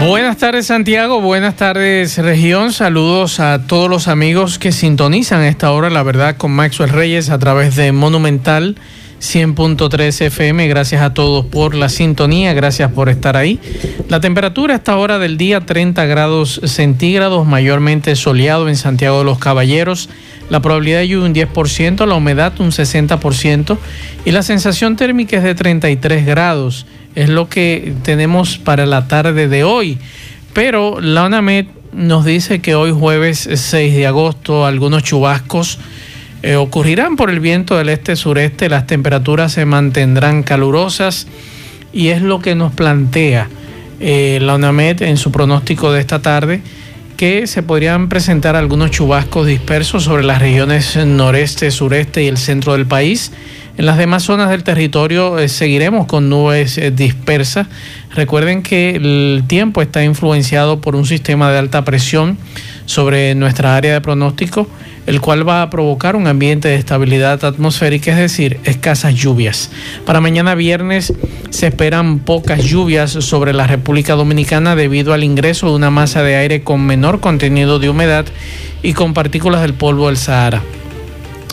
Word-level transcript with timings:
Buenas 0.00 0.36
tardes 0.36 0.66
Santiago, 0.66 1.20
buenas 1.20 1.56
tardes 1.56 2.18
región, 2.18 2.72
saludos 2.72 3.40
a 3.40 3.66
todos 3.66 3.90
los 3.90 4.06
amigos 4.06 4.58
que 4.60 4.70
sintonizan 4.70 5.42
esta 5.42 5.72
hora, 5.72 5.90
la 5.90 6.04
verdad, 6.04 6.36
con 6.36 6.52
Maxwell 6.52 6.90
Reyes 6.90 7.30
a 7.30 7.38
través 7.38 7.74
de 7.74 7.90
Monumental 7.90 8.76
100.3 9.20 10.26
FM, 10.26 10.68
gracias 10.68 11.02
a 11.02 11.12
todos 11.12 11.44
por 11.46 11.74
la 11.74 11.88
sintonía, 11.88 12.54
gracias 12.54 12.92
por 12.92 13.08
estar 13.08 13.36
ahí. 13.36 13.58
La 14.08 14.20
temperatura 14.20 14.74
a 14.74 14.76
esta 14.76 14.96
hora 14.96 15.18
del 15.18 15.36
día 15.36 15.60
30 15.60 16.06
grados 16.06 16.60
centígrados, 16.64 17.44
mayormente 17.44 18.14
soleado 18.14 18.68
en 18.68 18.76
Santiago 18.76 19.18
de 19.18 19.24
los 19.24 19.38
Caballeros, 19.38 20.08
la 20.48 20.60
probabilidad 20.60 21.00
de 21.00 21.08
lluvia 21.08 21.26
un 21.26 21.34
10%, 21.34 22.06
la 22.06 22.14
humedad 22.14 22.52
un 22.60 22.70
60% 22.70 23.76
y 24.24 24.30
la 24.30 24.42
sensación 24.42 24.96
térmica 24.96 25.36
es 25.36 25.42
de 25.42 25.54
33 25.54 26.24
grados 26.24 26.86
es 27.18 27.28
lo 27.28 27.48
que 27.48 27.94
tenemos 28.04 28.58
para 28.58 28.86
la 28.86 29.08
tarde 29.08 29.48
de 29.48 29.64
hoy. 29.64 29.98
Pero 30.52 31.00
la 31.00 31.26
UNAMED 31.26 31.66
nos 31.92 32.24
dice 32.24 32.60
que 32.60 32.76
hoy 32.76 32.92
jueves 32.92 33.48
6 33.52 33.96
de 33.96 34.06
agosto 34.06 34.64
algunos 34.64 35.02
chubascos 35.02 35.80
eh, 36.44 36.54
ocurrirán 36.54 37.16
por 37.16 37.30
el 37.30 37.40
viento 37.40 37.76
del 37.76 37.88
este-sureste, 37.88 38.68
las 38.68 38.86
temperaturas 38.86 39.50
se 39.50 39.64
mantendrán 39.64 40.44
calurosas 40.44 41.26
y 41.92 42.08
es 42.08 42.22
lo 42.22 42.38
que 42.38 42.54
nos 42.54 42.72
plantea 42.72 43.48
eh, 43.98 44.38
la 44.40 44.54
UNAMED 44.54 45.02
en 45.02 45.16
su 45.16 45.32
pronóstico 45.32 45.90
de 45.90 45.98
esta 45.98 46.22
tarde 46.22 46.62
que 47.16 47.48
se 47.48 47.64
podrían 47.64 48.08
presentar 48.08 48.54
algunos 48.54 48.92
chubascos 48.92 49.48
dispersos 49.48 50.04
sobre 50.04 50.22
las 50.22 50.40
regiones 50.40 50.94
noreste, 51.04 51.72
sureste 51.72 52.22
y 52.22 52.28
el 52.28 52.36
centro 52.36 52.74
del 52.74 52.86
país 52.86 53.32
en 53.78 53.86
las 53.86 53.96
demás 53.96 54.24
zonas 54.24 54.50
del 54.50 54.64
territorio 54.64 55.38
eh, 55.38 55.48
seguiremos 55.48 56.06
con 56.06 56.28
nubes 56.28 56.78
eh, 56.78 56.90
dispersas. 56.90 57.68
Recuerden 58.12 58.64
que 58.64 58.96
el 58.96 59.44
tiempo 59.46 59.82
está 59.82 60.02
influenciado 60.02 60.80
por 60.80 60.96
un 60.96 61.06
sistema 61.06 61.52
de 61.52 61.58
alta 61.58 61.84
presión 61.84 62.38
sobre 62.86 63.36
nuestra 63.36 63.76
área 63.76 63.92
de 63.92 64.00
pronóstico, 64.00 64.66
el 65.06 65.20
cual 65.20 65.48
va 65.48 65.62
a 65.62 65.70
provocar 65.70 66.16
un 66.16 66.26
ambiente 66.26 66.66
de 66.66 66.74
estabilidad 66.74 67.44
atmosférica, 67.44 68.10
es 68.10 68.16
decir, 68.16 68.58
escasas 68.64 69.14
lluvias. 69.14 69.70
Para 70.04 70.20
mañana 70.20 70.56
viernes 70.56 71.12
se 71.50 71.68
esperan 71.68 72.18
pocas 72.18 72.64
lluvias 72.64 73.12
sobre 73.12 73.52
la 73.52 73.68
República 73.68 74.14
Dominicana 74.14 74.74
debido 74.74 75.12
al 75.12 75.22
ingreso 75.22 75.68
de 75.68 75.76
una 75.76 75.90
masa 75.90 76.24
de 76.24 76.34
aire 76.34 76.64
con 76.64 76.84
menor 76.84 77.20
contenido 77.20 77.78
de 77.78 77.90
humedad 77.90 78.26
y 78.82 78.94
con 78.94 79.14
partículas 79.14 79.62
del 79.62 79.74
polvo 79.74 80.08
del 80.08 80.16
Sahara. 80.16 80.62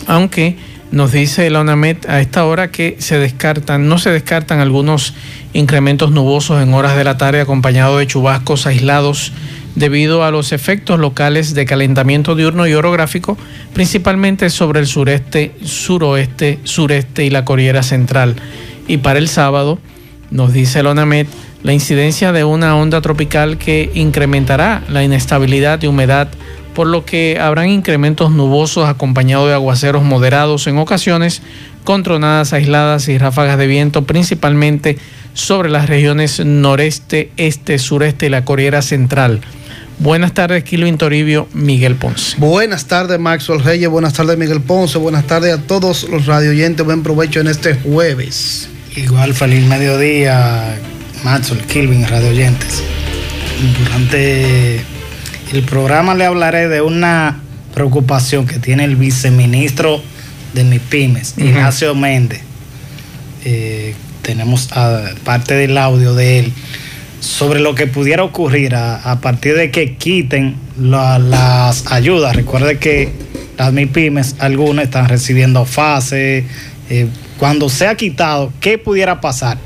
Aunque 0.07 0.57
nos 0.91 1.11
dice 1.11 1.49
la 1.49 1.61
ONAMET 1.61 2.07
a 2.07 2.21
esta 2.21 2.45
hora 2.45 2.71
que 2.71 2.95
se 2.99 3.17
descartan, 3.19 3.89
no 3.89 3.97
se 3.97 4.11
descartan 4.11 4.59
algunos 4.59 5.13
incrementos 5.53 6.11
nubosos 6.11 6.61
en 6.61 6.73
horas 6.73 6.95
de 6.95 7.03
la 7.03 7.17
tarde 7.17 7.41
acompañados 7.41 7.99
de 7.99 8.07
chubascos 8.07 8.65
aislados 8.67 9.33
debido 9.75 10.23
a 10.23 10.31
los 10.31 10.51
efectos 10.51 10.99
locales 10.99 11.53
de 11.53 11.65
calentamiento 11.65 12.35
diurno 12.35 12.65
y 12.67 12.73
orográfico, 12.73 13.37
principalmente 13.73 14.49
sobre 14.49 14.79
el 14.79 14.87
sureste, 14.87 15.53
suroeste, 15.63 16.59
sureste 16.63 17.25
y 17.25 17.29
la 17.29 17.43
Cordillera 17.45 17.83
Central. 17.83 18.35
Y 18.87 18.97
para 18.97 19.19
el 19.19 19.27
sábado, 19.27 19.79
nos 20.31 20.53
dice 20.53 20.81
la 20.81 20.91
ONAMET, 20.91 21.27
la 21.63 21.73
incidencia 21.73 22.31
de 22.31 22.43
una 22.43 22.75
onda 22.75 23.01
tropical 23.01 23.57
que 23.57 23.91
incrementará 23.95 24.83
la 24.87 25.03
inestabilidad 25.03 25.81
y 25.81 25.87
humedad 25.87 26.29
por 26.75 26.87
lo 26.87 27.05
que 27.05 27.39
habrán 27.39 27.69
incrementos 27.69 28.31
nubosos 28.31 28.87
acompañados 28.87 29.47
de 29.47 29.55
aguaceros 29.55 30.03
moderados 30.03 30.67
en 30.67 30.77
ocasiones, 30.77 31.41
con 31.83 32.03
tronadas 32.03 32.53
aisladas 32.53 33.07
y 33.07 33.17
ráfagas 33.17 33.57
de 33.57 33.65
viento, 33.65 34.03
principalmente 34.03 34.97
sobre 35.33 35.69
las 35.69 35.87
regiones 35.87 36.43
noreste, 36.45 37.31
este, 37.37 37.79
sureste 37.79 38.27
y 38.27 38.29
la 38.29 38.45
Corriera 38.45 38.81
Central. 38.81 39.41
Buenas 39.99 40.33
tardes, 40.33 40.65
Kilo 40.65 40.93
Toribio, 40.97 41.47
Miguel 41.53 41.95
Ponce. 41.95 42.35
Buenas 42.37 42.85
tardes, 42.85 43.17
Maxwell 43.17 43.63
Reyes. 43.63 43.89
Buenas 43.89 44.13
tardes, 44.13 44.37
Miguel 44.37 44.59
Ponce. 44.59 44.97
Buenas 44.97 45.25
tardes 45.25 45.53
a 45.53 45.61
todos 45.61 46.03
los 46.09 46.25
radioyentes. 46.25 46.85
Buen 46.85 47.01
provecho 47.01 47.39
en 47.39 47.47
este 47.47 47.75
jueves. 47.75 48.67
Igual, 48.97 49.33
feliz 49.33 49.65
mediodía, 49.65 50.77
Maxwell, 51.23 51.61
Kilvin, 51.61 52.05
radioyentes. 52.07 52.83
Durante 53.79 54.83
el 55.51 55.63
programa 55.63 56.15
le 56.15 56.25
hablaré 56.25 56.67
de 56.67 56.81
una 56.81 57.41
preocupación 57.73 58.47
que 58.47 58.59
tiene 58.59 58.83
el 58.85 58.95
viceministro 58.95 60.01
de 60.53 60.63
MIPIMES, 60.63 61.35
Ignacio 61.37 61.93
Méndez. 61.93 62.41
Eh, 63.43 63.93
tenemos 64.21 64.69
parte 65.23 65.53
del 65.53 65.77
audio 65.77 66.15
de 66.15 66.39
él 66.39 66.53
sobre 67.19 67.59
lo 67.59 67.75
que 67.75 67.85
pudiera 67.85 68.23
ocurrir 68.23 68.75
a, 68.75 69.19
partir 69.21 69.55
de 69.55 69.71
que 69.71 69.95
quiten 69.95 70.55
las 70.77 71.91
ayudas. 71.91 72.35
Recuerde 72.35 72.79
que 72.79 73.11
las 73.57 73.71
MIPIMES, 73.71 74.37
algunas 74.39 74.85
están 74.85 75.09
recibiendo 75.09 75.65
fase. 75.65 76.45
Eh, 76.89 77.07
cuando 77.37 77.69
sea 77.69 77.95
quitado, 77.95 78.51
¿qué 78.61 78.77
pudiera 78.77 79.21
pasar? 79.21 79.57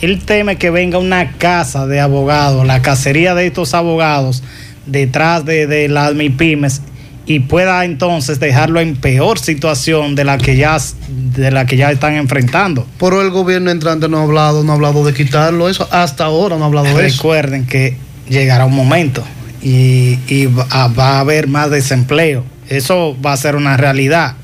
Él 0.00 0.20
teme 0.24 0.56
que 0.56 0.70
venga 0.70 0.98
una 0.98 1.32
casa 1.38 1.86
de 1.86 2.00
abogados, 2.00 2.66
la 2.66 2.82
cacería 2.82 3.34
de 3.34 3.46
estos 3.46 3.72
abogados 3.72 4.42
detrás 4.86 5.44
de, 5.44 5.66
de 5.66 5.88
las 5.88 6.14
MIPIMES 6.14 6.82
y 7.24 7.40
pueda 7.40 7.84
entonces 7.84 8.40
dejarlo 8.40 8.80
en 8.80 8.96
peor 8.96 9.38
situación 9.38 10.14
de 10.14 10.24
la 10.24 10.38
que 10.38 10.56
ya 10.56 10.76
de 11.08 11.50
la 11.50 11.66
que 11.66 11.76
ya 11.76 11.90
están 11.90 12.14
enfrentando. 12.14 12.86
Pero 12.98 13.22
el 13.22 13.30
gobierno 13.30 13.70
entrante 13.70 14.08
no 14.08 14.18
ha 14.18 14.22
hablado, 14.22 14.64
no 14.64 14.72
ha 14.72 14.74
hablado 14.74 15.04
de 15.04 15.14
quitarlo 15.14 15.68
eso, 15.68 15.88
hasta 15.90 16.24
ahora 16.24 16.56
no 16.56 16.64
ha 16.64 16.66
hablado 16.66 16.86
de 16.86 17.06
eso. 17.06 17.16
Recuerden 17.16 17.66
que 17.66 17.96
llegará 18.28 18.64
un 18.66 18.74
momento 18.74 19.22
y, 19.62 20.18
y 20.26 20.46
va, 20.46 20.88
va, 20.88 21.16
a 21.16 21.20
haber 21.20 21.46
más 21.46 21.70
desempleo. 21.70 22.44
Eso 22.68 23.16
va 23.24 23.32
a 23.32 23.36
ser 23.36 23.54
una 23.54 23.76
realidad. 23.76 24.34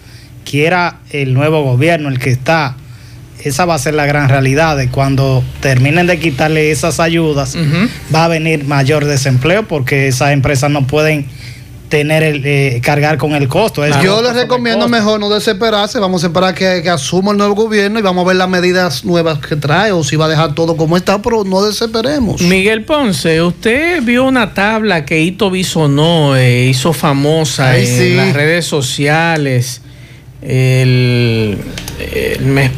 Quiera 0.45 1.01
el 1.11 1.35
nuevo 1.35 1.63
gobierno, 1.63 2.09
el 2.09 2.19
que 2.19 2.31
está, 2.31 2.77
esa 3.49 3.65
va 3.65 3.75
a 3.75 3.79
ser 3.79 3.95
la 3.95 4.07
gran 4.07 4.29
realidad 4.29 4.77
de 4.77 4.89
cuando 4.89 5.43
terminen 5.61 6.07
de 6.07 6.19
quitarle 6.19 6.71
esas 6.71 7.01
ayudas, 7.01 7.57
va 8.15 8.25
a 8.25 8.29
venir 8.29 8.65
mayor 8.65 9.05
desempleo 9.05 9.67
porque 9.67 10.09
esas 10.09 10.33
empresas 10.33 10.71
no 10.71 10.87
pueden 10.87 11.27
tener 11.89 12.23
el, 12.23 12.43
eh, 12.45 12.81
cargar 12.83 13.19
con 13.19 13.33
el 13.33 13.49
costo. 13.49 13.87
Yo 14.03 14.23
les 14.23 14.35
recomiendo 14.35 14.89
mejor 14.89 15.21
no 15.21 15.29
desesperarse, 15.31 15.99
vamos 15.99 16.23
a 16.23 16.29
esperar 16.29 16.55
que, 16.55 16.83
que, 16.83 16.91
asuma 16.91 17.33
el 17.33 17.39
nuevo 17.39 17.55
gobierno 17.55 17.99
y 17.99 18.03
vamos 18.03 18.25
a 18.25 18.29
ver 18.29 18.37
las 18.37 18.49
medidas 18.49 19.05
nuevas 19.05 19.39
que 19.39 19.57
trae 19.57 19.93
o 19.93 20.05
si 20.05 20.17
va 20.17 20.27
a 20.27 20.29
dejar 20.29 20.55
todo 20.55 20.77
como 20.77 20.97
está, 20.97 21.21
pero 21.21 21.45
no 21.45 21.63
desesperemos. 21.65 22.41
Miguel 22.43 22.85
Ponce, 22.85 23.43
usted 23.43 24.03
vio 24.03 24.25
una 24.25 24.55
tabla 24.55 25.05
que 25.05 25.21
Ito 25.21 25.51
Bisonó 25.51 26.37
eh, 26.37 26.67
hizo 26.67 26.93
famosa 26.93 27.77
en 27.77 28.17
las 28.17 28.35
redes 28.35 28.67
sociales 28.67 29.83
el, 30.43 31.59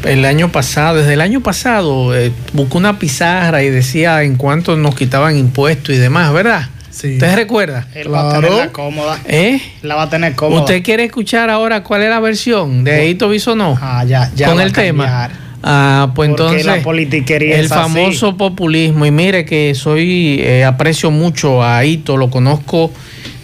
el, 0.04 0.24
año 0.24 0.50
pasado, 0.50 0.98
desde 0.98 1.14
el 1.14 1.20
año 1.20 1.42
pasado, 1.42 2.16
eh, 2.16 2.32
buscó 2.52 2.78
una 2.78 2.98
pizarra 2.98 3.62
y 3.62 3.70
decía 3.70 4.22
en 4.22 4.36
cuánto 4.36 4.76
nos 4.76 4.94
quitaban 4.94 5.36
impuestos 5.36 5.94
y 5.94 5.98
demás, 5.98 6.32
¿verdad? 6.32 6.68
Sí. 6.90 7.14
¿Usted 7.14 7.36
recuerda? 7.36 7.86
Él 7.94 8.12
va 8.12 8.36
a 8.36 8.40
tener 8.40 8.72
cómoda. 8.72 9.18
¿Eh? 9.26 9.60
La 9.82 9.94
va 9.94 10.02
a 10.02 10.10
tener 10.10 10.34
cómoda. 10.34 10.60
¿Usted 10.60 10.82
quiere 10.82 11.04
escuchar 11.04 11.48
ahora 11.50 11.82
cuál 11.82 12.02
es 12.02 12.10
la 12.10 12.20
versión 12.20 12.82
de 12.82 13.08
Hito 13.08 13.30
no? 13.54 13.78
Ah, 13.80 14.04
ya, 14.04 14.30
ya. 14.34 14.48
Con 14.48 14.60
el 14.60 14.72
tema. 14.72 15.30
Ah, 15.62 16.12
pues 16.14 16.30
entonces. 16.30 16.64
La 16.64 16.82
politiquería 16.82 17.58
el 17.58 17.68
famoso 17.68 18.36
populismo. 18.36 19.06
Y 19.06 19.10
mire 19.10 19.44
que 19.44 19.74
soy, 19.74 20.40
eh, 20.40 20.64
aprecio 20.64 21.10
mucho 21.10 21.62
a 21.62 21.84
Hito, 21.84 22.16
lo 22.16 22.30
conozco 22.30 22.90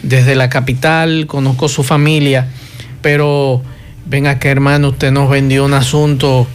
desde 0.03 0.35
la 0.35 0.49
capital, 0.49 1.27
conozco 1.27 1.69
su 1.69 1.83
familia, 1.83 2.49
pero 3.03 3.63
venga 4.07 4.31
acá 4.33 4.49
hermano, 4.49 4.89
usted 4.89 5.11
nos 5.11 5.29
vendió 5.29 5.65
un 5.65 5.75
asunto, 5.75 6.47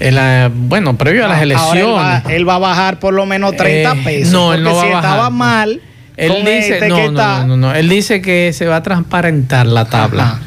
en 0.00 0.14
la, 0.16 0.50
bueno, 0.52 0.96
previo 0.96 1.24
a 1.24 1.28
las 1.28 1.42
elecciones. 1.42 2.22
Él 2.28 2.48
va, 2.48 2.56
a 2.56 2.58
bajar 2.58 2.98
por 2.98 3.14
lo 3.14 3.26
menos 3.26 3.56
30 3.56 3.92
eh, 3.92 4.00
pesos. 4.04 4.32
No, 4.32 4.52
él 4.52 4.62
no 4.62 4.74
va 4.74 4.82
si 4.82 4.88
a 4.88 4.94
bajar. 4.94 5.10
estaba 5.10 5.30
mal. 5.30 5.80
Él 6.16 6.32
dice, 6.44 6.74
este 6.74 6.88
no, 6.88 7.10
no, 7.10 7.46
no, 7.46 7.56
no, 7.56 7.74
él 7.74 7.88
dice 7.88 8.20
que 8.20 8.52
se 8.52 8.66
va 8.66 8.76
a 8.76 8.82
transparentar 8.82 9.66
la 9.66 9.84
tabla. 9.86 10.38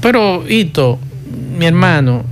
Pero, 0.00 0.44
Hito, 0.48 0.98
mi 1.56 1.66
hermano, 1.66 2.24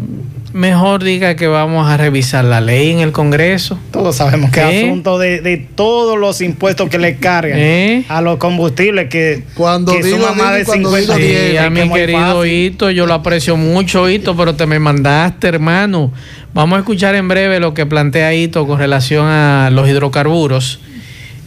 mejor 0.55 1.03
diga 1.03 1.35
que 1.35 1.49
vamos 1.49 1.91
a 1.91 1.97
revisar 1.97 2.45
la 2.45 2.61
ley 2.61 2.93
en 2.93 3.01
el 3.01 3.11
Congreso. 3.11 3.77
Todos 3.91 4.15
sabemos 4.15 4.53
que 4.53 4.61
¿Eh? 4.61 4.79
es 4.79 4.85
asunto 4.87 5.19
de, 5.19 5.41
de 5.41 5.57
todos 5.57 6.17
los 6.17 6.41
impuestos 6.41 6.89
que 6.89 6.99
le 6.99 7.17
cargan 7.17 7.59
¿Eh? 7.59 8.05
a 8.09 8.21
los 8.21 8.39
combustibles 8.39 9.09
que, 9.11 9.43
Cuando 9.55 9.93
que 9.93 10.05
digo, 10.05 10.33
más 10.37 10.55
de 10.55 10.65
cuando 10.65 10.91
50 10.91 11.17
digo, 11.17 11.39
Sí, 11.51 11.57
a 11.57 11.71
mi 11.71 11.91
querido 11.91 12.39
fácil. 12.39 12.53
Hito, 12.53 12.91
yo 12.93 13.05
lo 13.05 13.15
aprecio 13.15 13.57
mucho, 13.57 14.09
Hito, 14.09 14.37
pero 14.37 14.55
te 14.55 14.67
me 14.67 14.79
mandaste, 14.79 15.49
hermano. 15.49 16.13
Vamos 16.55 16.77
a 16.77 16.79
escuchar 16.79 17.17
en 17.17 17.27
breve 17.27 17.59
lo 17.59 17.75
que 17.75 17.85
plantea 17.85 18.33
Hito 18.33 18.65
con 18.65 18.79
relación 18.79 19.27
a 19.27 19.71
los 19.73 19.89
hidrocarburos. 19.89 20.79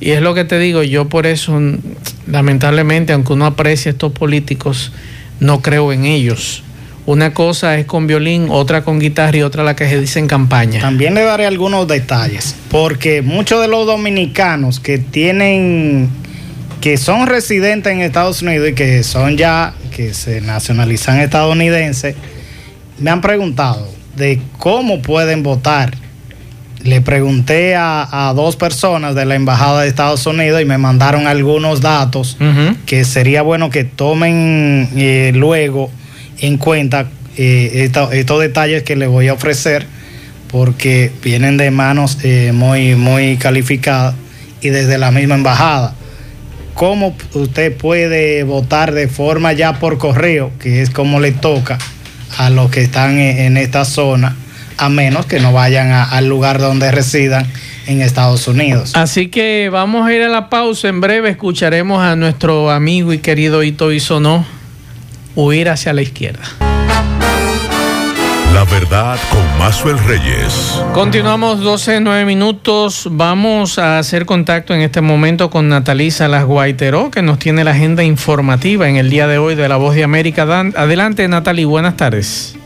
Y 0.02 0.12
es 0.12 0.22
lo 0.22 0.34
que 0.34 0.44
te 0.44 0.60
digo, 0.60 0.84
yo 0.84 1.08
por 1.08 1.28
eso, 1.28 1.58
lamentablemente, 2.30 3.14
aunque 3.14 3.32
uno 3.32 3.46
aprecie 3.46 3.90
a 3.90 3.94
estos 3.94 4.12
políticos, 4.12 4.92
no 5.40 5.62
creo 5.62 5.94
en 5.94 6.04
ellos. 6.04 6.64
Una 7.08 7.34
cosa 7.34 7.78
es 7.78 7.86
con 7.86 8.06
violín, 8.06 8.48
otra 8.50 8.84
con 8.84 9.00
guitarra 9.00 9.38
y 9.38 9.42
otra 9.42 9.64
la 9.64 9.78
que 9.78 9.88
se 9.88 10.02
dice 10.02 10.20
en 10.20 10.28
campaña. 10.28 10.82
También 10.82 11.14
le 11.14 11.24
daré 11.24 11.46
algunos 11.46 11.88
detalles, 11.88 12.54
porque 12.70 13.22
muchos 13.22 13.62
de 13.62 13.70
los 13.70 13.88
dominicanos 13.88 14.82
que 14.82 14.98
tienen, 14.98 16.10
que 16.82 16.98
son 16.98 17.28
residentes 17.28 17.94
en 17.94 18.02
Estados 18.02 18.42
Unidos 18.42 18.72
y 18.72 18.74
que 18.74 19.04
son 19.04 19.38
ya, 19.38 19.74
que 19.96 20.14
se 20.14 20.42
nacionalizan 20.42 21.22
estadounidenses, 21.22 22.16
me 23.00 23.10
han 23.10 23.22
preguntado 23.22 23.88
de 24.18 24.42
cómo 24.58 25.02
pueden 25.02 25.44
votar. 25.44 25.94
Le 26.84 27.00
pregunté 27.00 27.78
a, 27.78 28.28
a 28.28 28.34
dos 28.34 28.58
personas 28.58 29.16
de 29.16 29.24
la 29.24 29.36
Embajada 29.36 29.84
de 29.84 29.88
Estados 29.88 30.26
Unidos 30.26 30.62
y 30.62 30.66
me 30.66 30.78
mandaron 30.78 31.26
algunos 31.26 31.80
datos 31.80 32.38
que 32.86 33.06
sería 33.06 33.44
bueno 33.44 33.70
que 33.70 33.86
tomen 33.86 34.90
eh, 34.98 35.32
luego 35.34 35.90
en 36.40 36.58
cuenta 36.58 37.08
eh, 37.38 37.90
estos 38.12 38.40
detalles 38.40 38.84
que 38.84 38.96
les 38.96 39.10
voy 39.10 39.28
a 39.28 39.34
ofrecer 39.34 39.86
porque 40.50 41.12
vienen 41.24 41.58
de 41.58 41.72
manos 41.72 42.18
eh, 42.24 42.52
muy, 42.54 42.96
muy 42.96 43.38
calificadas 43.38 44.16
y 44.62 44.70
desde 44.70 44.98
la 44.98 45.12
misma 45.12 45.36
embajada. 45.36 45.94
¿Cómo 46.74 47.16
usted 47.34 47.76
puede 47.76 48.44
votar 48.44 48.94
de 48.94 49.08
forma 49.08 49.54
ya 49.54 49.80
por 49.80 49.98
correo, 49.98 50.52
que 50.60 50.82
es 50.82 50.90
como 50.90 51.20
le 51.20 51.32
toca 51.32 51.78
a 52.38 52.50
los 52.50 52.70
que 52.70 52.82
están 52.82 53.20
en, 53.20 53.58
esta 53.58 53.84
zona, 53.84 54.36
a 54.78 54.90
menos 54.90 55.26
que 55.26 55.40
no 55.40 55.54
vayan 55.54 55.92
al 55.92 56.28
lugar 56.28 56.60
donde 56.60 56.92
residan 56.92 57.48
en 57.88 58.02
Estados 58.02 58.48
Unidos? 58.48 58.92
Así 58.96 59.28
que 59.28 59.70
vamos 59.72 60.08
a 60.08 60.14
ir 60.14 60.22
a 60.22 60.30
la 60.30 60.50
pausa. 60.50 60.88
En 60.88 61.02
breve 61.02 61.30
escucharemos 61.30 62.02
a 62.02 62.16
nuestro 62.16 62.70
amigo 62.70 63.12
y 63.12 63.20
querido 63.20 63.64
Ito 63.64 63.92
Isonó 63.92 64.57
huir 65.38 65.70
hacia 65.70 65.94
la 65.94 66.02
izquierda. 66.02 66.42
La 68.54 68.64
verdad 68.64 69.20
con 69.30 69.60
Mazuel 69.60 70.00
Reyes. 70.00 70.82
Continuamos 70.94 71.60
12, 71.60 72.00
9 72.02 72.26
minutos. 72.26 73.08
Vamos 73.12 73.78
a 73.78 74.00
hacer 74.00 74.26
contacto 74.26 74.74
en 74.74 74.82
este 74.82 75.00
momento 75.02 75.52
con 75.52 75.70
Natalisa 75.70 76.28
Las 76.28 76.44
Guaiteró, 76.46 77.12
que 77.12 77.22
nos 77.22 77.38
tiene 77.38 77.64
la 77.64 77.72
agenda 77.72 78.04
informativa 78.04 78.90
en 78.90 78.96
el 78.96 79.12
día 79.12 79.28
de 79.28 79.38
hoy 79.38 79.54
de 79.54 79.70
La 79.70 79.76
Voz 79.78 79.94
de 79.94 80.04
América. 80.04 80.46
Dan- 80.48 80.74
Adelante, 80.76 81.28
Natalie, 81.28 81.66
buenas 81.66 81.98
tardes. 81.98 82.57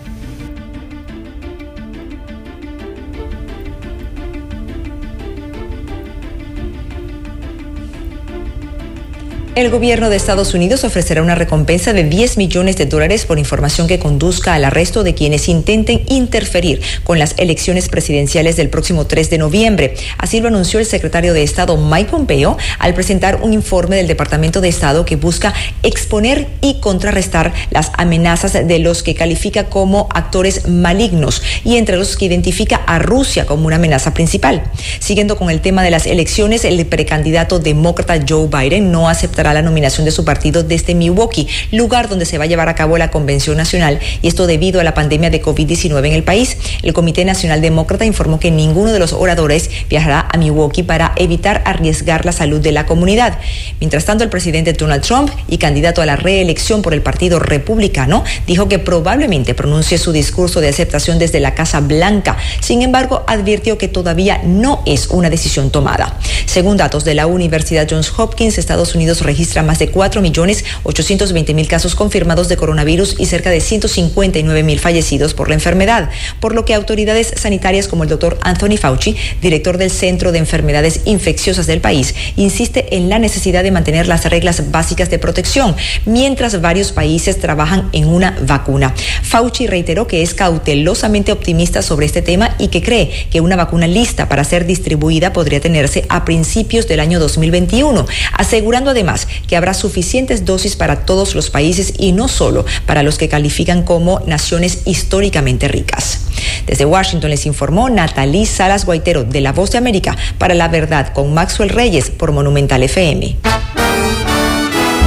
El 9.54 9.70
gobierno 9.70 10.10
de 10.10 10.16
Estados 10.16 10.54
Unidos 10.54 10.86
ofrecerá 10.86 11.22
una 11.22 11.36
recompensa 11.36 11.92
de 11.92 12.06
10 12.06 12.38
millones 12.38 12.78
de 12.78 12.86
dólares 12.86 13.26
por 13.26 13.38
información 13.38 13.86
que 13.86 14.00
conduzca 14.00 14.54
al 14.54 14.64
arresto 14.64 15.04
de 15.04 15.14
quienes 15.14 15.50
intenten 15.50 16.04
interferir 16.08 16.82
con 17.04 17.20
las 17.20 17.36
elecciones 17.38 17.90
presidenciales 17.90 18.56
del 18.56 18.70
próximo 18.70 19.08
3 19.08 19.30
de 19.30 19.38
noviembre. 19.38 19.96
Así 20.18 20.40
lo 20.40 20.48
anunció 20.48 20.80
el 20.80 20.86
secretario 20.86 21.34
de 21.34 21.44
Estado 21.44 21.76
Mike 21.76 22.12
Pompeo 22.12 22.58
al 22.80 22.94
presentar 22.94 23.42
un 23.42 23.52
informe 23.52 23.98
del 23.98 24.08
Departamento 24.08 24.62
de 24.62 24.70
Estado 24.70 25.04
que 25.04 25.18
busca 25.18 25.54
exponer 25.84 26.48
y 26.62 26.80
contrarrestar 26.80 27.54
las 27.72 27.92
amenazas 27.98 28.54
de 28.54 28.80
los 28.80 29.04
que 29.04 29.16
califica 29.16 29.66
como 29.66 30.08
actores 30.14 30.70
malignos 30.70 31.44
y 31.66 31.76
entre 31.76 31.98
los 31.98 32.16
que 32.16 32.24
identifica 32.24 32.78
a 32.88 33.00
Rusia 33.00 33.46
como 33.46 33.68
una 33.68 33.76
amenaza 33.76 34.14
principal. 34.14 34.64
Siguiendo 35.00 35.36
con 35.36 35.50
el 35.50 35.60
tema 35.60 35.84
de 35.84 35.92
las 35.92 36.06
elecciones, 36.06 36.64
el 36.64 36.86
precandidato 36.86 37.60
demócrata 37.60 38.18
Joe 38.26 38.48
Biden 38.48 38.94
no 38.94 39.10
aceptará 39.10 39.41
la 39.44 39.62
nominación 39.62 40.06
de 40.06 40.12
su 40.12 40.24
partido 40.24 40.64
desde 40.64 40.96
Milwaukee, 40.96 41.48
lugar 41.72 42.10
donde 42.10 42.26
se 42.26 42.38
va 42.38 42.46
a 42.46 42.48
llevar 42.48 42.70
a 42.70 42.76
cabo 42.76 42.98
la 42.98 43.12
convención 43.12 43.58
nacional, 43.58 44.00
y 44.22 44.28
esto 44.28 44.48
debido 44.48 44.80
a 44.80 44.84
la 44.84 44.94
pandemia 44.94 45.30
de 45.30 45.42
COVID-19 45.42 46.08
en 46.08 46.14
el 46.14 46.24
país. 46.24 46.58
El 46.84 46.94
Comité 46.94 47.26
Nacional 47.26 47.62
Demócrata 47.62 48.06
informó 48.06 48.40
que 48.40 48.52
ninguno 48.52 48.92
de 48.92 49.00
los 49.00 49.14
oradores 49.14 49.70
viajará 49.90 50.28
a 50.32 50.38
Milwaukee 50.38 50.84
para 50.84 51.14
evitar 51.16 51.62
arriesgar 51.66 52.26
la 52.26 52.32
salud 52.32 52.62
de 52.62 52.72
la 52.72 52.86
comunidad. 52.86 53.40
Mientras 53.80 54.06
tanto, 54.06 54.24
el 54.24 54.30
presidente 54.30 54.74
Donald 54.74 55.04
Trump 55.04 55.32
y 55.48 55.58
candidato 55.58 56.02
a 56.02 56.06
la 56.06 56.16
reelección 56.16 56.82
por 56.82 56.94
el 56.94 57.02
Partido 57.02 57.40
Republicano 57.40 58.24
dijo 58.48 58.68
que 58.68 58.80
probablemente 58.80 59.54
pronuncie 59.54 59.98
su 59.98 60.12
discurso 60.12 60.62
de 60.62 60.70
aceptación 60.70 61.20
desde 61.20 61.40
la 61.40 61.56
Casa 61.56 61.80
Blanca. 61.80 62.38
Sin 62.60 62.82
embargo, 62.82 63.24
advirtió 63.28 63.78
que 63.78 63.88
todavía 63.88 64.42
no 64.44 64.82
es 64.86 65.08
una 65.08 65.30
decisión 65.30 65.72
tomada. 65.72 66.18
Según 66.46 66.78
datos 66.78 67.04
de 67.04 67.16
la 67.16 67.28
Universidad 67.28 67.88
Johns 67.90 68.12
Hopkins, 68.18 68.58
Estados 68.58 68.96
Unidos 68.96 69.22
registra 69.32 69.64
más 69.64 69.80
de 69.80 69.90
4.820.000 69.90 71.68
casos 71.68 71.96
confirmados 71.96 72.50
de 72.50 72.58
coronavirus 72.58 73.16
y 73.18 73.28
cerca 73.28 73.50
de 73.50 73.60
159.000 73.60 74.78
fallecidos 74.78 75.34
por 75.34 75.48
la 75.48 75.56
enfermedad, 75.56 76.10
por 76.42 76.54
lo 76.54 76.66
que 76.66 76.74
autoridades 76.74 77.34
sanitarias 77.38 77.88
como 77.88 78.04
el 78.04 78.10
doctor 78.10 78.38
Anthony 78.42 78.76
Fauci, 78.78 79.16
director 79.42 79.78
del 79.78 79.90
Centro 79.90 80.34
de 80.34 80.40
Enfermedades 80.40 81.00
Infecciosas 81.06 81.66
del 81.66 81.80
país, 81.80 82.14
insiste 82.36 82.98
en 82.98 83.08
la 83.08 83.20
necesidad 83.20 83.64
de 83.64 83.72
mantener 83.72 84.06
las 84.10 84.26
reglas 84.26 84.70
básicas 84.70 85.10
de 85.10 85.18
protección, 85.18 85.78
mientras 86.06 86.60
varios 86.60 86.92
países 86.92 87.40
trabajan 87.40 87.88
en 87.94 88.10
una 88.10 88.38
vacuna. 88.46 88.94
Fauci 89.22 89.66
reiteró 89.66 90.08
que 90.08 90.24
es 90.24 90.34
cautelosamente 90.34 91.32
optimista 91.32 91.82
sobre 91.82 92.06
este 92.06 92.22
tema 92.22 92.54
y 92.60 92.68
que 92.68 92.82
cree 92.82 93.28
que 93.32 93.40
una 93.40 93.56
vacuna 93.56 93.88
lista 93.88 94.28
para 94.28 94.44
ser 94.44 94.66
distribuida 94.66 95.32
podría 95.32 95.62
tenerse 95.62 96.04
a 96.10 96.26
principios 96.26 96.86
del 96.90 97.00
año 97.00 97.18
2021, 97.18 98.06
asegurando 98.34 98.92
además 98.92 99.21
que 99.48 99.56
habrá 99.58 99.74
suficientes 99.74 100.46
dosis 100.46 100.76
para 100.76 101.06
todos 101.06 101.36
los 101.36 101.50
países 101.50 101.94
y 101.98 102.12
no 102.12 102.28
solo 102.28 102.66
para 102.86 103.04
los 103.04 103.18
que 103.18 103.30
califican 103.30 103.84
como 103.84 104.20
naciones 104.26 104.84
históricamente 104.86 105.68
ricas. 105.68 106.22
Desde 106.66 106.86
Washington 106.86 107.30
les 107.30 107.46
informó 107.46 107.90
Natalí 107.90 108.46
Salas 108.46 108.86
Guaitero 108.86 109.24
de 109.24 109.42
La 109.42 109.54
Voz 109.54 109.72
de 109.72 109.78
América 109.78 110.16
para 110.38 110.54
La 110.54 110.68
Verdad 110.68 111.14
con 111.14 111.34
Maxwell 111.34 111.70
Reyes 111.70 112.10
por 112.10 112.32
Monumental 112.32 112.84
FM. 112.84 113.38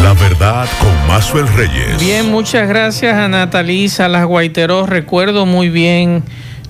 La 0.05 0.13
verdad 0.13 0.69
con 0.81 1.07
Mazuel 1.09 1.49
Reyes. 1.49 1.99
Bien, 1.99 2.31
muchas 2.31 2.69
gracias 2.69 3.15
a 3.15 3.27
Natalí 3.27 3.89
Salas 3.89 4.27
Guaiteró. 4.27 4.85
Recuerdo 4.85 5.47
muy 5.47 5.71
bien 5.71 6.25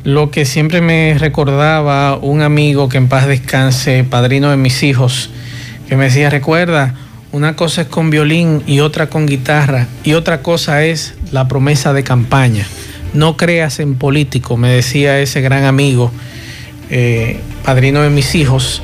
lo 0.04 0.30
que 0.30 0.44
siempre 0.44 0.80
me 0.80 1.16
recordaba 1.18 2.16
un 2.16 2.42
amigo 2.42 2.88
que 2.88 2.98
en 2.98 3.08
paz 3.08 3.26
descanse, 3.26 4.04
padrino 4.04 4.50
de 4.50 4.56
mis 4.56 4.84
hijos, 4.84 5.30
que 5.88 5.96
me 5.96 6.04
decía, 6.04 6.30
recuerda, 6.30 6.94
una 7.34 7.56
cosa 7.56 7.82
es 7.82 7.88
con 7.88 8.10
violín 8.10 8.62
y 8.64 8.78
otra 8.78 9.08
con 9.10 9.26
guitarra 9.26 9.88
y 10.04 10.12
otra 10.12 10.40
cosa 10.40 10.84
es 10.84 11.14
la 11.32 11.48
promesa 11.48 11.92
de 11.92 12.04
campaña. 12.04 12.64
No 13.12 13.36
creas 13.36 13.80
en 13.80 13.96
político, 13.96 14.56
me 14.56 14.68
decía 14.68 15.18
ese 15.18 15.40
gran 15.40 15.64
amigo, 15.64 16.12
eh, 16.90 17.40
padrino 17.64 18.02
de 18.02 18.10
mis 18.10 18.36
hijos. 18.36 18.82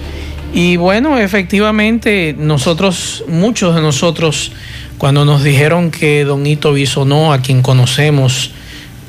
Y 0.53 0.77
bueno, 0.77 1.17
efectivamente, 1.17 2.35
nosotros, 2.37 3.23
muchos 3.29 3.77
de 3.77 3.83
nosotros, 3.83 4.51
cuando 4.99 5.25
nos 5.25 5.45
dijeron 5.45 5.93
que 5.93 6.25
Don 6.25 6.45
Hito 6.45 6.73
Bisonó, 6.73 7.33
a 7.33 7.43
quien 7.43 7.63
conocemos, 7.63 8.51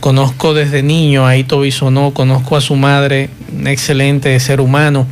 conozco 0.01 0.53
desde 0.53 0.83
niño 0.83 1.25
a 1.25 1.35
Hito 1.35 1.61
Bisonó, 1.61 2.13
conozco 2.13 2.57
a 2.57 2.61
su 2.61 2.75
madre, 2.75 3.31
un 3.57 3.65
excelente 3.65 4.39
ser 4.39 4.61
humano. 4.61 5.07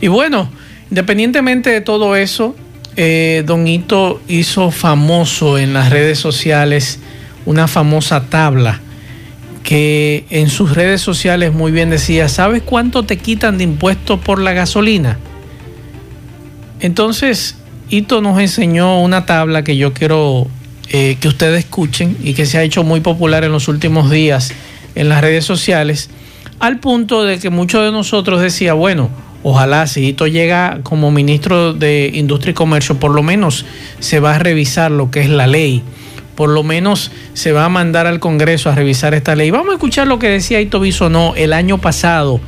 Y 0.00 0.08
bueno, 0.08 0.50
independientemente 0.90 1.68
de 1.68 1.82
todo 1.82 2.16
eso, 2.16 2.56
eh, 3.02 3.44
Don 3.46 3.66
Hito 3.66 4.20
hizo 4.28 4.70
famoso 4.70 5.56
en 5.56 5.72
las 5.72 5.88
redes 5.88 6.18
sociales 6.18 6.98
una 7.46 7.66
famosa 7.66 8.28
tabla 8.28 8.78
que 9.62 10.26
en 10.28 10.50
sus 10.50 10.74
redes 10.74 11.00
sociales 11.00 11.54
muy 11.54 11.72
bien 11.72 11.88
decía, 11.88 12.28
¿sabes 12.28 12.62
cuánto 12.62 13.04
te 13.04 13.16
quitan 13.16 13.56
de 13.56 13.64
impuestos 13.64 14.20
por 14.20 14.38
la 14.38 14.52
gasolina? 14.52 15.18
Entonces, 16.80 17.56
Ito 17.88 18.20
nos 18.20 18.38
enseñó 18.38 19.00
una 19.00 19.24
tabla 19.24 19.64
que 19.64 19.78
yo 19.78 19.94
quiero 19.94 20.48
eh, 20.90 21.16
que 21.22 21.28
ustedes 21.28 21.60
escuchen 21.60 22.18
y 22.22 22.34
que 22.34 22.44
se 22.44 22.58
ha 22.58 22.62
hecho 22.62 22.84
muy 22.84 23.00
popular 23.00 23.44
en 23.44 23.52
los 23.52 23.68
últimos 23.68 24.10
días 24.10 24.52
en 24.94 25.08
las 25.08 25.22
redes 25.22 25.46
sociales, 25.46 26.10
al 26.58 26.80
punto 26.80 27.24
de 27.24 27.38
que 27.38 27.48
muchos 27.48 27.82
de 27.82 27.92
nosotros 27.92 28.42
decía, 28.42 28.74
bueno, 28.74 29.08
ojalá 29.42 29.86
si 29.86 30.08
Ito 30.08 30.26
llega 30.26 30.80
como 30.82 31.10
ministro 31.10 31.72
de 31.72 32.10
Industria 32.14 32.52
y 32.52 32.54
Comercio, 32.54 32.98
por 32.98 33.12
lo 33.12 33.22
menos 33.22 33.64
se 33.98 34.20
va 34.20 34.36
a 34.36 34.38
revisar 34.38 34.90
lo 34.90 35.10
que 35.10 35.20
es 35.20 35.28
la 35.28 35.46
ley, 35.46 35.82
por 36.34 36.50
lo 36.50 36.62
menos 36.62 37.10
se 37.34 37.52
va 37.52 37.64
a 37.64 37.68
mandar 37.68 38.06
al 38.06 38.20
Congreso 38.20 38.70
a 38.70 38.74
revisar 38.74 39.14
esta 39.14 39.34
ley. 39.34 39.50
Vamos 39.50 39.70
a 39.70 39.74
escuchar 39.74 40.06
lo 40.06 40.18
que 40.18 40.28
decía 40.28 40.60
Ito 40.60 40.80
Bisonó 40.80 41.34
el 41.36 41.52
año 41.52 41.78
pasado. 41.78 42.40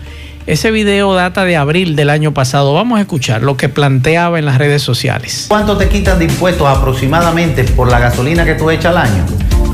Ese 0.45 0.73
video 0.73 1.15
data 1.15 1.45
de 1.45 1.57
abril 1.57 1.95
del 1.95 2.11
año 2.11 2.35
pasado. 2.35 2.75
Vamos 2.75 2.99
a 2.99 3.03
escuchar 3.03 3.43
lo 3.43 3.57
que 3.57 3.69
planteaba 3.69 4.41
en 4.41 4.45
las 4.45 4.59
redes 4.59 4.83
sociales. 4.83 5.47
¿Cuánto 5.49 5.77
te 5.77 5.89
quitan 5.89 6.19
de 6.19 6.25
impuestos 6.25 6.67
aproximadamente 6.67 7.63
por 7.63 7.89
la 7.89 8.01
gasolina 8.01 8.45
que 8.45 8.55
tú 8.55 8.69
echas 8.69 8.87
al 8.87 8.99
año? 8.99 9.25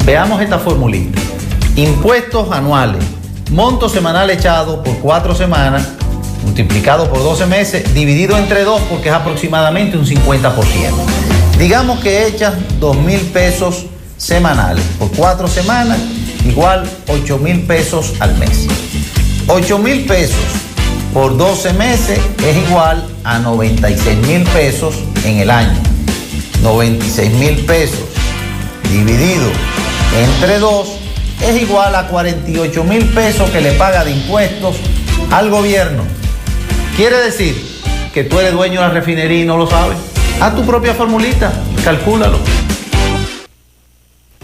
Veamos 0.04 0.42
esta 0.42 0.58
formulita. 0.58 1.18
Impuestos 1.76 2.52
anuales. 2.52 3.02
Monto 3.50 3.88
semanal 3.88 4.28
echado 4.28 4.82
por 4.82 4.98
cuatro 4.98 5.34
semanas, 5.34 5.94
multiplicado 6.48 7.10
por 7.10 7.18
12 7.18 7.44
meses, 7.44 7.94
dividido 7.94 8.38
entre 8.38 8.64
dos 8.64 8.80
porque 8.88 9.10
es 9.10 9.14
aproximadamente 9.14 9.98
un 9.98 10.06
50%. 10.06 10.54
Digamos 11.58 12.00
que 12.00 12.26
echas 12.26 12.54
2 12.80 12.96
mil 12.96 13.20
pesos 13.20 13.84
semanales 14.16 14.82
por 14.98 15.10
cuatro 15.12 15.46
semanas, 15.46 15.98
igual 16.46 16.88
8 17.06 17.38
mil 17.38 17.60
pesos 17.62 18.14
al 18.20 18.34
mes. 18.38 18.66
8 19.46 19.78
mil 19.78 20.06
pesos 20.06 20.36
por 21.12 21.36
12 21.36 21.74
meses 21.74 22.18
es 22.42 22.56
igual 22.68 23.06
a 23.24 23.38
96 23.38 24.26
mil 24.26 24.42
pesos 24.44 24.94
en 25.24 25.40
el 25.40 25.50
año. 25.50 25.78
96 26.62 27.30
mil 27.34 27.56
pesos 27.66 28.00
dividido 28.90 29.50
entre 30.16 30.58
2 30.58 30.88
es 31.42 31.60
igual 31.60 31.94
a 31.94 32.08
48 32.08 32.84
mil 32.84 33.04
pesos 33.10 33.50
que 33.50 33.60
le 33.60 33.72
paga 33.72 34.02
de 34.04 34.12
impuestos 34.12 34.76
al 35.30 35.50
gobierno. 35.50 36.04
Quiere 36.98 37.16
decir 37.18 37.54
que 38.12 38.24
tú 38.24 38.40
eres 38.40 38.52
dueño 38.52 38.80
de 38.80 38.88
la 38.88 38.92
refinería 38.92 39.42
y 39.42 39.44
no 39.44 39.56
lo 39.56 39.68
sabes. 39.70 39.96
Haz 40.40 40.56
tu 40.56 40.66
propia 40.66 40.94
formulita, 40.94 41.52
calcúlalo. 41.84 42.40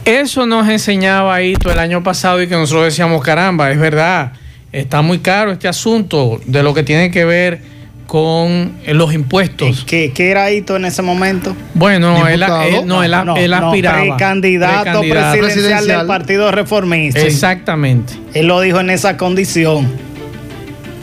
Eso 0.05 0.47
nos 0.47 0.69
enseñaba 0.69 1.43
Ito 1.43 1.73
el 1.73 1.81
año 1.81 2.05
pasado 2.05 2.41
y 2.41 2.47
que 2.47 2.55
nosotros 2.55 2.85
decíamos, 2.85 3.25
caramba, 3.25 3.73
es 3.73 3.79
verdad, 3.81 4.35
está 4.71 5.03
muy 5.03 5.19
caro 5.19 5.51
este 5.51 5.67
asunto 5.67 6.41
de 6.47 6.63
lo 6.63 6.73
que 6.75 6.85
tiene 6.85 7.11
que 7.11 7.25
ver 7.25 7.61
con 8.07 8.75
los 8.87 9.13
impuestos. 9.13 9.83
¿Qué, 9.85 10.13
qué 10.15 10.31
era 10.31 10.49
Ito 10.53 10.77
en 10.77 10.85
ese 10.85 11.03
momento? 11.03 11.57
Bueno, 11.75 12.29
él, 12.29 12.41
él, 12.41 12.49
no, 12.87 13.03
él, 13.03 13.11
no, 13.11 13.37
él 13.37 13.51
no, 13.51 13.67
aspiraba. 13.67 14.01
precandidato, 14.01 15.01
Precandidato. 15.01 15.39
presidencial, 15.41 15.87
del 15.89 16.07
Partido 16.07 16.53
Reformista. 16.53 17.19
Exactamente. 17.19 18.13
Él 18.33 18.47
lo 18.47 18.61
dijo 18.61 18.79
en 18.79 18.91
esa 18.91 19.17
condición. 19.17 19.91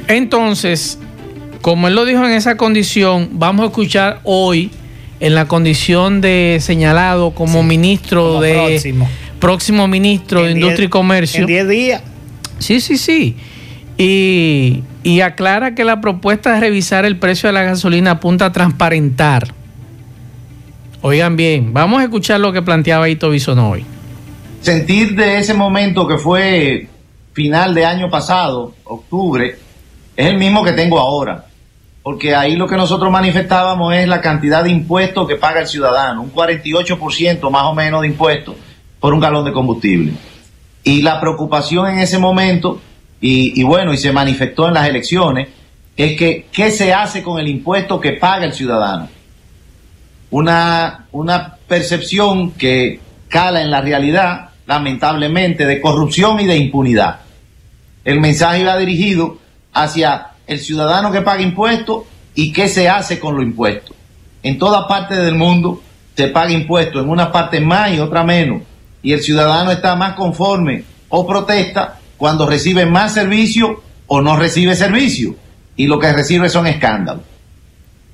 Entonces, 0.08 0.98
como 1.62 1.88
él 1.88 1.96
lo 1.96 2.06
dijo 2.06 2.26
en 2.26 2.32
esa 2.32 2.58
condición, 2.58 3.30
vamos 3.34 3.64
a 3.64 3.68
escuchar 3.68 4.20
hoy 4.24 4.72
en 5.20 5.36
la 5.36 5.48
condición 5.48 6.20
de 6.22 6.58
señalado 6.62 7.32
como 7.32 7.62
Sí, 7.62 7.68
ministro 7.68 8.24
como 8.28 8.42
de 8.42 8.54
próximo. 8.54 9.10
próximo 9.40 9.88
ministro 9.88 10.44
de 10.44 10.52
Industria 10.52 10.78
diez- 10.86 10.88
y 10.88 10.90
Comercio. 10.90 11.42
En 11.42 11.48
10 11.48 11.68
días. 11.70 12.04
Sí, 12.60 12.80
sí, 12.82 12.98
sí. 12.98 13.36
Y, 13.98 14.84
y 15.04 15.22
aclara 15.22 15.76
que 15.76 15.84
la 15.84 16.02
propuesta 16.02 16.54
de 16.54 16.60
revisar 16.60 17.06
el 17.06 17.18
precio 17.18 17.48
de 17.48 17.54
la 17.54 17.64
gasolina 17.64 18.12
apunta 18.12 18.46
a 18.48 18.52
transparentar. 18.52 19.54
Oigan 21.02 21.36
bien, 21.36 21.74
vamos 21.74 22.00
a 22.02 22.04
escuchar 22.04 22.40
lo 22.40 22.52
que 22.52 22.62
planteaba 22.62 23.10
Ito 23.10 23.30
Bisonó 23.30 23.72
hoy. 23.72 23.86
sentir 24.62 25.16
de 25.16 25.40
ese 25.40 25.54
momento 25.56 26.08
que 26.08 26.18
fue 26.18 26.88
final 27.34 27.74
de 27.74 27.86
año 27.86 28.10
pasado, 28.10 28.74
octubre, 28.84 29.56
es 30.16 30.26
el 30.28 30.38
mismo 30.38 30.64
que 30.64 30.74
tengo 30.74 31.00
ahora. 31.00 31.46
Porque 32.04 32.36
ahí 32.36 32.56
lo 32.56 32.68
que 32.68 32.76
nosotros 32.76 33.12
manifestábamos 33.12 33.94
es 33.96 34.08
la 34.08 34.22
cantidad 34.22 34.64
de 34.64 34.72
impuestos 34.72 35.28
que 35.28 35.36
paga 35.36 35.62
el 35.62 35.68
ciudadano, 35.68 36.24
un 36.24 36.34
48% 36.34 37.50
más 37.52 37.64
o 37.66 37.76
menos 37.76 38.02
de 38.02 38.08
impuestos 38.08 38.56
por 39.00 39.14
un 39.14 39.20
galón 39.20 39.46
de 39.46 39.54
combustible. 39.54 40.14
Y 40.84 41.04
la 41.04 41.20
preocupación 41.22 41.88
en 41.88 42.00
ese 42.00 42.18
momento, 42.18 42.82
y, 43.20 43.62
bueno, 43.64 43.94
y 43.94 43.98
se 43.98 44.12
manifestó 44.12 44.68
en 44.68 44.74
las 44.74 44.90
elecciones, 44.90 45.50
es 45.96 46.18
que 46.18 46.48
qué 46.52 46.72
se 46.72 46.92
hace 46.94 47.22
con 47.22 47.40
el 47.40 47.48
impuesto 47.48 48.00
que 48.00 48.14
paga 48.14 48.46
el 48.46 48.54
ciudadano 48.54 49.10
una, 50.32 51.08
una 51.12 51.58
percepción 51.68 52.52
que 52.52 53.00
cala 53.28 53.62
en 53.62 53.70
la 53.70 53.82
realidad, 53.82 54.50
lamentablemente, 54.66 55.66
de 55.66 55.80
corrupción 55.80 56.40
y 56.40 56.48
de 56.48 56.58
impunidad. 56.58 57.20
El 58.04 58.20
mensaje 58.20 58.62
iba 58.62 58.78
dirigido 58.78 59.38
hacia 59.74 60.31
el 60.52 60.60
ciudadano 60.60 61.14
que 61.14 61.22
paga 61.22 61.42
impuestos 61.42 62.04
y 62.36 62.52
qué 62.52 62.68
se 62.68 62.90
hace 62.90 63.20
con 63.20 63.36
los 63.36 63.44
impuestos. 63.44 63.96
En 64.44 64.60
toda 64.60 64.86
parte 64.86 65.16
del 65.16 65.36
mundo 65.36 65.82
se 66.16 66.28
paga 66.28 66.52
impuestos, 66.52 67.02
en 67.02 67.10
una 67.10 67.32
parte 67.32 67.62
más 67.62 67.94
y 67.94 68.00
otra 68.00 68.24
menos, 68.24 68.64
y 69.02 69.14
el 69.14 69.22
ciudadano 69.22 69.72
está 69.72 69.96
más 69.96 70.14
conforme 70.14 70.84
o 71.08 71.26
protesta 71.26 72.00
cuando 72.18 72.46
recibe 72.46 72.86
más 72.86 73.14
servicio 73.14 73.82
o 74.08 74.22
no 74.22 74.36
recibe 74.36 74.76
servicio, 74.76 75.36
y 75.78 75.88
lo 75.88 75.98
que 76.00 76.12
recibe 76.12 76.50
son 76.50 76.68
escándalos. 76.68 77.24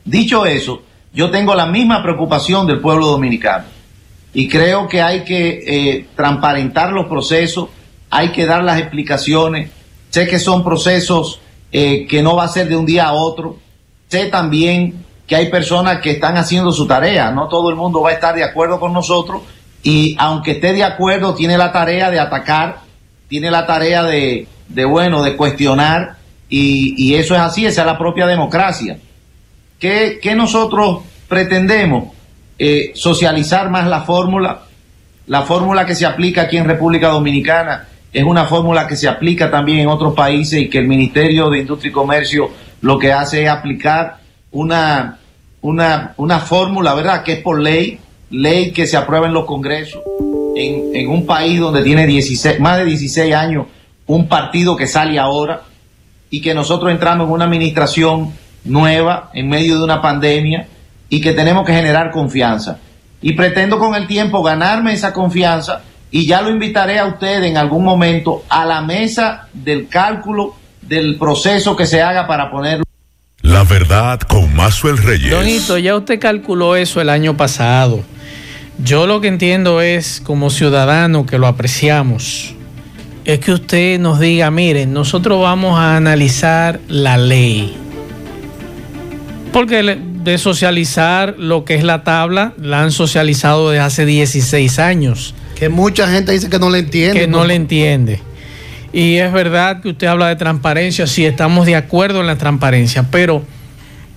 Dicho 0.05 0.45
eso, 0.45 0.83
yo 1.13 1.31
tengo 1.31 1.55
la 1.55 1.65
misma 1.65 2.03
preocupación 2.03 2.67
del 2.67 2.81
pueblo 2.81 3.07
dominicano 3.07 3.65
y 4.31 4.47
creo 4.47 4.87
que 4.87 5.01
hay 5.01 5.23
que 5.23 5.63
eh, 5.65 6.05
transparentar 6.15 6.91
los 6.91 7.07
procesos, 7.07 7.69
hay 8.11 8.31
que 8.31 8.45
dar 8.45 8.63
las 8.63 8.79
explicaciones. 8.79 9.71
Sé 10.11 10.27
que 10.27 10.37
son 10.37 10.63
procesos 10.63 11.41
eh, 11.71 12.07
que 12.07 12.23
no 12.23 12.35
va 12.35 12.45
a 12.45 12.47
ser 12.47 12.67
de 12.67 12.75
un 12.75 12.85
día 12.85 13.07
a 13.07 13.13
otro. 13.13 13.57
Sé 14.07 14.25
también 14.27 15.05
que 15.27 15.35
hay 15.35 15.49
personas 15.49 15.99
que 16.01 16.11
están 16.11 16.37
haciendo 16.37 16.71
su 16.71 16.87
tarea. 16.87 17.31
No 17.31 17.47
todo 17.47 17.69
el 17.69 17.75
mundo 17.75 18.01
va 18.01 18.11
a 18.11 18.13
estar 18.13 18.33
de 18.33 18.43
acuerdo 18.43 18.79
con 18.79 18.93
nosotros 18.93 19.41
y 19.83 20.15
aunque 20.19 20.51
esté 20.51 20.73
de 20.73 20.83
acuerdo, 20.83 21.35
tiene 21.35 21.57
la 21.57 21.71
tarea 21.71 22.09
de 22.09 22.19
atacar, 22.19 22.79
tiene 23.27 23.51
la 23.51 23.65
tarea 23.65 24.03
de, 24.03 24.47
bueno, 24.85 25.23
de 25.23 25.35
cuestionar 25.35 26.17
y, 26.49 27.13
eso 27.15 27.35
es 27.35 27.41
así, 27.41 27.65
esa 27.65 27.81
es 27.81 27.87
la 27.87 27.97
propia 27.97 28.25
democracia. 28.25 28.97
¿Qué, 29.79 30.19
qué 30.21 30.35
nosotros 30.35 31.01
pretendemos? 31.27 32.15
Eh, 32.57 32.91
socializar 32.95 33.69
más 33.69 33.87
la 33.87 34.01
fórmula. 34.01 34.61
La 35.27 35.43
fórmula 35.43 35.85
que 35.85 35.93
se 35.93 36.05
aplica 36.05 36.43
aquí 36.43 36.57
en 36.57 36.65
República 36.65 37.09
Dominicana 37.09 37.87
es 38.13 38.23
una 38.23 38.45
fórmula 38.45 38.87
que 38.87 38.95
se 38.95 39.07
aplica 39.07 39.51
también 39.51 39.79
en 39.79 39.87
otros 39.87 40.13
países 40.13 40.59
y 40.59 40.69
que 40.69 40.79
el 40.79 40.87
Ministerio 40.87 41.49
de 41.49 41.59
Industria 41.59 41.89
y 41.89 41.93
Comercio 41.93 42.49
lo 42.81 42.97
que 42.97 43.11
hace 43.11 43.43
es 43.43 43.49
aplicar 43.49 44.17
una, 44.51 45.19
una, 45.61 46.13
una 46.17 46.39
fórmula, 46.39 46.93
¿verdad? 46.93 47.23
Que 47.23 47.33
es 47.33 47.39
por 47.39 47.61
ley, 47.61 47.99
ley 48.29 48.71
que 48.71 48.87
se 48.87 48.97
aprueba 48.97 49.27
en 49.27 49.33
los 49.33 49.45
congresos, 49.45 50.01
en, 50.55 50.95
en 50.95 51.09
un 51.09 51.25
país 51.25 51.59
donde 51.59 51.83
tiene 51.83 52.07
16, 52.07 52.59
más 52.59 52.77
de 52.77 52.85
16 52.85 53.33
años 53.33 53.67
un 54.07 54.27
partido 54.27 54.75
que 54.75 54.87
sale 54.87 55.19
ahora 55.19 55.63
y 56.29 56.41
que 56.41 56.53
nosotros 56.53 56.91
entramos 56.91 57.27
en 57.27 57.33
una 57.33 57.45
administración 57.45 58.33
nueva 58.63 59.29
en 59.33 59.49
medio 59.49 59.77
de 59.77 59.83
una 59.83 60.01
pandemia 60.01 60.67
y 61.09 61.21
que 61.21 61.33
tenemos 61.33 61.65
que 61.65 61.73
generar 61.73 62.11
confianza. 62.11 62.79
Y 63.21 63.33
pretendo 63.33 63.79
con 63.79 63.95
el 63.95 64.07
tiempo 64.07 64.43
ganarme 64.43 64.93
esa 64.93 65.13
confianza 65.13 65.81
y 66.11 66.25
ya 66.25 66.41
lo 66.41 66.49
invitaré 66.49 66.99
a 66.99 67.05
usted 67.05 67.43
en 67.43 67.57
algún 67.57 67.83
momento 67.83 68.43
a 68.49 68.65
la 68.65 68.81
mesa 68.81 69.47
del 69.53 69.87
cálculo 69.87 70.55
del 70.81 71.17
proceso 71.17 71.75
que 71.75 71.85
se 71.85 72.01
haga 72.01 72.27
para 72.27 72.49
ponerlo. 72.49 72.83
La 73.41 73.63
verdad 73.63 74.19
con 74.21 74.53
Mazuel 74.55 74.97
Reyes. 74.97 75.31
Donito, 75.31 75.77
ya 75.77 75.95
usted 75.95 76.19
calculó 76.19 76.75
eso 76.75 77.01
el 77.01 77.09
año 77.09 77.37
pasado. 77.37 78.03
Yo 78.83 79.07
lo 79.07 79.21
que 79.21 79.27
entiendo 79.27 79.81
es, 79.81 80.21
como 80.23 80.49
ciudadano 80.49 81.25
que 81.25 81.39
lo 81.39 81.47
apreciamos, 81.47 82.53
es 83.25 83.39
que 83.39 83.51
usted 83.51 83.99
nos 83.99 84.19
diga, 84.19 84.51
miren, 84.51 84.93
nosotros 84.93 85.41
vamos 85.41 85.79
a 85.79 85.97
analizar 85.97 86.79
la 86.87 87.17
ley. 87.17 87.75
Porque 89.51 89.81
de 89.83 90.37
socializar 90.37 91.35
lo 91.37 91.65
que 91.65 91.75
es 91.75 91.83
la 91.83 92.03
tabla, 92.03 92.53
la 92.57 92.83
han 92.83 92.91
socializado 92.91 93.71
desde 93.71 93.83
hace 93.83 94.05
16 94.05 94.77
años, 94.79 95.33
Que 95.57 95.69
mucha 95.69 96.07
gente 96.07 96.31
dice 96.31 96.49
que 96.49 96.59
no 96.59 96.69
le 96.69 96.79
entiende. 96.79 97.19
que 97.21 97.27
no 97.27 97.45
le 97.45 97.55
entiende. 97.55 98.19
Y 98.93 99.15
es 99.15 99.31
verdad 99.31 99.81
que 99.81 99.89
usted 99.89 100.07
habla 100.07 100.27
de 100.27 100.35
transparencia, 100.35 101.07
sí, 101.07 101.25
estamos 101.25 101.65
de 101.65 101.75
acuerdo 101.75 102.21
en 102.21 102.27
la 102.27 102.37
transparencia, 102.37 103.07
pero 103.11 103.43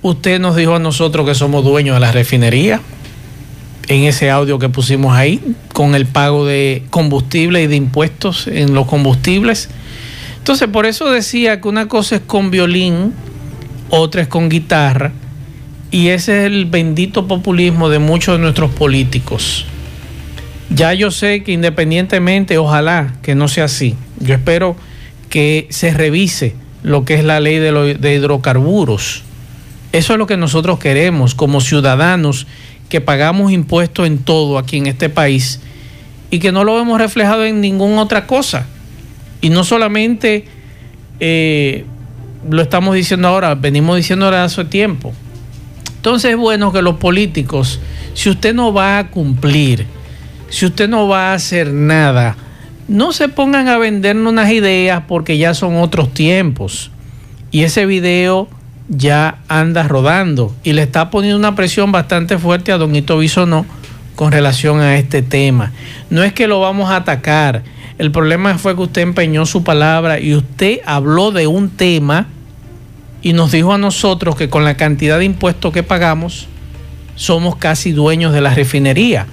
usted 0.03 0.41
nos 0.41 0.57
dijo 0.57 0.75
a 0.77 0.79
nosotros 0.79 1.27
que 1.27 1.35
somos 1.35 1.65
dueños 1.65 1.97
de 1.97 2.01
la 2.01 2.13
refinería 2.13 2.81
en 3.89 4.05
ese 4.05 4.31
audio 4.31 4.59
que 4.59 4.69
pusimos 4.69 5.17
ahí, 5.17 5.41
con 5.73 5.95
el 5.95 6.07
pago 6.07 6.47
de 6.47 6.85
combustible 6.91 7.63
y 7.63 7.67
de 7.67 7.77
impuestos 7.77 8.47
en 8.47 8.73
los 8.73 8.87
combustibles. 8.87 9.69
Entonces, 10.39 10.69
por 10.69 10.87
eso 10.87 11.11
decía 11.11 11.61
que 11.61 11.67
una 11.67 11.89
cosa 11.89 12.17
es 12.17 12.23
con 12.23 12.53
violín, 12.53 13.13
otra 13.89 14.23
es 14.23 14.29
con 14.29 14.49
guitarra, 14.49 15.13
y 15.91 16.09
ese 16.09 16.39
es 16.39 16.47
el 16.47 16.67
bendito 16.67 17.27
populismo 17.27 17.89
de 17.89 17.99
muchos 17.99 18.37
de 18.37 18.43
nuestros 18.43 18.71
políticos. 18.71 19.67
Ya 20.71 20.95
yo 20.95 21.11
sé 21.11 21.43
que 21.43 21.53
independientemente, 21.53 22.57
ojalá 22.57 23.15
que 23.23 23.35
no 23.35 23.49
sea 23.49 23.65
así, 23.65 23.97
yo 24.21 24.35
espero 24.35 24.77
que 25.29 25.67
se 25.71 25.93
revise 25.93 26.55
lo 26.83 27.05
que 27.05 27.15
es 27.15 27.25
la 27.25 27.41
ley 27.41 27.59
de, 27.59 28.15
hidrocarburos. 28.15 29.23
Eso 29.93 30.13
es 30.13 30.19
lo 30.19 30.27
que 30.27 30.37
nosotros 30.37 30.79
queremos 30.79 31.35
como 31.35 31.61
ciudadanos 31.61 32.47
que 32.89 33.01
pagamos 33.01 33.53
impuestos 33.53 34.07
en 34.07 34.19
todo 34.19 34.59
aquí 34.59 34.77
en 34.77 34.87
este 34.87 35.09
país 35.09 35.61
y 36.31 36.39
que 36.39 36.53
no 36.53 36.65
lo 36.65 36.79
hemos 36.81 36.99
reflejado 36.99 37.45
en 37.45 37.61
ninguna 37.61 38.03
otra 38.03 38.27
cosa. 38.27 38.67
Y 39.41 39.51
no 39.51 39.65
solamente 39.65 40.45
eh, 41.19 41.85
lo 42.49 42.63
estamos 42.63 42.95
diciendo 42.95 43.27
ahora, 43.29 43.57
venimos 43.57 43.97
diciendo 43.97 44.27
ahora 44.27 44.45
hace 44.45 44.65
tiempo. 44.65 45.13
Entonces 45.97 46.31
es 46.31 46.37
bueno 46.37 46.73
que 46.73 46.83
los 46.83 46.97
políticos, 46.97 47.81
si 48.15 48.31
usted 48.31 48.55
no 48.55 48.73
va 48.73 48.99
a 48.99 49.11
cumplir, 49.11 49.87
si 50.51 50.67
usted 50.67 50.89
no 50.89 51.09
va 51.09 51.31
a 51.31 51.35
hacer 51.35 51.73
nada, 51.73 52.37
no 52.89 53.13
se 53.13 53.29
pongan 53.29 53.69
a 53.69 53.79
vendernos 53.79 54.33
unas 54.33 54.51
ideas 54.51 55.05
porque 55.07 55.39
ya 55.39 55.55
son 55.55 55.77
otros 55.77 56.13
tiempos. 56.13 56.91
Y 57.53 57.63
ese 57.63 57.87
video 57.87 58.49
ya 58.89 59.39
anda 59.47 59.85
rodando 59.85 60.53
y 60.65 60.73
le 60.73 60.83
está 60.83 61.11
poniendo 61.11 61.39
una 61.39 61.55
presión 61.55 61.93
bastante 61.93 62.37
fuerte 62.37 62.73
a 62.73 62.79
Don 62.79 62.95
Hito 62.95 63.19
Bisonó 63.19 63.65
con 64.17 64.33
relación 64.33 64.81
a 64.81 64.99
este 64.99 65.23
tema. 65.23 65.73
No 66.11 66.25
es 66.25 66.33
que 66.33 66.49
lo 66.49 66.61
vamos 66.61 66.91
a 66.91 66.97
atacar. 66.97 67.63
El 67.99 68.11
problema 68.11 68.59
fue 68.59 68.75
que 68.75 68.83
usted 68.83 69.03
empeñó 69.03 69.47
su 69.47 69.63
palabra 69.63 70.19
y 70.19 70.35
usted 70.35 70.81
habló 70.85 71.31
de 71.31 71.47
un 71.47 71.71
tema 71.71 72.27
y 73.23 73.35
nos 73.35 73.53
dijo 73.53 73.73
a 73.73 73.79
nosotros 73.79 74.35
que 74.35 74.49
con 74.49 74.65
la 74.65 74.77
cantidad 74.77 75.19
de 75.19 75.27
impuestos 75.27 75.73
que 75.73 75.85
pagamos 75.85 76.49
somos 77.15 77.55
casi 77.57 77.93
dueños 77.93 78.33
de 78.33 78.41
la 78.41 78.53
refinería. 78.53 79.27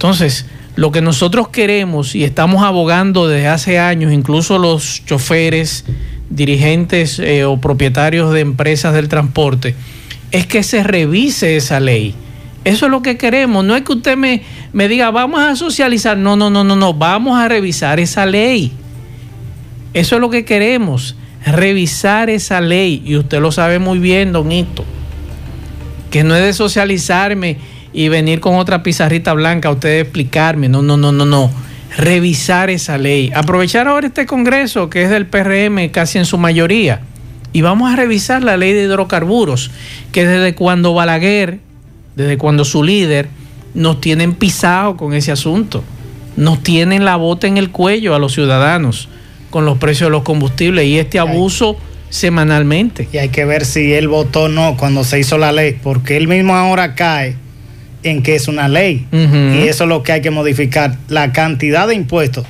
Entonces, 0.00 0.46
lo 0.76 0.92
que 0.92 1.02
nosotros 1.02 1.48
queremos 1.48 2.14
y 2.14 2.24
estamos 2.24 2.62
abogando 2.62 3.28
desde 3.28 3.48
hace 3.48 3.78
años, 3.78 4.14
incluso 4.14 4.56
los 4.56 5.04
choferes, 5.04 5.84
dirigentes 6.30 7.18
eh, 7.18 7.44
o 7.44 7.58
propietarios 7.60 8.32
de 8.32 8.40
empresas 8.40 8.94
del 8.94 9.10
transporte, 9.10 9.74
es 10.30 10.46
que 10.46 10.62
se 10.62 10.82
revise 10.82 11.58
esa 11.58 11.80
ley. 11.80 12.14
Eso 12.64 12.86
es 12.86 12.90
lo 12.90 13.02
que 13.02 13.18
queremos. 13.18 13.62
No 13.62 13.76
es 13.76 13.82
que 13.82 13.92
usted 13.92 14.16
me, 14.16 14.42
me 14.72 14.88
diga, 14.88 15.10
vamos 15.10 15.38
a 15.42 15.54
socializar. 15.54 16.16
No, 16.16 16.34
no, 16.34 16.48
no, 16.48 16.64
no, 16.64 16.76
no. 16.76 16.94
Vamos 16.94 17.38
a 17.38 17.46
revisar 17.46 18.00
esa 18.00 18.24
ley. 18.24 18.72
Eso 19.92 20.14
es 20.14 20.20
lo 20.22 20.30
que 20.30 20.46
queremos. 20.46 21.14
Revisar 21.44 22.30
esa 22.30 22.62
ley. 22.62 23.02
Y 23.04 23.16
usted 23.16 23.38
lo 23.38 23.52
sabe 23.52 23.78
muy 23.78 23.98
bien, 23.98 24.32
don 24.32 24.50
Hito. 24.50 24.86
Que 26.10 26.24
no 26.24 26.34
es 26.34 26.42
de 26.42 26.54
socializarme 26.54 27.58
y 27.92 28.08
venir 28.08 28.40
con 28.40 28.56
otra 28.56 28.82
pizarrita 28.82 29.32
blanca 29.32 29.68
a 29.68 29.72
usted 29.72 30.00
explicarme. 30.00 30.68
No, 30.68 30.82
no, 30.82 30.96
no, 30.96 31.12
no, 31.12 31.24
no. 31.24 31.50
Revisar 31.96 32.70
esa 32.70 32.98
ley. 32.98 33.30
Aprovechar 33.34 33.88
ahora 33.88 34.06
este 34.06 34.26
Congreso 34.26 34.90
que 34.90 35.02
es 35.02 35.10
del 35.10 35.26
PRM 35.26 35.88
casi 35.90 36.18
en 36.18 36.24
su 36.24 36.38
mayoría. 36.38 37.00
Y 37.52 37.62
vamos 37.62 37.92
a 37.92 37.96
revisar 37.96 38.44
la 38.44 38.56
ley 38.56 38.72
de 38.72 38.84
hidrocarburos, 38.84 39.72
que 40.12 40.24
desde 40.24 40.54
cuando 40.54 40.94
Balaguer, 40.94 41.58
desde 42.14 42.38
cuando 42.38 42.64
su 42.64 42.84
líder, 42.84 43.28
nos 43.74 44.00
tienen 44.00 44.34
pisado 44.34 44.96
con 44.96 45.14
ese 45.14 45.32
asunto. 45.32 45.82
Nos 46.36 46.62
tienen 46.62 47.04
la 47.04 47.16
bota 47.16 47.48
en 47.48 47.56
el 47.56 47.70
cuello 47.70 48.14
a 48.14 48.20
los 48.20 48.34
ciudadanos 48.34 49.08
con 49.50 49.64
los 49.64 49.78
precios 49.78 50.06
de 50.06 50.12
los 50.12 50.22
combustibles 50.22 50.86
y 50.86 50.98
este 50.98 51.18
abuso 51.18 51.76
semanalmente. 52.08 53.08
Y 53.12 53.18
hay 53.18 53.28
que 53.28 53.44
ver 53.44 53.64
si 53.64 53.92
él 53.92 54.08
votó 54.08 54.44
o 54.44 54.48
no 54.48 54.76
cuando 54.76 55.04
se 55.04 55.18
hizo 55.18 55.38
la 55.38 55.52
ley, 55.52 55.76
porque 55.82 56.16
él 56.16 56.28
mismo 56.28 56.54
ahora 56.54 56.94
cae 56.94 57.36
en 58.02 58.22
que 58.22 58.34
es 58.34 58.48
una 58.48 58.68
ley. 58.68 59.06
Y 59.12 59.68
eso 59.68 59.84
es 59.84 59.88
lo 59.88 60.02
que 60.02 60.12
hay 60.12 60.20
que 60.20 60.30
modificar. 60.30 60.96
La 61.08 61.32
cantidad 61.32 61.88
de 61.88 61.94
impuestos. 61.94 62.46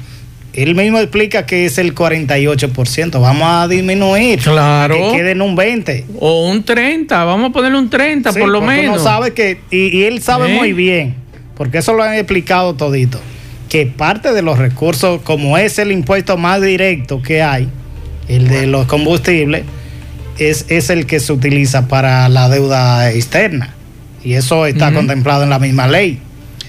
Él 0.53 0.75
mismo 0.75 0.99
explica 0.99 1.47
que 1.47 1.67
es 1.67 1.79
el 1.79 1.95
48%. 1.95 3.21
Vamos 3.21 3.43
a 3.47 3.69
disminuir. 3.69 4.41
Claro. 4.41 4.95
Que 4.95 5.19
quede 5.19 5.31
en 5.33 5.43
un 5.43 5.55
20. 5.55 6.07
O 6.19 6.49
un 6.49 6.65
30. 6.65 7.25
Vamos 7.25 7.51
a 7.51 7.53
ponerle 7.53 7.79
un 7.79 7.89
30 7.89 8.33
por 8.33 8.49
lo 8.49 8.61
menos. 8.61 8.97
Uno 8.97 9.05
sabe 9.05 9.33
que, 9.33 9.61
y, 9.71 10.03
él 10.03 10.23
sabe 10.23 10.53
¿Eh? 10.53 10.57
muy 10.57 10.73
bien, 10.73 11.15
porque 11.57 11.79
eso 11.79 11.93
lo 11.93 12.03
han 12.03 12.15
explicado 12.15 12.75
todito, 12.75 13.21
que 13.69 13.87
parte 13.87 14.33
de 14.33 14.43
los 14.43 14.59
recursos, 14.59 15.21
como 15.23 15.57
es 15.57 15.79
el 15.79 15.93
impuesto 15.93 16.37
más 16.37 16.61
directo 16.61 17.23
que 17.23 17.43
hay, 17.43 17.69
el 18.29 18.49
de 18.49 18.67
los 18.67 18.87
combustibles, 18.87 19.63
es, 20.39 20.67
es 20.69 20.91
el 20.91 21.07
que 21.07 21.21
se 21.21 21.33
utiliza 21.33 21.87
para 21.87 22.29
la 22.29 22.49
deuda 22.49 23.13
externa. 23.13 23.75
Y 24.23 24.35
eso 24.35 24.67
está 24.67 24.93
contemplado 24.93 25.43
en 25.45 25.51
la 25.51 25.59
misma 25.59 25.87
ley. 25.89 26.21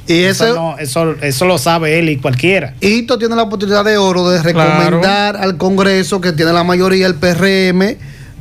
Y 0.08 0.24
Eso, 0.24 0.46
ese, 0.46 0.54
no- 0.56 0.78
eso, 0.80 1.16
eso 1.22 1.46
lo 1.46 1.58
sabe 1.58 2.00
él 2.00 2.10
y 2.10 2.18
cualquiera. 2.18 2.74
Hito 2.82 3.18
tiene 3.18 3.36
la 3.36 3.44
oportunidad 3.44 3.86
de 3.86 3.98
oro 3.98 4.30
de 4.30 4.42
recomendar 4.42 5.38
al 5.38 5.58
Congreso, 5.58 6.20
que 6.22 6.32
tiene 6.32 6.52
la 6.54 6.64
mayoría, 6.64 7.08
el 7.08 7.16
PRM, 7.16 7.98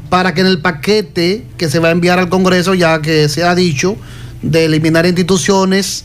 para 0.08 0.32
que 0.34 0.40
en 0.40 0.46
el 0.48 0.58
paquete 0.60 1.44
que 1.58 1.68
se 1.68 1.78
va 1.78 1.88
a 1.88 1.92
enviar 1.92 2.18
al 2.18 2.28
Congreso, 2.28 2.74
ya 2.74 3.00
que 3.02 3.28
se 3.28 3.44
ha 3.44 3.54
dicho, 3.54 3.96
de 4.42 4.64
eliminar 4.64 5.06
instituciones 5.06 6.04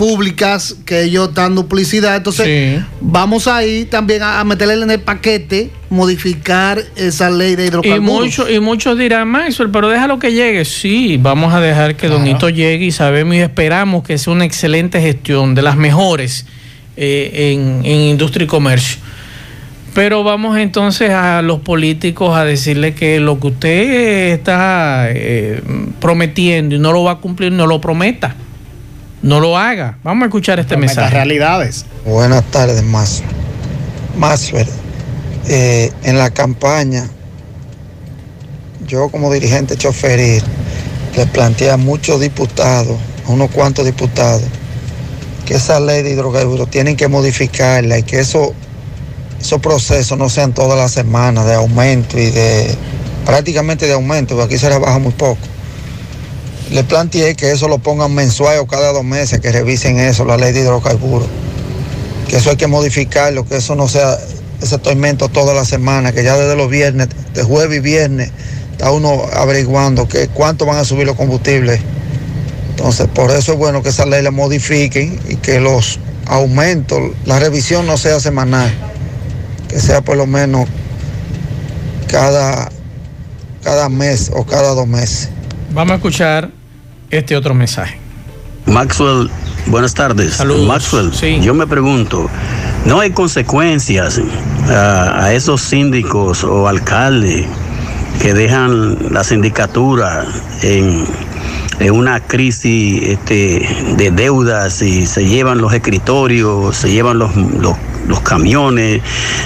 públicas 0.00 0.76
que 0.86 1.02
ellos 1.02 1.34
dan 1.34 1.54
duplicidad. 1.54 2.16
Entonces, 2.16 2.46
Sí. 2.80 2.82
vamos 3.02 3.46
ahí 3.46 3.84
también 3.84 4.22
a, 4.22 4.40
a 4.40 4.44
meterle 4.44 4.72
en 4.82 4.90
el 4.90 5.00
paquete, 5.00 5.70
modificar 5.90 6.78
esa 6.96 7.28
ley 7.28 7.54
de 7.54 7.64
Y, 7.64 7.66
hidrocarburos. 7.68 8.24
mucho, 8.24 8.50
y 8.50 8.60
muchos 8.60 8.96
dirán, 8.96 9.28
Maxwell, 9.28 9.68
pero 9.70 9.90
déjalo 9.90 10.18
que 10.18 10.32
llegue. 10.32 10.64
Sí, 10.64 11.18
vamos 11.20 11.52
a 11.52 11.60
dejar 11.60 11.96
que 11.96 12.08
Don 12.08 12.26
Hito 12.26 12.48
llegue 12.48 12.86
y 12.86 12.92
sabemos 12.92 13.34
y 13.34 13.40
esperamos 13.40 14.02
que 14.02 14.16
sea 14.16 14.32
una 14.32 14.46
excelente 14.46 15.02
gestión, 15.02 15.54
de 15.54 15.60
las 15.60 15.76
mejores 15.76 16.46
eh, 16.96 17.52
en, 17.52 17.84
en 17.84 18.00
industria 18.00 18.44
y 18.44 18.46
comercio. 18.46 18.96
Pero 19.92 20.24
vamos 20.24 20.56
entonces 20.56 21.10
a 21.10 21.42
los 21.42 21.60
políticos 21.60 22.34
a 22.34 22.46
decirle 22.46 22.94
que 22.94 23.20
lo 23.20 23.38
que 23.38 23.46
usted 23.48 24.32
está 24.32 25.08
eh, 25.10 25.60
prometiendo 26.00 26.74
y 26.76 26.78
no 26.78 26.90
lo 26.92 27.02
va 27.04 27.12
a 27.12 27.16
cumplir, 27.16 27.52
no 27.52 27.66
lo 27.66 27.82
prometa. 27.82 28.34
No 29.22 29.40
lo 29.40 29.56
haga. 29.58 29.98
Vamos 30.02 30.22
a 30.22 30.26
escuchar 30.26 30.58
este 30.58 30.76
mensaje. 30.76 31.10
realidades. 31.14 31.84
Buenas 32.04 32.44
tardes, 32.44 32.82
Más. 32.82 33.22
Maxwell. 34.16 34.68
Eh, 35.46 35.92
en 36.04 36.18
la 36.18 36.30
campaña, 36.30 37.08
yo 38.86 39.08
como 39.08 39.32
dirigente 39.32 39.76
choferil 39.76 40.42
le 41.16 41.26
planteé 41.26 41.70
a 41.70 41.76
muchos 41.76 42.20
diputados, 42.20 42.96
a 43.26 43.30
unos 43.30 43.50
cuantos 43.50 43.84
diputados, 43.84 44.42
que 45.44 45.54
esa 45.54 45.80
ley 45.80 46.02
de 46.02 46.10
hidrocarburos 46.10 46.70
tienen 46.70 46.96
que 46.96 47.08
modificarla 47.08 47.98
y 47.98 48.02
que 48.04 48.20
eso, 48.20 48.54
esos 49.40 49.60
procesos 49.60 50.16
no 50.16 50.28
sean 50.28 50.52
todas 50.52 50.78
las 50.78 50.92
semanas 50.92 51.46
de 51.46 51.54
aumento 51.54 52.18
y 52.18 52.30
de 52.30 52.74
prácticamente 53.26 53.86
de 53.86 53.92
aumento, 53.92 54.34
porque 54.36 54.54
aquí 54.54 54.60
se 54.60 54.68
rebaja 54.68 54.98
muy 54.98 55.12
poco. 55.12 55.38
Le 56.70 56.84
planteé 56.84 57.34
que 57.34 57.50
eso 57.50 57.68
lo 57.68 57.78
pongan 57.78 58.14
mensual 58.14 58.58
o 58.58 58.66
cada 58.66 58.92
dos 58.92 59.04
meses, 59.04 59.40
que 59.40 59.50
revisen 59.50 59.98
eso, 59.98 60.24
la 60.24 60.36
ley 60.36 60.52
de 60.52 60.60
hidrocarburos 60.60 61.28
que 62.30 62.36
eso 62.36 62.50
hay 62.50 62.56
que 62.56 62.68
modificarlo, 62.68 63.44
que 63.44 63.56
eso 63.56 63.74
no 63.74 63.88
sea 63.88 64.16
ese 64.62 64.78
tormento 64.78 65.28
toda 65.28 65.52
la 65.52 65.64
semana, 65.64 66.12
que 66.12 66.22
ya 66.22 66.36
desde 66.36 66.54
los 66.54 66.70
viernes, 66.70 67.08
de 67.34 67.42
jueves 67.42 67.78
y 67.78 67.80
viernes, 67.80 68.30
está 68.70 68.92
uno 68.92 69.24
averiguando 69.32 70.06
que 70.06 70.28
cuánto 70.28 70.64
van 70.64 70.76
a 70.76 70.84
subir 70.84 71.06
los 71.06 71.16
combustibles. 71.16 71.80
Entonces, 72.70 73.08
por 73.08 73.32
eso 73.32 73.52
es 73.52 73.58
bueno 73.58 73.82
que 73.82 73.88
esa 73.88 74.06
ley 74.06 74.22
la 74.22 74.30
modifiquen 74.30 75.18
y 75.28 75.36
que 75.36 75.58
los 75.58 75.98
aumentos, 76.26 77.00
la 77.24 77.40
revisión 77.40 77.84
no 77.84 77.96
sea 77.96 78.20
semanal, 78.20 78.72
que 79.68 79.80
sea 79.80 80.00
por 80.00 80.16
lo 80.16 80.28
menos 80.28 80.68
cada, 82.06 82.70
cada 83.64 83.88
mes 83.88 84.30
o 84.32 84.44
cada 84.44 84.74
dos 84.74 84.86
meses. 84.86 85.30
Vamos 85.72 85.94
a 85.94 85.96
escuchar 85.96 86.59
este 87.10 87.36
otro 87.36 87.54
mensaje. 87.54 87.98
Maxwell, 88.66 89.28
buenas 89.66 89.94
tardes. 89.94 90.34
Saludos. 90.34 90.66
Maxwell, 90.66 91.12
Sí. 91.12 91.40
yo 91.40 91.54
me 91.54 91.66
pregunto, 91.66 92.28
¿no 92.86 93.00
hay 93.00 93.10
consecuencias 93.10 94.20
a, 94.68 95.24
a 95.24 95.32
esos 95.34 95.60
síndicos 95.60 96.44
o 96.44 96.68
alcaldes 96.68 97.46
que 98.20 98.34
dejan 98.34 99.12
la 99.12 99.24
sindicatura 99.24 100.24
en, 100.62 101.04
en 101.80 101.90
una 101.92 102.20
crisis 102.20 103.02
este, 103.02 103.66
de 103.96 104.10
deudas 104.10 104.82
y 104.82 105.06
se 105.06 105.24
llevan 105.26 105.58
los 105.60 105.72
escritorios, 105.72 106.76
se 106.76 106.90
llevan 106.92 107.18
los, 107.18 107.34
los, 107.34 107.76
los 108.06 108.20
camiones, 108.20 109.00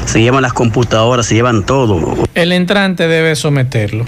se 0.06 0.20
llevan 0.20 0.42
las 0.42 0.52
computadoras, 0.52 1.26
se 1.26 1.36
llevan 1.36 1.64
todo? 1.64 2.24
El 2.34 2.50
entrante 2.52 3.06
debe 3.06 3.36
someterlo 3.36 4.04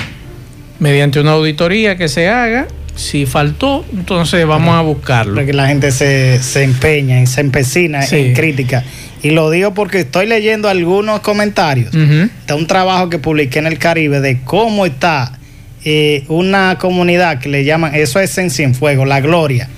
mediante 0.80 1.20
una 1.20 1.32
auditoría 1.32 1.96
que 1.96 2.08
se 2.08 2.28
haga. 2.28 2.66
Si 2.96 3.26
faltó, 3.26 3.84
entonces 3.92 4.46
vamos 4.46 4.74
a 4.74 4.80
buscarlo. 4.80 5.34
Porque 5.36 5.52
la 5.52 5.68
gente 5.68 5.92
se, 5.92 6.42
se 6.42 6.62
empeña 6.64 7.20
y 7.20 7.26
se 7.26 7.40
empecina 7.42 8.02
Sí. 8.02 8.16
en 8.16 8.34
crítica. 8.34 8.82
Y 9.22 9.30
lo 9.30 9.50
digo 9.50 9.74
porque 9.74 10.00
estoy 10.00 10.26
leyendo 10.26 10.68
algunos 10.68 11.20
comentarios 11.20 11.92
de 11.92 12.30
un 12.54 12.66
trabajo 12.66 13.08
que 13.10 13.18
publiqué 13.18 13.58
en 13.58 13.66
el 13.66 13.78
Caribe 13.78 14.20
de 14.20 14.40
cómo 14.42 14.86
está 14.86 15.38
eh, 15.84 16.24
una 16.28 16.78
comunidad 16.78 17.38
que 17.38 17.48
le 17.48 17.64
llaman, 17.64 17.94
eso 17.94 18.18
es 18.18 18.36
en 18.38 18.50
Cienfuegos, 18.50 19.06
La 19.06 19.20
Gloria. 19.20 19.68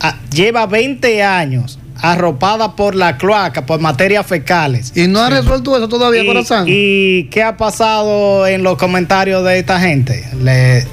Ah, 0.00 0.16
lleva 0.32 0.66
20 0.66 1.22
años 1.22 1.78
arropada 2.00 2.74
por 2.76 2.94
la 2.94 3.16
cloaca, 3.16 3.64
por 3.64 3.80
materias 3.80 4.26
fecales. 4.26 4.92
Y 4.96 5.06
no 5.06 5.20
ha 5.20 5.30
resuelto 5.30 5.76
eso 5.76 5.88
todavía, 5.88 6.22
Y, 6.22 6.26
corazón. 6.26 6.64
¿Y 6.66 7.24
qué 7.24 7.42
ha 7.42 7.56
pasado 7.56 8.46
en 8.46 8.62
los 8.62 8.76
comentarios 8.76 9.44
de 9.44 9.58
esta 9.60 9.80
gente? 9.80 10.24
Le- 10.42 10.84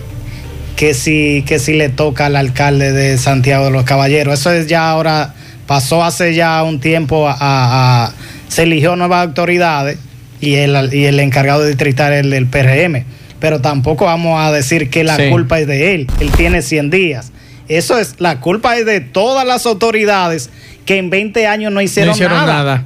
que 0.82 0.96
si, 0.96 1.44
que 1.46 1.60
si 1.60 1.76
le 1.76 1.89
toca 1.89 2.26
al 2.26 2.36
alcalde 2.36 2.91
de 2.91 3.20
Santiago 3.20 3.65
de 3.65 3.70
los 3.70 3.84
Caballeros. 3.84 4.39
Eso 4.39 4.52
es 4.52 4.65
ya 4.65 4.89
ahora 4.89 5.36
pasó 5.67 6.04
hace 6.04 6.34
ya 6.34 6.63
un 6.63 6.80
tiempo 6.80 7.28
a, 7.30 8.12
se 8.48 8.63
eligió 8.63 8.96
nuevas 8.96 9.28
autoridades 9.28 10.00
y 10.39 10.56
el, 10.56 10.91
y 10.91 11.06
el 11.06 11.20
encargado 11.20 11.62
de 11.62 11.67
distrital 11.67 12.13
el 12.13 12.32
del 12.32 12.48
PRM. 12.48 13.06
Pero 13.39 13.62
tampoco 13.62 14.06
vamos 14.06 14.41
a 14.41 14.52
decir 14.52 14.89
que 14.89 15.04
la 15.04 15.30
culpa 15.30 15.60
es 15.60 15.67
de 15.67 15.94
él. 15.94 16.08
Él 16.20 16.32
tiene 16.32 16.63
100 16.63 16.89
días. 16.89 17.32
Eso 17.67 18.00
es, 18.00 18.15
la 18.17 18.39
culpa 18.39 18.76
es 18.76 18.84
de 18.88 19.02
todas 19.02 19.46
las 19.46 19.67
autoridades 19.67 20.50
que 20.88 20.98
en 20.98 21.12
20 21.12 21.46
años 21.46 21.72
no 21.72 21.80
hicieron, 21.82 22.17
nada. 22.17 22.86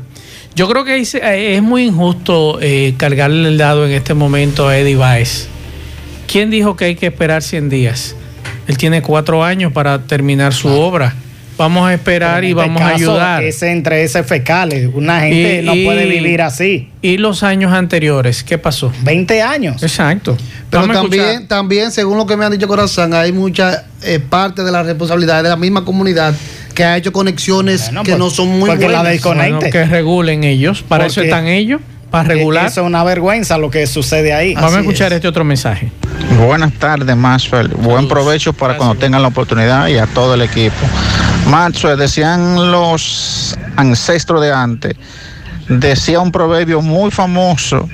Yo 0.53 0.67
creo 0.67 0.84
que 0.84 0.99
es, 0.99 1.62
muy 1.62 1.86
injusto 1.86 2.60
eh, 2.62 2.93
cargarle 2.97 3.47
el 3.47 3.58
dado 3.58 3.86
en 3.86 3.93
este 3.93 4.13
momento 4.13 4.67
a 4.67 4.77
Eddie 4.77 4.97
Baez. 4.97 5.47
¿Quién 6.27 6.49
dijo 6.49 6.75
que 6.75 6.85
hay 6.85 6.95
que 6.95 7.07
esperar 7.07 7.41
100 7.41 7.69
días? 7.69 8.15
Él 8.67 8.77
tiene 8.77 9.01
cuatro 9.01 9.43
años 9.43 9.71
para 9.71 10.03
terminar 10.03 10.53
su 10.53 10.67
obra. 10.69 11.13
Vamos 11.57 11.88
a 11.88 11.93
esperar 11.93 12.43
y 12.43 12.49
este 12.49 12.55
vamos 12.55 12.81
a 12.81 12.89
ayudar. 12.89 13.43
Ese 13.43 13.71
entre 13.71 14.03
ese 14.03 14.23
fecales. 14.23 14.89
Una 14.93 15.21
gente 15.21 15.61
no 15.63 15.71
puede 15.85 16.05
vivir 16.05 16.41
así. 16.41 16.89
¿Y 17.01 17.17
los 17.17 17.43
años 17.43 17.71
anteriores? 17.71 18.43
¿Qué 18.43 18.57
pasó? 18.57 18.91
20 19.03 19.41
años. 19.41 19.81
Exacto. 19.81 20.35
Pero 20.69 20.88
también, 20.88 21.47
también, 21.47 21.91
según 21.91 22.17
lo 22.17 22.25
que 22.25 22.35
me 22.35 22.43
han 22.43 22.51
dicho 22.51 22.67
Corazón, 22.67 23.13
hay 23.13 23.31
mucha 23.31 23.85
eh, 24.03 24.19
parte 24.19 24.63
de 24.63 24.71
la 24.71 24.83
responsabilidad 24.83 25.43
de 25.43 25.49
la 25.49 25.55
misma 25.55 25.85
comunidad 25.85 26.35
que 26.73 26.83
ha 26.83 26.97
hecho 26.97 27.13
conexiones 27.13 27.89
que 27.89 27.95
pues, 28.03 28.17
no 28.17 28.29
son 28.29 28.49
muy 28.59 28.69
porque 28.69 28.85
buenas. 28.85 29.23
La 29.61 29.69
que 29.69 29.85
regulen 29.85 30.43
ellos. 30.43 30.83
Para 30.83 31.05
eso 31.05 31.21
están 31.21 31.47
ellos 31.47 31.79
para 32.10 32.30
regular. 32.30 32.68
Eso 32.68 32.82
es 32.82 32.88
una 32.88 33.04
vergüenza 33.04 33.58
lo 33.58 33.70
que 33.70 33.88
sucede 33.88 34.34
ahí. 34.34 34.56
Vamos 34.56 34.76
a 34.76 34.80
escuchar 34.80 35.13
este 35.13 35.28
otro 35.28 35.44
mensaje. 35.44 35.91
Buenas 36.46 36.74
tardes, 36.74 37.15
Maxwell. 37.15 37.70
Buen 37.70 38.08
provecho 38.08 38.54
para 38.54 38.78
cuando 38.78 38.96
tengan 38.96 39.22
la 39.22 39.30
oportunidad 39.30 39.88
y 39.88 39.98
a 39.98 40.08
todo 40.08 40.34
el 40.34 40.41
equipo. 40.41 40.76
Maxwell, 41.48 41.98
decían 41.98 42.72
los 42.72 43.58
ancestros 43.76 44.41
de 44.41 44.52
antes, 44.52 44.96
decía 45.68 46.20
un 46.20 46.32
proverbio 46.32 46.82
muy 46.82 47.12
famoso 47.12 47.88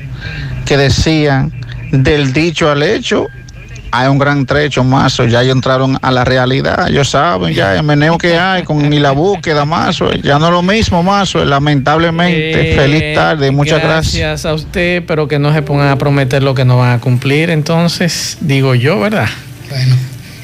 que 0.65 0.77
decían 0.77 1.51
del 1.91 2.31
dicho 2.31 2.69
al 2.69 2.83
hecho 2.83 3.27
hay 3.91 4.07
un 4.07 4.17
gran 4.17 4.45
trecho, 4.45 4.83
más, 4.83 5.17
ya 5.17 5.43
entraron 5.43 5.97
a 6.01 6.11
la 6.11 6.23
realidad, 6.23 6.89
ellos 6.89 7.09
saben 7.09 7.53
ya 7.53 7.75
el 7.75 7.83
meneo 7.83 8.17
que 8.17 8.37
hay 8.37 8.63
con 8.63 8.89
ni 8.89 8.99
la 8.99 9.11
búsqueda, 9.11 9.65
más, 9.65 9.99
ya 10.23 10.39
no 10.39 10.47
es 10.47 10.51
lo 10.51 10.61
mismo, 10.61 11.03
más, 11.03 11.35
lamentablemente. 11.35 12.73
Eh, 12.73 12.75
Feliz 12.75 13.15
tarde, 13.15 13.51
muchas 13.51 13.81
gracias. 13.81 14.15
Gracias 14.15 14.45
a 14.45 14.53
usted, 14.53 15.03
pero 15.05 15.27
que 15.27 15.39
no 15.39 15.53
se 15.53 15.61
pongan 15.61 15.89
a 15.89 15.97
prometer 15.97 16.41
lo 16.43 16.53
que 16.53 16.65
no 16.65 16.77
van 16.77 16.91
a 16.91 16.99
cumplir, 16.99 17.49
entonces, 17.49 18.37
digo 18.41 18.75
yo, 18.75 18.99
¿verdad? 18.99 19.27
Bueno, 19.69 19.95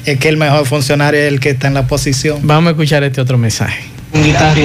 es 0.04 0.18
que 0.18 0.28
el 0.28 0.36
mejor 0.36 0.66
funcionario 0.66 1.20
es 1.20 1.28
el 1.28 1.40
que 1.40 1.50
está 1.50 1.68
en 1.68 1.74
la 1.74 1.86
posición. 1.86 2.40
Vamos 2.42 2.68
a 2.68 2.70
escuchar 2.70 3.02
este 3.04 3.20
otro 3.20 3.38
mensaje. 3.38 3.97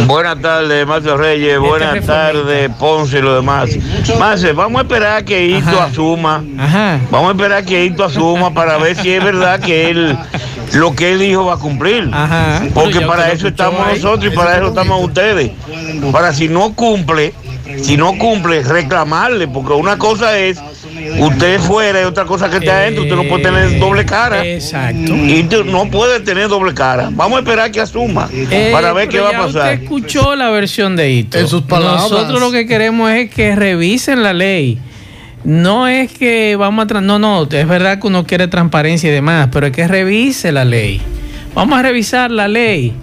Buenas 0.08 0.42
tardes, 0.42 0.88
Macho 0.88 1.18
Reyes. 1.18 1.54
Este 1.54 1.60
Buenas 1.60 2.06
tardes, 2.06 2.70
Ponce 2.80 3.20
y 3.20 3.22
lo 3.22 3.36
demás. 3.36 3.70
Mase, 4.18 4.54
vamos 4.54 4.80
a 4.80 4.84
esperar 4.84 5.26
que 5.26 5.46
Hito 5.46 5.82
asuma. 5.82 6.44
Vamos 7.12 7.30
a 7.30 7.32
esperar 7.32 7.66
que 7.66 7.86
Hito 7.86 8.04
asuma 8.04 8.54
para 8.54 8.78
ver 8.78 8.96
si 8.96 9.12
es 9.12 9.24
verdad 9.24 9.60
que 9.60 9.90
él 9.90 10.18
lo 10.74 10.96
que 10.96 11.12
él 11.12 11.20
dijo 11.20 11.46
va 11.46 11.56
a 11.56 11.58
cumplir. 11.58 12.10
Porque 12.74 13.02
para 13.02 13.32
eso 13.32 13.48
estamos 13.48 13.86
nosotros 13.88 14.32
y 14.34 14.36
para 14.36 14.58
eso 14.58 14.68
estamos 14.68 15.04
ustedes. 15.04 15.52
Para 16.12 16.34
si 16.34 16.48
no 16.48 16.74
cumple, 16.74 17.34
si 17.82 17.98
no 17.98 18.18
cumple, 18.18 18.64
reclamarle, 18.64 19.48
porque 19.48 19.74
una 19.74 19.98
cosa 19.98 20.38
es 20.38 20.60
Usted 21.20 21.60
fuera 21.60 22.02
y 22.02 22.06
otra 22.06 22.26
cosa 22.26 22.50
que 22.50 22.58
está 22.58 22.78
adentro, 22.78 23.04
usted 23.04 23.16
no 23.16 23.24
puede 23.24 23.44
tener 23.44 23.80
doble 23.80 24.06
cara. 24.06 24.46
Exacto. 24.46 25.16
Y 25.16 25.48
no 25.66 25.90
puede 25.90 26.20
tener 26.20 26.48
doble 26.48 26.74
cara. 26.74 27.10
Vamos 27.12 27.38
a 27.38 27.40
esperar 27.40 27.72
que 27.72 27.82
asuma 27.82 28.30
eh, 28.32 28.70
para 28.72 28.94
ver 28.94 29.10
qué 29.10 29.20
va 29.20 29.30
a 29.30 29.32
pasar. 29.32 29.74
Usted 29.74 29.84
escuchó 29.84 30.36
la 30.36 30.50
versión 30.50 30.96
de 30.96 31.12
Ito. 31.12 31.38
En 31.38 31.48
sus 31.48 31.64
palabras. 31.64 32.10
Nosotros 32.10 32.40
lo 32.40 32.52
que 32.52 32.66
queremos 32.66 33.12
es 33.12 33.30
que 33.30 33.56
revisen 33.56 34.24
la 34.24 34.34
ley. 34.34 34.80
No 35.44 35.88
es 35.88 36.12
que 36.12 36.56
vamos 36.56 36.88
a... 36.90 37.02
No, 37.02 37.20
no, 37.20 37.44
es 37.44 37.68
verdad 37.68 38.00
que 38.00 38.08
uno 38.08 38.26
quiere 38.26 38.48
transparencia 38.48 39.10
y 39.10 39.14
demás, 39.14 39.50
pero 39.52 39.68
es 39.68 39.74
que 39.74 39.88
revise 39.88 40.52
la 40.52 40.64
ley. 40.64 41.02
Vamos 41.54 41.78
a 41.78 41.82
revisar 41.82 42.32
la 42.32 42.48
ley. 42.48 42.94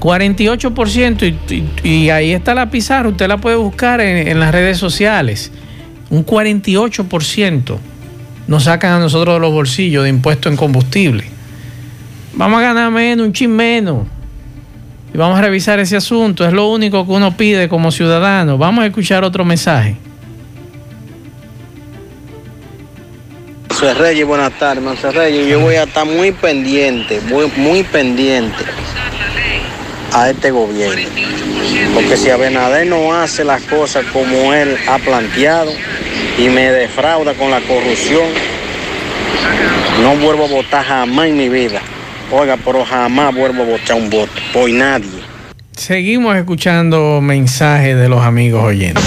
48% 0.00 1.36
y, 1.82 1.88
y, 1.88 2.10
ahí 2.10 2.32
está 2.32 2.54
la 2.54 2.70
pizarra, 2.70 3.08
usted 3.08 3.26
la 3.26 3.38
puede 3.38 3.56
buscar 3.56 4.00
en 4.00 4.38
las 4.38 4.52
redes 4.52 4.78
sociales 4.78 5.50
un 6.10 6.24
48% 6.24 7.78
nos 8.46 8.64
sacan 8.64 8.92
a 8.92 8.98
nosotros 8.98 9.36
de 9.36 9.40
los 9.40 9.52
bolsillos 9.52 10.04
de 10.04 10.10
impuestos 10.10 10.50
en 10.50 10.56
combustible. 10.56 11.24
Vamos 12.32 12.60
a 12.60 12.62
ganar 12.62 12.90
menos, 12.90 13.26
un 13.26 13.32
chin 13.32 13.54
menos. 13.54 14.06
Y 15.12 15.18
vamos 15.18 15.38
a 15.38 15.42
revisar 15.42 15.78
ese 15.80 15.96
asunto. 15.96 16.46
Es 16.46 16.52
lo 16.52 16.68
único 16.68 17.04
que 17.06 17.12
uno 17.12 17.36
pide 17.36 17.68
como 17.68 17.90
ciudadano. 17.90 18.56
Vamos 18.56 18.84
a 18.84 18.86
escuchar 18.86 19.24
otro 19.24 19.44
mensaje. 19.44 19.96
Buenas 24.26 24.58
tardes, 24.58 25.14
Reyes. 25.14 25.46
Yo 25.46 25.60
voy 25.60 25.76
a 25.76 25.84
estar 25.84 26.04
muy 26.04 26.32
pendiente, 26.32 27.20
muy, 27.20 27.50
muy 27.56 27.84
pendiente 27.84 28.64
a 30.12 30.30
este 30.30 30.50
gobierno. 30.50 31.08
Porque 31.94 32.16
si 32.16 32.30
Abinader 32.30 32.86
no 32.86 33.14
hace 33.14 33.44
las 33.44 33.62
cosas 33.62 34.04
como 34.12 34.52
él 34.52 34.76
ha 34.88 34.98
planteado 34.98 35.70
y 36.38 36.48
me 36.48 36.70
defrauda 36.70 37.34
con 37.34 37.50
la 37.50 37.60
corrupción, 37.60 38.26
no 40.02 40.16
vuelvo 40.16 40.44
a 40.44 40.48
votar 40.48 40.84
jamás 40.84 41.26
en 41.26 41.36
mi 41.36 41.48
vida. 41.48 41.80
Oiga, 42.30 42.56
pero 42.64 42.84
jamás 42.84 43.34
vuelvo 43.34 43.62
a 43.62 43.66
votar 43.66 43.96
un 43.96 44.08
voto 44.08 44.32
por 44.52 44.70
nadie. 44.70 45.17
Seguimos 45.78 46.34
escuchando 46.36 47.20
mensajes 47.20 47.96
de 47.96 48.08
los 48.08 48.20
amigos 48.20 48.64
oyentes. 48.64 49.04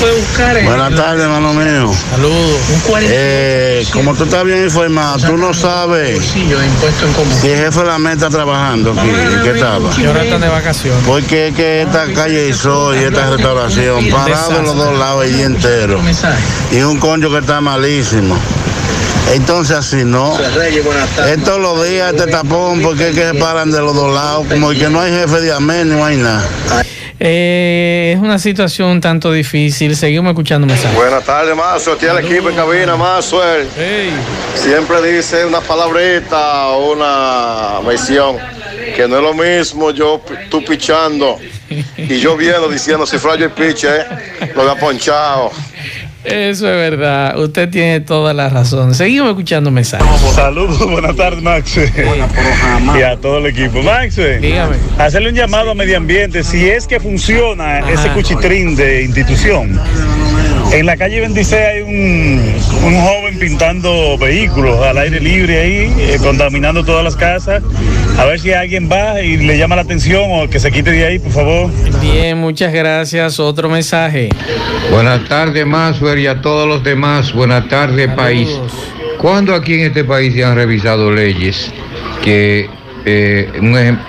Buenas 0.63 0.95
tardes, 0.95 1.25
hermano 1.25 1.53
mío. 1.53 1.93
Saludos. 2.11 2.61
Eh, 3.01 3.85
como 3.91 4.15
tú 4.15 4.23
estás 4.23 4.45
bien 4.45 4.63
informado, 4.63 5.17
tú 5.27 5.35
no 5.35 5.53
sabes 5.53 6.25
si 6.27 6.49
el 6.49 7.57
jefe 7.57 7.79
de 7.81 7.85
la 7.85 7.99
meta 7.99 8.29
trabajando 8.29 8.93
aquí. 8.93 9.09
¿Qué 9.43 9.51
estaba? 9.51 9.89
Y 9.97 10.05
ahora 10.05 10.23
están 10.23 10.39
de 10.39 10.47
vacaciones. 10.47 11.03
Porque 11.05 11.49
es 11.49 11.55
que 11.55 11.81
esta 11.81 12.05
calle 12.13 12.47
hizo 12.47 12.95
y 12.95 12.99
esta 13.03 13.29
restauración, 13.31 14.09
parado 14.09 14.59
en 14.59 14.63
los 14.63 14.75
dos 14.77 14.97
lados 14.97 15.25
el 15.25 15.33
día 15.35 15.45
entero. 15.47 15.99
Y 16.71 16.79
un 16.79 16.99
concho 16.99 17.29
que 17.29 17.39
está 17.39 17.59
malísimo. 17.59 18.39
Entonces 19.31 19.77
así 19.77 20.03
no. 20.03 20.37
Es 20.39 21.43
todos 21.43 21.59
los 21.59 21.87
días 21.87 22.13
este 22.13 22.29
tapón 22.29 22.81
porque 22.81 23.09
es 23.09 23.15
que 23.15 23.27
se 23.27 23.33
paran 23.35 23.71
de 23.71 23.79
los 23.79 23.95
dos 23.95 24.13
lados, 24.13 24.45
como 24.47 24.69
que 24.71 24.89
no 24.89 24.99
hay 24.99 25.11
jefe 25.11 25.39
de 25.41 25.53
amén, 25.53 25.89
no 25.89 26.03
hay 26.03 26.17
nada. 26.17 26.43
Eh, 27.23 28.13
es 28.15 28.21
una 28.21 28.39
situación 28.39 28.89
un 28.89 29.01
tanto 29.01 29.31
difícil. 29.31 29.95
Seguimos 29.95 30.31
escuchando 30.31 30.65
mensajes. 30.65 30.95
Buenas 30.95 31.23
tardes, 31.23 31.55
Mazo. 31.55 31.93
Aquí 31.93 32.07
el 32.07 32.17
equipo 32.17 32.49
en 32.49 32.55
cabina, 32.55 32.95
Mazo. 32.97 33.41
Siempre 34.55 35.13
dice 35.13 35.45
una 35.45 35.61
palabrita 35.61 36.69
o 36.69 36.93
una 36.93 37.87
versión 37.87 38.37
que 38.95 39.07
no 39.07 39.17
es 39.17 39.23
lo 39.23 39.33
mismo 39.33 39.91
yo 39.91 40.21
tú 40.49 40.65
pichando 40.65 41.37
y 41.95 42.19
yo 42.19 42.35
viendo 42.35 42.67
diciendo 42.67 43.05
si 43.05 43.17
fue 43.17 43.35
el 43.35 43.51
pitch, 43.51 43.85
eh, 43.85 44.05
lo 44.55 44.63
había 44.63 44.75
ponchado. 44.75 45.51
Eso 46.23 46.69
es 46.69 46.91
verdad, 46.91 47.39
usted 47.39 47.69
tiene 47.69 47.99
toda 47.99 48.33
la 48.33 48.49
razón. 48.49 48.93
Seguimos 48.93 49.29
escuchando 49.29 49.71
mensajes. 49.71 50.07
Saludos, 50.33 50.89
buenas 50.89 51.15
tardes, 51.15 51.41
Max. 51.41 51.79
y 52.97 53.01
a 53.01 53.17
todo 53.17 53.39
el 53.39 53.47
equipo. 53.47 53.81
Max, 53.81 54.17
dígame. 54.39 54.75
Hacerle 54.97 55.29
un 55.29 55.35
llamado 55.35 55.71
a 55.71 55.75
medio 55.75 55.97
ambiente, 55.97 56.43
si 56.43 56.69
es 56.69 56.87
que 56.87 56.99
funciona 56.99 57.79
ese 57.91 58.09
cuchitrín 58.09 58.75
de 58.75 59.03
institución 59.03 59.79
en 60.73 60.85
la 60.85 60.95
calle 60.95 61.19
26 61.19 61.61
hay 61.61 61.81
un, 61.81 62.41
joven 63.01 63.39
pintando 63.39 64.17
vehículos 64.17 64.79
al 64.85 64.97
aire 64.99 65.19
libre 65.19 65.59
ahí, 65.59 65.93
eh, 65.99 66.17
contaminando 66.21 66.85
todas 66.85 67.03
las 67.03 67.15
casas. 67.15 67.61
A 68.17 68.25
ver 68.25 68.39
si 68.39 68.53
alguien 68.53 68.89
va 68.91 69.21
y 69.21 69.37
le 69.37 69.57
llama 69.57 69.75
la 69.75 69.81
atención 69.81 70.23
o 70.31 70.49
que 70.49 70.59
se 70.59 70.71
quite 70.71 70.91
de 70.91 71.05
ahí, 71.05 71.19
por 71.19 71.31
favor. 71.31 71.71
Bien, 72.01 72.37
muchas 72.37 72.71
gracias. 72.71 73.39
Otro 73.39 73.69
mensaje. 73.69 74.29
Buenas 74.91 75.27
tardes, 75.27 75.65
Maswer, 75.65 76.19
y 76.19 76.27
a 76.27 76.41
todos 76.41 76.67
los 76.67 76.83
demás. 76.83 77.33
Buenas 77.33 77.67
tardes, 77.67 78.09
país. 78.09 78.49
¿Cuándo 79.17 79.55
aquí 79.55 79.75
en 79.75 79.81
este 79.81 80.03
país 80.03 80.33
se 80.33 80.43
han 80.43 80.55
revisado 80.55 81.11
leyes 81.11 81.71
que, 82.23 82.69
eh, 83.05 83.49
un 83.59 83.77
ejemplo, 83.77 84.05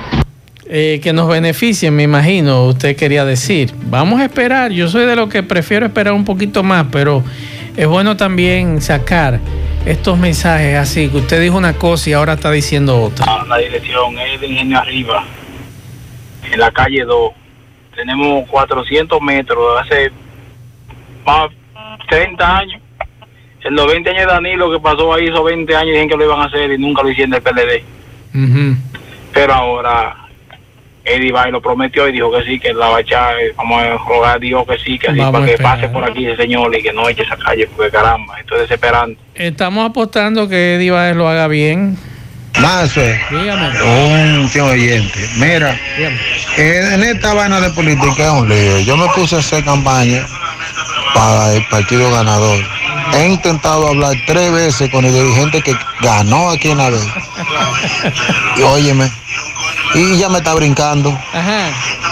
eh, 0.74 1.00
que 1.02 1.12
nos 1.12 1.28
beneficien, 1.28 1.94
me 1.94 2.04
imagino, 2.04 2.64
usted 2.64 2.96
quería 2.96 3.26
decir. 3.26 3.74
Vamos 3.90 4.22
a 4.22 4.24
esperar, 4.24 4.72
yo 4.72 4.88
soy 4.88 5.04
de 5.04 5.14
lo 5.16 5.28
que 5.28 5.42
prefiero 5.42 5.84
esperar 5.84 6.14
un 6.14 6.24
poquito 6.24 6.62
más, 6.62 6.86
pero 6.90 7.22
es 7.76 7.86
bueno 7.86 8.16
también 8.16 8.80
sacar 8.80 9.38
estos 9.86 10.18
mensajes 10.18 10.76
así, 10.76 11.08
que 11.08 11.18
usted 11.18 11.40
dijo 11.40 11.56
una 11.56 11.74
cosa 11.74 12.10
y 12.10 12.12
ahora 12.12 12.34
está 12.34 12.50
diciendo 12.50 13.00
otra. 13.00 13.26
Ah, 13.28 13.44
la 13.48 13.58
dirección 13.58 14.18
es 14.18 14.40
de 14.40 14.46
Ingenio 14.46 14.78
Arriba, 14.78 15.24
en 16.50 16.58
la 16.58 16.70
calle 16.70 17.04
2. 17.04 17.32
Tenemos 17.94 18.48
400 18.48 19.20
metros, 19.20 19.80
hace 19.80 20.10
más 21.24 21.48
30 22.08 22.58
años. 22.58 22.82
En 23.64 23.74
los 23.74 23.86
20 23.86 24.10
años 24.10 24.26
de 24.26 24.32
Danilo 24.32 24.72
que 24.72 24.80
pasó 24.80 25.12
ahí, 25.14 25.26
esos 25.26 25.44
20 25.44 25.74
años 25.76 25.86
dijeron 25.86 26.08
que 26.08 26.16
lo 26.16 26.24
iban 26.24 26.40
a 26.40 26.44
hacer 26.44 26.72
y 26.72 26.78
nunca 26.78 27.02
lo 27.02 27.10
hicieron 27.10 27.30
del 27.30 27.42
PLD. 27.42 27.84
Pero 29.32 29.54
ahora 29.54 30.21
Eddie 31.04 31.32
Bay 31.32 31.50
lo 31.50 31.60
prometió 31.60 32.08
y 32.08 32.12
dijo 32.12 32.30
que 32.30 32.44
sí, 32.44 32.60
que 32.60 32.72
la 32.72 32.88
va 32.88 32.98
a 32.98 33.00
echar, 33.00 33.38
eh, 33.38 33.52
vamos 33.56 33.82
a 33.82 33.96
rogar 34.08 34.36
a 34.36 34.38
Dios 34.38 34.64
que 34.68 34.78
sí, 34.78 34.98
que 34.98 35.12
sí, 35.12 35.18
para 35.18 35.44
que 35.44 35.58
pase 35.58 35.88
por 35.88 36.04
aquí 36.04 36.26
ese 36.26 36.42
señor 36.42 36.74
y 36.76 36.82
que 36.82 36.92
no 36.92 37.08
eche 37.08 37.22
esa 37.22 37.36
calle, 37.36 37.68
porque 37.74 37.90
caramba, 37.90 38.38
estoy 38.38 38.60
desesperando. 38.60 39.18
Estamos 39.34 39.90
apostando 39.90 40.48
que 40.48 40.76
Eddie 40.76 40.90
Bay 40.90 41.14
lo 41.14 41.28
haga 41.28 41.48
bien. 41.48 41.98
Más, 42.60 42.96
un 42.96 44.50
tío 44.52 44.66
oyente. 44.66 45.28
Mira, 45.36 45.78
en 46.56 47.02
esta 47.02 47.32
vaina 47.34 47.60
de 47.60 47.70
política 47.70 48.24
es 48.24 48.30
un 48.30 48.48
lío. 48.48 48.80
Yo 48.80 48.96
me 48.96 49.06
puse 49.14 49.36
a 49.36 49.38
hacer 49.38 49.64
campaña 49.64 50.24
para 51.14 51.54
el 51.54 51.64
partido 51.68 52.10
ganador. 52.10 52.62
He 53.14 53.28
intentado 53.28 53.88
hablar 53.88 54.14
tres 54.26 54.52
veces 54.52 54.90
con 54.90 55.04
el 55.04 55.12
dirigente 55.12 55.62
que 55.62 55.74
ganó 56.00 56.50
aquí 56.50 56.70
en 56.70 56.78
la 56.78 56.90
vez. 56.90 57.06
Y 58.56 58.62
óyeme, 58.62 59.10
y 59.94 60.18
ya 60.18 60.28
me 60.28 60.38
está 60.38 60.54
brincando. 60.54 61.16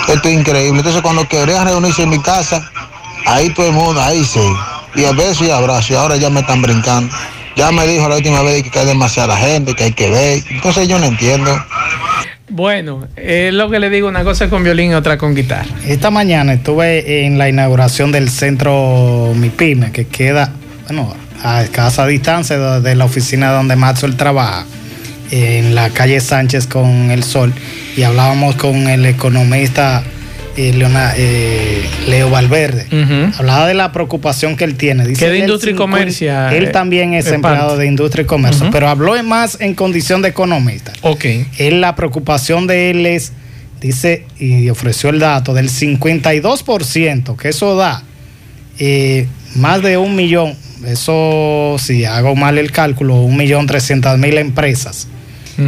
Esto 0.08 0.28
es 0.28 0.34
increíble. 0.34 0.78
Entonces 0.78 1.02
cuando 1.02 1.26
querían 1.28 1.66
reunirse 1.66 2.02
en 2.02 2.10
mi 2.10 2.20
casa, 2.20 2.70
ahí 3.26 3.50
todo 3.50 3.66
el 3.66 3.72
mundo, 3.72 4.00
ahí 4.00 4.24
sí. 4.24 4.40
Y 4.94 5.04
a 5.04 5.12
veces 5.12 5.42
y 5.42 5.50
abrazo, 5.50 5.92
y 5.92 5.96
ahora 5.96 6.16
ya 6.16 6.30
me 6.30 6.40
están 6.40 6.62
brincando. 6.62 7.14
Ya 7.56 7.70
me 7.72 7.86
dijo 7.86 8.08
la 8.08 8.16
última 8.16 8.42
vez 8.42 8.68
que 8.70 8.78
hay 8.78 8.86
demasiada 8.86 9.36
gente, 9.36 9.74
que 9.74 9.84
hay 9.84 9.92
que 9.92 10.08
ver. 10.10 10.42
Entonces 10.50 10.88
yo 10.88 10.98
no 10.98 11.06
entiendo. 11.06 11.50
Bueno, 12.48 13.06
es 13.14 13.54
lo 13.54 13.70
que 13.70 13.78
le 13.78 13.90
digo, 13.90 14.08
una 14.08 14.24
cosa 14.24 14.50
con 14.50 14.64
violín 14.64 14.90
y 14.90 14.94
otra 14.94 15.16
con 15.16 15.34
guitarra. 15.36 15.68
Esta 15.86 16.10
mañana 16.10 16.54
estuve 16.54 17.24
en 17.24 17.38
la 17.38 17.48
inauguración 17.48 18.10
del 18.10 18.28
centro 18.28 19.32
MIPIME, 19.36 19.92
que 19.92 20.08
queda, 20.08 20.52
bueno, 20.86 21.14
a 21.44 21.62
escasa 21.62 22.06
distancia 22.06 22.80
de 22.80 22.94
la 22.96 23.04
oficina 23.04 23.52
donde 23.52 23.76
Maxwell 23.76 24.16
trabaja, 24.16 24.66
en 25.30 25.74
la 25.74 25.90
calle 25.90 26.20
Sánchez 26.20 26.66
con 26.66 27.10
el 27.10 27.22
Sol, 27.22 27.52
y 27.96 28.02
hablábamos 28.02 28.56
con 28.56 28.88
el 28.88 29.06
economista 29.06 30.02
eh, 30.56 31.84
Leo 32.08 32.30
Valverde. 32.30 32.86
Hablaba 33.38 33.66
de 33.66 33.74
la 33.74 33.92
preocupación 33.92 34.56
que 34.56 34.64
él 34.64 34.74
tiene. 34.74 35.06
Dice 35.06 35.24
que 35.24 35.30
de 35.30 35.38
industria 35.38 35.72
y 35.72 35.76
comercio. 35.76 36.48
Él 36.48 36.64
eh, 36.64 36.68
también 36.68 37.14
es 37.14 37.26
empleado 37.28 37.76
de 37.76 37.86
industria 37.86 38.22
y 38.22 38.26
comercio, 38.26 38.68
pero 38.70 38.88
habló 38.88 39.20
más 39.22 39.58
en 39.60 39.74
condición 39.74 40.22
de 40.22 40.28
economista. 40.28 40.92
Ok. 41.02 41.24
Él, 41.58 41.80
la 41.80 41.94
preocupación 41.94 42.66
de 42.66 42.90
él 42.90 43.06
es, 43.06 43.32
dice, 43.80 44.26
y 44.38 44.68
ofreció 44.70 45.10
el 45.10 45.18
dato 45.18 45.54
del 45.54 45.70
52%, 45.70 47.36
que 47.36 47.48
eso 47.48 47.76
da 47.76 48.02
eh, 48.78 49.26
más 49.54 49.82
de 49.82 49.96
un 49.96 50.16
millón, 50.16 50.54
eso, 50.86 51.76
si 51.78 52.04
hago 52.04 52.34
mal 52.34 52.58
el 52.58 52.72
cálculo, 52.72 53.16
un 53.16 53.36
millón 53.36 53.66
trescientas 53.66 54.18
mil 54.18 54.38
empresas 54.38 55.06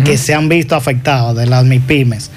que 0.04 0.16
se 0.18 0.34
han 0.34 0.48
visto 0.48 0.74
afectadas 0.74 1.36
de 1.36 1.46
las 1.46 1.64
MIPIMES 1.64 2.30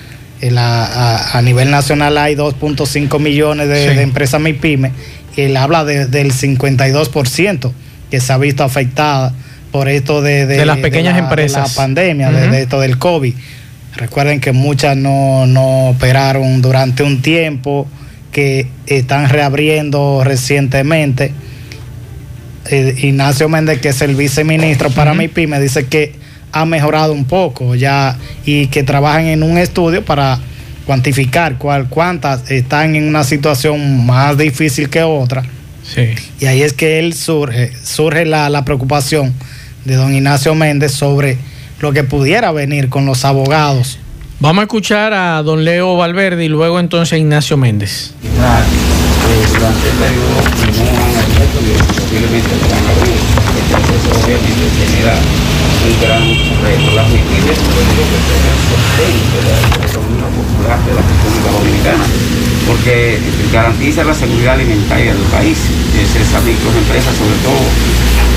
a, 0.58 1.42
nivel 1.44 1.72
nacional 1.72 2.18
hay 2.18 2.36
2.5 2.36 3.20
millones 3.20 3.68
de, 3.68 4.02
empresas 4.02 4.42
MIPYME 4.42 4.92
y 5.36 5.42
él 5.42 5.58
habla 5.58 5.84
del 5.86 6.34
52% 6.34 7.72
que 8.12 8.20
se 8.20 8.34
ha 8.34 8.38
visto 8.38 8.64
afectada 8.64 9.34
por 9.72 9.90
esto 9.90 10.22
de, 10.22 10.66
las 10.66 10.78
pequeñas 10.78 11.18
empresas. 11.18 11.70
la 11.70 11.76
pandemia, 11.76 12.32
de, 12.32 12.62
esto 12.62 12.80
del 12.80 12.98
COVID. 12.98 13.34
Recuerden 13.98 14.40
que 14.40 14.52
muchas 14.52 14.96
no, 14.96 15.46
no 15.48 15.90
operaron 15.90 16.62
durante 16.62 17.04
un 17.04 17.22
tiempo, 17.22 17.88
que 18.32 18.68
están 18.88 19.30
reabriendo 19.30 20.22
recientemente. 20.24 21.32
Eh, 22.70 22.96
Ignacio 22.98 23.48
Méndez, 23.48 23.80
que 23.80 23.90
es 23.90 24.02
el 24.02 24.16
viceministro 24.16 24.90
para 24.90 25.14
MIPYME, 25.14 25.60
dice 25.62 25.86
que 25.86 26.14
ha 26.56 26.66
mejorado 26.66 27.12
un 27.12 27.26
poco 27.26 27.76
ya 27.76 28.18
y 28.46 28.68
que 28.68 28.82
trabajan 28.84 29.26
en 29.26 29.44
un 29.44 29.58
estudio 29.58 30.06
para 30.06 30.40
cuantificar 30.86 31.58
cuál, 31.58 31.90
cuántas 31.90 32.50
están 32.50 32.96
en 32.96 33.10
una 33.10 33.26
situación 33.26 34.06
más 34.06 34.38
difícil 34.38 34.90
que 34.90 35.04
otra. 35.04 35.44
Y 36.40 36.46
ahí 36.46 36.64
es 36.64 36.72
que 36.72 36.98
él 37.00 37.14
surge, 37.14 37.74
surge 37.84 38.26
la, 38.26 38.50
la 38.50 38.64
preocupación 38.64 39.34
de 39.84 39.96
don 39.96 40.16
Ignacio 40.16 40.56
Méndez 40.56 40.94
sobre 40.94 41.38
lo 41.82 41.92
que 41.92 42.06
pudiera 42.06 42.54
venir 42.54 42.88
con 42.88 43.06
los 43.06 43.26
abogados. 43.26 44.00
Vamos 44.40 44.62
a 44.62 44.64
escuchar 44.64 45.14
a 45.14 45.44
don 45.44 45.66
Leo 45.66 45.98
Valverde 45.98 46.46
y 46.46 46.48
luego 46.48 46.80
entonces 46.80 47.12
a 47.12 47.18
Ignacio 47.18 47.58
Méndez. 47.58 48.14
Durante 48.24 49.90
el 49.90 49.96
periodo, 49.98 50.40
posiblemente 51.98 52.50
un 55.86 56.02
gran 56.02 56.26
reto. 56.66 56.90
Las 56.96 57.06
el 57.06 57.22
de 59.30 59.42
la 59.46 59.58
economía 59.86 60.28
popular 60.34 60.80
de 60.82 60.94
la 60.98 61.04
República 61.06 61.50
Dominicana, 61.52 62.06
porque 62.66 63.20
garantiza 63.54 64.04
la 64.04 64.14
seguridad 64.14 64.56
alimentaria 64.56 65.14
del 65.14 65.30
país, 65.30 65.58
es 65.94 66.10
esa 66.16 66.42
microempresa 66.42 67.12
sobre 67.14 67.38
todo, 67.46 67.62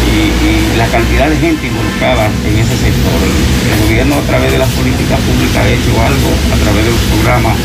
y, 0.08 0.76
la 0.76 0.86
cantidad 0.88 1.28
de 1.28 1.36
gente 1.36 1.66
involucrada 1.66 2.30
en 2.44 2.54
ese 2.58 2.76
sector. 2.76 3.18
El, 3.24 3.78
gobierno 3.88 4.16
a 4.16 4.24
través 4.28 4.52
de 4.52 4.58
las 4.58 4.68
políticas 4.76 5.18
públicas 5.20 5.64
ha 5.64 5.68
hecho 5.68 5.92
algo, 6.04 6.30
a 6.52 6.56
través 6.60 6.84
de 6.84 6.90
los 6.92 7.00
programas 7.16 7.56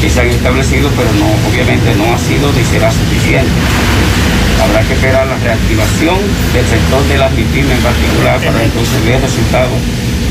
que 0.00 0.10
se 0.10 0.20
han 0.20 0.28
establecido, 0.28 0.90
pero 0.96 1.12
no, 1.14 1.28
obviamente 1.48 1.94
no 1.94 2.12
ha 2.12 2.18
sido 2.18 2.52
ni 2.52 2.64
será 2.64 2.90
suficiente. 2.90 3.52
Habrá 4.62 4.80
que 4.82 4.92
esperar 4.92 5.26
la 5.26 5.36
reactivación 5.38 6.18
del 6.52 6.66
sector 6.66 7.02
de 7.08 7.18
las 7.18 7.34
víctimas 7.34 7.72
en 7.72 7.82
particular 7.82 8.40
para 8.40 8.62
entonces 8.62 9.04
ver 9.06 9.20
resultados 9.20 9.78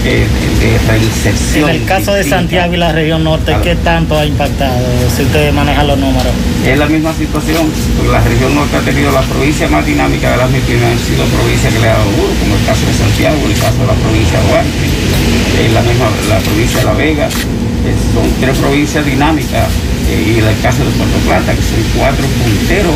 eh, 0.05 0.23
de, 0.61 0.77
reinserción. 0.87 1.69
En 1.69 1.75
el 1.75 1.85
caso 1.85 2.13
de 2.13 2.23
Santiago 2.23 2.73
y 2.73 2.77
la 2.77 2.93
región 2.93 3.23
norte, 3.23 3.53
¿qué 3.63 3.75
tanto 3.75 4.17
ha 4.17 4.25
impactado? 4.25 4.79
Si 5.13 5.23
ustedes 5.23 5.53
manejan 5.53 5.87
los 5.87 5.97
números. 5.97 6.31
Es 6.65 6.77
la 6.77 6.85
misma 6.85 7.13
situación. 7.13 7.67
La 8.09 8.21
región 8.21 8.55
norte 8.55 8.77
ha 8.77 8.79
tenido 8.79 9.11
la 9.11 9.21
provincia 9.21 9.67
más 9.67 9.85
dinámica 9.85 10.31
de 10.31 10.37
las 10.37 10.53
víctimas, 10.53 10.93
han 10.93 10.99
sido 10.99 11.25
provincias 11.25 11.73
que 11.73 11.79
le 11.79 11.89
ha 11.89 11.97
dado 11.99 12.11
duro, 12.11 12.31
como 12.39 12.55
el 12.55 12.65
caso 12.65 12.85
de 12.85 12.93
Santiago, 12.93 13.37
el 13.43 13.59
caso 13.59 13.75
de 13.75 13.87
la 13.87 13.97
provincia 13.99 14.39
de 14.39 14.47
Duarte, 14.47 14.85
eh, 14.87 15.69
la 15.73 15.81
misma 15.81 16.05
la 16.29 16.39
provincia 16.39 16.79
de 16.79 16.85
La 16.85 16.93
Vega. 16.93 17.27
Eh, 17.27 17.95
son 18.13 18.23
tres 18.39 18.57
provincias 18.57 19.05
dinámicas 19.05 19.67
y 20.07 20.39
el 20.39 20.61
caso 20.61 20.79
de 20.79 20.91
Puerto 20.91 21.17
Plata, 21.27 21.51
que 21.53 21.61
son 21.61 21.83
cuatro 21.97 22.25
punteros 22.39 22.95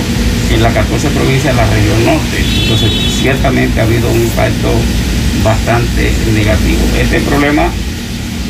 en 0.54 0.62
las 0.62 0.74
14 0.74 1.10
provincias 1.10 1.56
de 1.56 1.62
la 1.62 1.70
región 1.70 2.06
norte. 2.06 2.38
Entonces, 2.62 2.92
ciertamente 3.20 3.80
ha 3.80 3.84
habido 3.84 4.10
un 4.10 4.22
impacto 4.22 4.70
bastante 5.44 6.12
negativo. 6.34 6.82
Este 7.00 7.20
problema, 7.22 7.70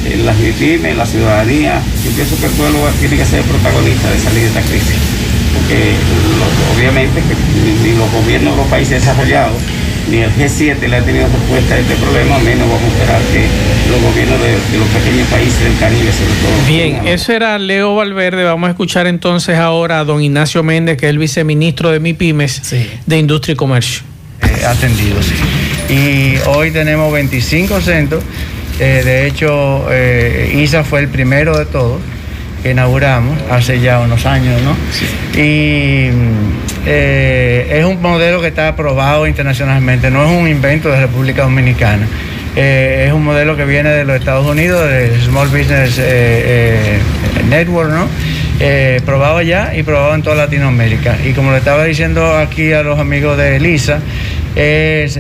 en 0.06 0.26
las 0.26 0.40
víctimas, 0.40 0.96
la 0.96 1.06
ciudadanía, 1.06 1.82
yo 2.04 2.12
pienso 2.12 2.38
que 2.40 2.46
el 2.46 2.52
pueblo 2.52 2.80
tiene 3.00 3.18
que 3.18 3.26
ser 3.26 3.42
protagonista 3.44 4.12
de 4.12 4.20
salir 4.20 4.42
de 4.42 4.48
esta 4.48 4.62
crisis. 4.62 4.98
Porque 5.54 5.96
obviamente 6.76 7.22
que 7.22 7.36
ni 7.84 7.96
los 7.96 8.12
gobiernos 8.12 8.56
de 8.56 8.62
los 8.62 8.68
países 8.68 9.00
desarrollados 9.02 9.62
ni 10.10 10.18
el 10.18 10.32
G7 10.32 10.88
le 10.88 10.98
ha 10.98 11.02
tenido 11.02 11.28
respuesta 11.28 11.76
a 11.76 11.80
este 11.80 11.96
problema, 11.96 12.38
menos 12.40 12.68
vamos 12.68 12.84
a 12.84 12.88
esperar 12.88 13.22
que 13.32 13.48
los 13.90 14.02
gobiernos 14.02 14.40
de, 14.42 14.78
los 14.78 14.88
pequeños 14.90 15.28
países 15.30 15.60
del 15.64 15.78
Caribe, 15.78 16.12
sobre 16.12 16.34
todo. 16.34 16.68
Bien, 16.68 17.08
eso 17.08 17.34
era 17.34 17.58
Leo 17.58 17.96
Valverde. 17.96 18.44
Vamos 18.44 18.68
a 18.68 18.72
escuchar 18.72 19.08
entonces 19.08 19.58
ahora 19.58 20.00
a 20.00 20.04
don 20.04 20.22
Ignacio 20.22 20.64
Méndez, 20.64 20.98
que 20.98 21.06
es 21.06 21.10
el 21.12 21.20
viceministro 21.20 21.92
de 21.92 22.00
MIPIMES 22.00 22.76
de 23.06 23.18
Industria 23.18 23.54
y 23.54 23.56
Comercio. 23.56 24.04
Eh, 24.42 24.66
atendido, 24.66 25.22
sí. 25.22 25.36
Y 25.94 26.36
hoy 26.48 26.72
tenemos 26.72 27.12
25 27.12 27.82
centros. 27.82 28.24
Eh, 28.80 29.02
de 29.06 29.28
hecho, 29.28 29.86
eh, 29.92 30.60
ISA 30.64 30.84
fue 30.84 31.00
el 31.02 31.08
primero 31.08 31.58
de 31.58 31.66
todos 31.66 32.02
que 32.64 32.72
inauguramos 32.72 33.38
hace 33.52 33.82
ya 33.82 34.00
unos 34.00 34.26
años, 34.26 34.60
¿no? 34.62 34.76
Y 35.40 36.10
eh, 36.86 37.68
es 37.80 37.86
un 37.86 38.02
modelo 38.02 38.42
que 38.42 38.48
está 38.48 38.70
aprobado 38.70 39.28
internacionalmente, 39.28 40.10
no 40.10 40.24
es 40.24 40.32
un 40.32 40.48
invento 40.48 40.90
de 40.90 41.02
República 41.02 41.44
Dominicana. 41.44 42.08
Eh, 42.56 43.06
es 43.08 43.14
un 43.14 43.24
modelo 43.24 43.58
que 43.58 43.66
viene 43.66 43.90
de 43.90 44.06
los 44.06 44.16
Estados 44.16 44.46
Unidos, 44.48 44.90
del 44.90 45.22
Small 45.22 45.50
Business 45.50 45.98
eh, 46.00 47.00
Network, 47.50 47.92
¿no? 47.92 48.08
probado 49.06 49.38
allá 49.40 49.76
y 49.76 49.84
probado 49.84 50.16
en 50.16 50.22
toda 50.22 50.38
Latinoamérica. 50.38 51.18
Y 51.26 51.34
como 51.34 51.52
le 51.52 51.58
estaba 51.58 51.84
diciendo 51.84 52.38
aquí 52.38 52.72
a 52.72 52.82
los 52.82 52.98
amigos 52.98 53.38
de 53.38 53.58
Elisa, 53.58 54.00
es 54.56 55.20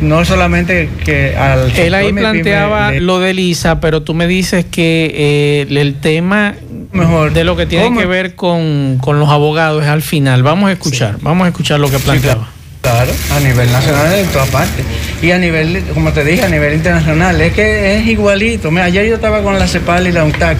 no 0.00 0.24
solamente 0.24 0.88
que 1.04 1.36
al 1.36 1.70
él 1.76 1.94
ahí 1.94 2.12
planteaba 2.12 2.92
lo 2.92 3.20
de 3.20 3.30
Elisa, 3.30 3.80
pero 3.80 4.02
tú 4.02 4.14
me 4.14 4.26
dices 4.26 4.64
que 4.64 5.66
el 5.68 5.94
tema 5.94 6.54
mejor 6.92 7.32
de 7.32 7.44
lo 7.44 7.56
que 7.56 7.66
tiene 7.66 7.96
que 7.96 8.06
ver 8.06 8.34
con, 8.34 8.98
los 9.04 9.28
abogados 9.28 9.82
es 9.82 9.88
al 9.88 10.02
final. 10.02 10.42
Vamos 10.42 10.70
a 10.70 10.72
escuchar, 10.72 11.16
vamos 11.20 11.44
a 11.44 11.48
escuchar 11.48 11.80
lo 11.80 11.90
que 11.90 11.98
planteaba. 11.98 12.48
claro. 12.82 13.12
a 13.34 13.40
nivel 13.40 13.70
nacional 13.70 14.14
en 14.14 14.26
todas 14.28 14.48
partes. 14.48 14.84
Y 15.22 15.30
a 15.30 15.38
nivel, 15.38 15.82
como 15.94 16.12
te 16.12 16.24
dije, 16.24 16.44
a 16.44 16.48
nivel 16.48 16.74
internacional. 16.74 17.40
Es 17.40 17.52
que 17.52 17.96
es 17.96 18.06
igualito. 18.06 18.70
ayer 18.70 19.06
yo 19.06 19.14
estaba 19.14 19.42
con 19.42 19.58
la 19.58 19.66
CEPAL 19.66 20.06
y 20.06 20.12
la 20.12 20.24
UNTAC 20.24 20.56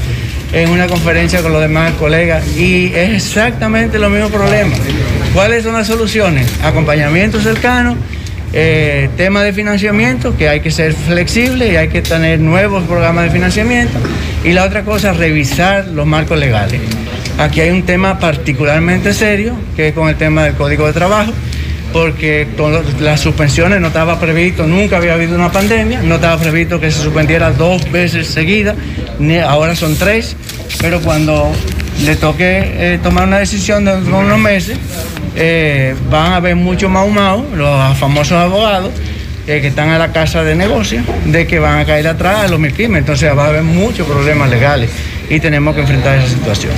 en 0.53 0.71
una 0.71 0.89
conferencia 0.89 1.43
con 1.43 1.53
los 1.53 1.61
demás 1.61 1.93
colegas 1.93 2.45
y 2.57 2.87
es 2.87 3.11
exactamente 3.15 3.99
lo 3.99 4.11
mismo 4.11 4.29
problema. 4.29 4.75
¿Cuáles 5.35 5.65
son 5.65 5.75
las 5.75 5.87
soluciones? 5.87 6.47
Acompañamiento 6.63 7.41
cercano 7.41 7.97
Eh, 8.53 9.09
tema 9.17 9.45
de 9.45 9.53
financiamiento, 9.53 10.37
que 10.37 10.49
hay 10.49 10.59
que 10.59 10.73
ser 10.73 10.93
flexible 10.93 11.73
y 11.73 11.77
hay 11.77 11.89
que 11.89 12.03
tener 12.03 12.41
nuevos 12.41 12.83
programas 12.83 13.27
de 13.27 13.31
financiamiento. 13.31 13.97
Y 14.43 14.53
la 14.53 14.65
otra 14.65 14.83
cosa, 14.83 15.13
revisar 15.13 15.87
los 15.87 16.05
marcos 16.05 16.37
legales. 16.37 16.81
Aquí 17.39 17.61
hay 17.61 17.71
un 17.71 17.85
tema 17.85 18.19
particularmente 18.19 19.15
serio, 19.15 19.55
que 19.77 19.89
es 19.89 19.95
con 19.95 20.09
el 20.09 20.17
tema 20.17 20.43
del 20.45 20.55
Código 20.55 20.85
de 20.89 20.93
Trabajo, 20.93 21.33
porque 21.93 22.49
con 22.57 22.77
las 23.01 23.21
suspensiones 23.21 23.81
no 23.81 23.87
estaba 23.87 24.19
previsto, 24.19 24.67
nunca 24.67 24.97
había 24.97 25.15
habido 25.15 25.37
una 25.37 25.53
pandemia, 25.53 26.03
no 26.03 26.17
estaba 26.17 26.37
previsto 26.37 26.81
que 26.81 26.91
se 26.91 27.03
suspendiera 27.03 27.53
dos 27.53 27.89
veces 27.93 28.27
seguidas, 28.27 28.75
ahora 29.47 29.77
son 29.77 29.95
tres, 29.97 30.37
pero 30.81 31.01
cuando 31.01 31.53
le 32.05 32.17
toque 32.17 32.63
eh, 32.65 32.99
tomar 33.01 33.29
una 33.29 33.39
decisión 33.39 33.85
de 33.85 33.93
unos 33.95 34.39
meses, 34.39 34.77
eh, 35.37 35.95
van 36.11 36.33
a 36.33 36.37
haber 36.37 36.57
mucho 36.57 36.89
más 36.89 37.07
humados, 37.07 37.45
los 37.55 37.99
famosos 37.99 38.33
abogados, 38.33 38.93
eh, 39.47 39.61
que 39.61 39.69
están 39.69 39.91
a 39.91 39.99
la 39.99 40.13
casa 40.13 40.43
de 40.43 40.55
negocio, 40.55 41.03
de 41.27 41.47
que 41.47 41.59
van 41.59 41.79
a 41.79 41.85
caer 41.85 42.09
atrás 42.09 42.45
a 42.45 42.49
los 42.49 42.59
milquimes. 42.59 43.01
Entonces 43.01 43.37
va 43.37 43.47
a 43.47 43.49
haber 43.49 43.63
muchos 43.63 44.07
problemas 44.07 44.51
legales 44.51 44.91
y 45.29 45.41
tenemos 45.41 45.75
que 45.75 45.83
enfrentar 45.83 46.19
esa 46.19 46.29
situación. 46.29 46.73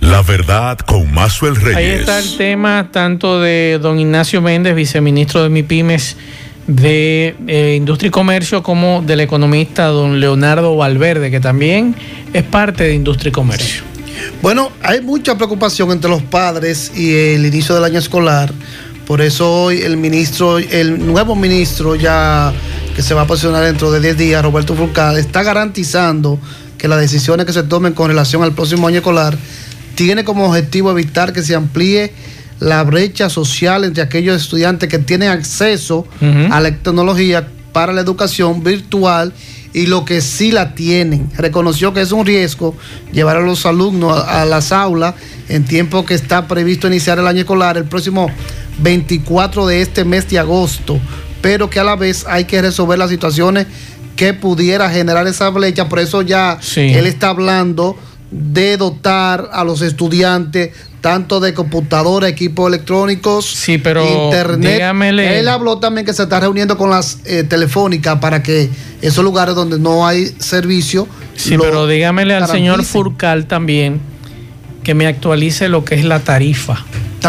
La 0.00 0.22
verdad 0.22 0.78
con 0.78 1.12
Mazuel 1.12 1.56
Reyes. 1.56 1.76
Ahí 1.76 1.86
está 1.86 2.18
el 2.18 2.36
tema 2.36 2.88
tanto 2.92 3.40
de 3.40 3.78
don 3.80 3.98
Ignacio 3.98 4.42
Méndez, 4.42 4.74
viceministro 4.74 5.42
de 5.42 5.48
MIPIMES 5.48 6.16
de 6.66 7.74
Industria 7.76 8.08
y 8.08 8.10
Comercio, 8.10 8.62
como 8.62 9.02
del 9.02 9.20
economista 9.20 9.86
don 9.86 10.20
Leonardo 10.20 10.76
Valverde, 10.76 11.30
que 11.30 11.40
también 11.40 11.94
es 12.32 12.42
parte 12.42 12.84
de 12.84 12.94
Industria 12.94 13.30
y 13.30 13.32
Comercio. 13.32 13.93
Bueno, 14.42 14.70
hay 14.82 15.00
mucha 15.00 15.36
preocupación 15.36 15.90
entre 15.90 16.10
los 16.10 16.22
padres 16.22 16.92
y 16.94 17.14
el 17.14 17.46
inicio 17.46 17.74
del 17.74 17.84
año 17.84 17.98
escolar. 17.98 18.52
Por 19.06 19.20
eso 19.20 19.50
hoy 19.52 19.82
el 19.82 19.96
ministro, 19.96 20.58
el 20.58 21.06
nuevo 21.06 21.36
ministro 21.36 21.94
ya 21.94 22.52
que 22.96 23.02
se 23.02 23.12
va 23.12 23.22
a 23.22 23.26
posicionar 23.26 23.64
dentro 23.64 23.90
de 23.90 24.00
10 24.00 24.16
días, 24.16 24.42
Roberto 24.42 24.74
Fulcal, 24.74 25.18
está 25.18 25.42
garantizando 25.42 26.38
que 26.78 26.88
las 26.88 27.00
decisiones 27.00 27.44
que 27.44 27.52
se 27.52 27.62
tomen 27.62 27.92
con 27.92 28.08
relación 28.08 28.42
al 28.42 28.52
próximo 28.52 28.86
año 28.88 28.98
escolar 28.98 29.36
tiene 29.94 30.24
como 30.24 30.46
objetivo 30.46 30.90
evitar 30.90 31.32
que 31.32 31.42
se 31.42 31.54
amplíe 31.54 32.12
la 32.60 32.82
brecha 32.82 33.28
social 33.28 33.84
entre 33.84 34.02
aquellos 34.02 34.40
estudiantes 34.40 34.88
que 34.88 34.98
tienen 34.98 35.28
acceso 35.28 36.06
a 36.50 36.60
la 36.60 36.70
tecnología 36.70 37.48
para 37.72 37.92
la 37.92 38.00
educación 38.00 38.62
virtual 38.62 39.32
y 39.74 39.86
lo 39.86 40.04
que 40.04 40.22
sí 40.22 40.52
la 40.52 40.74
tienen. 40.74 41.28
Reconoció 41.36 41.92
que 41.92 42.00
es 42.00 42.12
un 42.12 42.24
riesgo 42.24 42.74
llevar 43.12 43.36
a 43.36 43.40
los 43.40 43.66
alumnos 43.66 44.24
a, 44.26 44.46
las 44.46 44.72
aulas 44.72 45.16
en 45.48 45.64
tiempo 45.64 46.06
que 46.06 46.14
está 46.14 46.46
previsto 46.46 46.86
iniciar 46.86 47.18
el 47.18 47.26
año 47.26 47.40
escolar 47.40 47.76
el 47.76 47.84
próximo 47.84 48.30
24 48.78 49.66
de 49.66 49.82
este 49.82 50.04
mes 50.04 50.28
de 50.30 50.38
agosto, 50.38 50.98
pero 51.42 51.68
que 51.68 51.80
a 51.80 51.84
la 51.84 51.96
vez 51.96 52.24
hay 52.26 52.44
que 52.44 52.62
resolver 52.62 52.98
las 52.98 53.10
situaciones 53.10 53.66
que 54.16 54.32
pudiera 54.32 54.88
generar 54.88 55.26
esa 55.26 55.50
brecha. 55.50 55.88
Por 55.88 55.98
eso 55.98 56.22
ya 56.22 56.58
él 56.76 57.06
está 57.06 57.30
hablando 57.30 57.98
de 58.30 58.76
dotar 58.76 59.50
a 59.52 59.64
los 59.64 59.82
estudiantes 59.82 60.70
tanto 61.04 61.38
de 61.38 61.52
computadora, 61.52 62.28
equipos 62.28 62.66
electrónicos, 62.66 63.44
sí, 63.44 63.76
pero 63.76 64.02
internet. 64.24 64.80
Él 65.18 65.48
habló 65.48 65.76
también 65.76 66.06
que 66.06 66.14
se 66.14 66.22
está 66.22 66.40
reuniendo 66.40 66.78
con 66.78 66.88
las 66.88 67.18
eh, 67.26 67.44
telefónicas 67.44 68.20
para 68.20 68.42
que 68.42 68.70
esos 69.02 69.22
lugares 69.22 69.54
donde 69.54 69.78
no 69.78 70.06
hay 70.06 70.28
servicio. 70.38 71.06
Sí, 71.36 71.58
pero 71.58 71.86
dígamele 71.86 72.34
al 72.34 72.48
señor 72.48 72.82
Furcal 72.86 73.44
también 73.44 74.00
que 74.82 74.94
me 74.94 75.06
actualice 75.06 75.68
lo 75.68 75.84
que 75.84 75.94
es 75.96 76.06
la 76.06 76.20
tarifa 76.20 76.82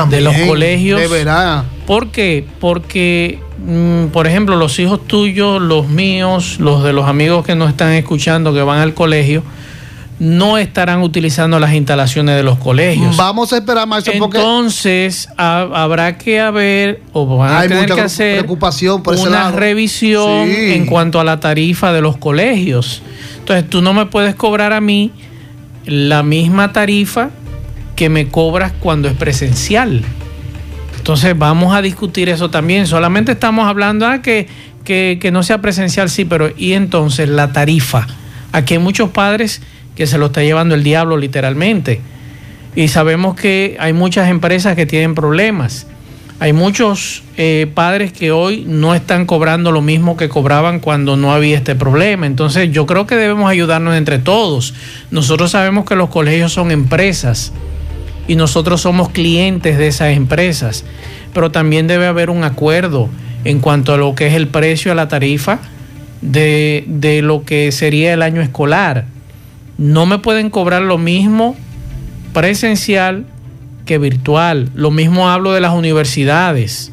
de 0.09 0.21
los 0.21 0.33
colegios. 0.47 1.01
Deberá. 1.01 1.65
¿Por 1.85 2.11
qué? 2.11 2.47
Porque, 2.61 3.41
mm, 3.57 4.05
por 4.05 4.25
ejemplo, 4.25 4.55
los 4.55 4.79
hijos 4.79 5.05
tuyos, 5.05 5.61
los 5.61 5.89
míos, 5.89 6.61
los 6.61 6.81
de 6.81 6.93
los 6.93 7.09
amigos 7.09 7.45
que 7.45 7.55
nos 7.55 7.71
están 7.71 7.91
escuchando, 7.91 8.53
que 8.53 8.61
van 8.61 8.79
al 8.79 8.93
colegio, 8.93 9.43
no 10.19 10.57
estarán 10.57 11.01
utilizando 11.01 11.59
las 11.59 11.73
instalaciones 11.73 12.35
de 12.35 12.43
los 12.43 12.57
colegios. 12.57 13.17
Vamos 13.17 13.51
a 13.51 13.57
esperar 13.57 13.87
más 13.87 14.03
porque 14.03 14.37
entonces 14.37 15.27
habrá 15.37 16.17
que 16.17 16.39
haber 16.39 17.01
o 17.11 17.37
van 17.37 17.53
a 17.53 17.61
tener 17.67 17.91
que 17.91 18.01
hacer 18.01 18.39
preocupación 18.39 19.03
por 19.03 19.15
una 19.15 19.51
revisión 19.51 20.49
en 20.49 20.85
cuanto 20.85 21.19
a 21.19 21.23
la 21.23 21.39
tarifa 21.39 21.91
de 21.91 22.01
los 22.01 22.17
colegios. 22.17 23.01
Entonces 23.39 23.69
tú 23.69 23.81
no 23.81 23.93
me 23.93 24.05
puedes 24.05 24.35
cobrar 24.35 24.71
a 24.71 24.79
mí 24.79 25.11
la 25.85 26.23
misma 26.23 26.71
tarifa 26.71 27.29
que 27.95 28.09
me 28.09 28.27
cobras 28.27 28.71
cuando 28.79 29.09
es 29.09 29.15
presencial. 29.15 30.01
Entonces 30.97 31.37
vamos 31.37 31.75
a 31.75 31.81
discutir 31.81 32.29
eso 32.29 32.49
también. 32.49 32.87
Solamente 32.87 33.33
estamos 33.33 33.67
hablando 33.67 34.07
ah, 34.07 34.21
que, 34.21 34.47
que, 34.85 35.19
que 35.21 35.31
no 35.31 35.43
sea 35.43 35.61
presencial, 35.61 36.09
sí, 36.09 36.25
pero 36.25 36.51
y 36.57 36.73
entonces 36.73 37.27
la 37.27 37.51
tarifa. 37.51 38.07
Aquí 38.53 38.75
hay 38.75 38.79
muchos 38.79 39.09
padres 39.09 39.61
que 39.95 40.07
se 40.07 40.17
lo 40.17 40.27
está 40.27 40.43
llevando 40.43 40.75
el 40.75 40.83
diablo 40.83 41.17
literalmente. 41.17 42.01
Y 42.75 42.89
sabemos 42.89 43.35
que 43.35 43.77
hay 43.79 43.93
muchas 43.93 44.29
empresas 44.29 44.75
que 44.75 44.85
tienen 44.85 45.15
problemas. 45.15 45.87
Hay 46.37 46.51
muchos 46.51 47.23
eh, 47.37 47.71
padres 47.73 48.11
que 48.11 48.31
hoy 48.33 48.65
no 48.67 48.93
están 48.93 49.25
cobrando 49.25 49.71
lo 49.71 49.81
mismo 49.81 50.17
que 50.17 50.27
cobraban 50.27 50.81
cuando 50.81 51.15
no 51.15 51.31
había 51.31 51.55
este 51.55 51.75
problema. 51.75 52.27
Entonces 52.27 52.69
yo 52.71 52.85
creo 52.85 53.07
que 53.07 53.15
debemos 53.15 53.49
ayudarnos 53.49 53.95
entre 53.95 54.19
todos. 54.19 54.73
Nosotros 55.11 55.51
sabemos 55.51 55.85
que 55.85 55.95
los 55.95 56.09
colegios 56.09 56.51
son 56.51 56.71
empresas 56.71 57.53
y 58.27 58.35
nosotros 58.35 58.81
somos 58.81 59.09
clientes 59.09 59.77
de 59.77 59.87
esas 59.87 60.17
empresas, 60.17 60.83
pero 61.33 61.51
también 61.51 61.87
debe 61.87 62.07
haber 62.07 62.29
un 62.29 62.43
acuerdo 62.43 63.07
en 63.45 63.59
cuanto 63.59 63.93
a 63.93 63.97
lo 63.97 64.13
que 64.13 64.27
es 64.27 64.33
el 64.33 64.47
precio 64.47 64.91
a 64.91 64.95
la 64.95 65.07
tarifa 65.07 65.59
de, 66.21 66.83
de 66.87 67.21
lo 67.21 67.45
que 67.45 67.71
sería 67.71 68.13
el 68.13 68.21
año 68.21 68.41
escolar 68.41 69.05
no 69.77 70.05
me 70.05 70.19
pueden 70.19 70.49
cobrar 70.49 70.81
lo 70.81 70.97
mismo 70.97 71.55
presencial 72.33 73.25
que 73.85 73.97
virtual. 73.97 74.69
Lo 74.75 74.91
mismo 74.91 75.29
hablo 75.29 75.53
de 75.53 75.61
las 75.61 75.73
universidades. 75.73 76.91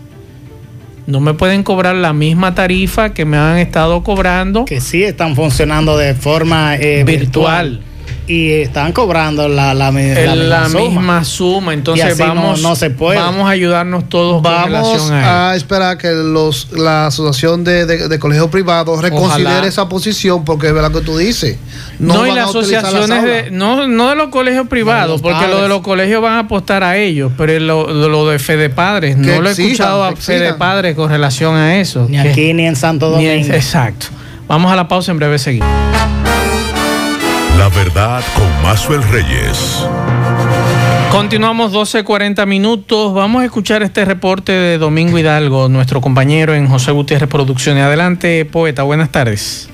No 1.06 1.20
me 1.20 1.34
pueden 1.34 1.62
cobrar 1.62 1.96
la 1.96 2.12
misma 2.12 2.54
tarifa 2.54 3.12
que 3.12 3.24
me 3.24 3.36
han 3.36 3.58
estado 3.58 4.02
cobrando. 4.02 4.64
Que 4.64 4.80
sí 4.80 5.02
están 5.02 5.34
funcionando 5.34 5.96
de 5.96 6.14
forma 6.14 6.76
eh, 6.76 7.02
virtual 7.04 7.80
y 8.26 8.50
están 8.52 8.92
cobrando 8.92 9.48
la, 9.48 9.74
la, 9.74 9.90
misma, 9.90 11.24
suma. 11.24 11.74
Entonces 11.74 12.16
vamos, 12.16 12.62
no, 12.62 12.76
se 12.76 12.90
puede. 12.90 13.18
vamos 13.18 13.48
a 13.48 13.50
ayudarnos 13.50 14.08
todos 14.08 14.42
vamos 14.42 15.10
a, 15.10 15.54
esperar 15.56 15.98
que 15.98 16.10
los, 16.10 16.72
la 16.72 17.06
asociación 17.06 17.64
de, 17.64 17.86
de, 17.86 18.18
colegios 18.18 18.48
privados 18.48 19.02
reconsidere 19.02 19.66
esa 19.66 19.88
posición 19.88 20.44
porque 20.44 20.68
es 20.68 20.74
verdad 20.74 20.92
que 20.92 21.00
tú 21.00 21.16
dices. 21.16 21.58
No, 21.98 22.26
y 22.26 22.32
las 22.32 22.50
asociaciones 22.50 23.22
de, 23.22 23.50
no, 23.50 23.88
no 23.88 24.10
de 24.10 24.16
los 24.16 24.28
colegios 24.28 24.68
privados, 24.68 25.20
porque 25.20 25.46
lo 25.48 25.62
de 25.62 25.68
los 25.68 25.80
colegios 25.80 26.22
van 26.22 26.34
a 26.34 26.38
apostar 26.40 26.84
a 26.84 26.96
ellos, 26.96 27.32
pero 27.36 27.58
lo, 27.58 28.08
lo 28.08 28.28
de 28.28 28.38
Fede 28.38 28.70
Padres, 28.70 29.16
no 29.16 29.40
lo 29.40 29.48
he 29.48 29.52
escuchado 29.52 30.04
a 30.04 30.14
Fede 30.16 30.54
Padres 30.54 30.94
con 30.94 31.10
relación 31.10 31.56
a 31.56 31.78
eso. 31.78 32.06
Ni 32.08 32.18
aquí 32.18 32.52
ni 32.54 32.66
en 32.66 32.76
Santo 32.76 33.10
Domingo. 33.10 33.52
exacto. 33.52 34.06
Vamos 34.48 34.70
a 34.70 34.76
la 34.76 34.86
pausa, 34.86 35.12
en 35.12 35.18
breve 35.18 35.38
seguimos. 35.38 36.21
La 37.62 37.68
verdad 37.68 38.24
con 38.34 38.62
Mazuel 38.64 39.04
Reyes. 39.04 39.86
Continuamos 41.12 41.72
12.40 41.72 42.44
minutos. 42.44 43.14
Vamos 43.14 43.42
a 43.42 43.44
escuchar 43.44 43.84
este 43.84 44.04
reporte 44.04 44.50
de 44.50 44.78
Domingo 44.78 45.16
Hidalgo, 45.16 45.68
nuestro 45.68 46.00
compañero 46.00 46.56
en 46.56 46.66
José 46.66 46.90
Gutiérrez 46.90 47.30
Producciones. 47.30 47.84
Adelante, 47.84 48.44
poeta. 48.46 48.82
Buenas 48.82 49.12
tardes. 49.12 49.68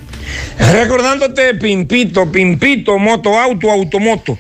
Recordándote, 0.59 1.55
Pimpito, 1.55 2.31
Pimpito, 2.31 2.99
Moto 2.99 3.39
Auto, 3.39 3.71
Automoto. 3.71 4.39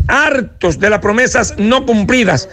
hartos 0.07 0.79
de 0.79 0.89
las 0.89 0.99
promesas 0.99 1.55
no 1.57 1.85
cumplidas, 1.85 2.49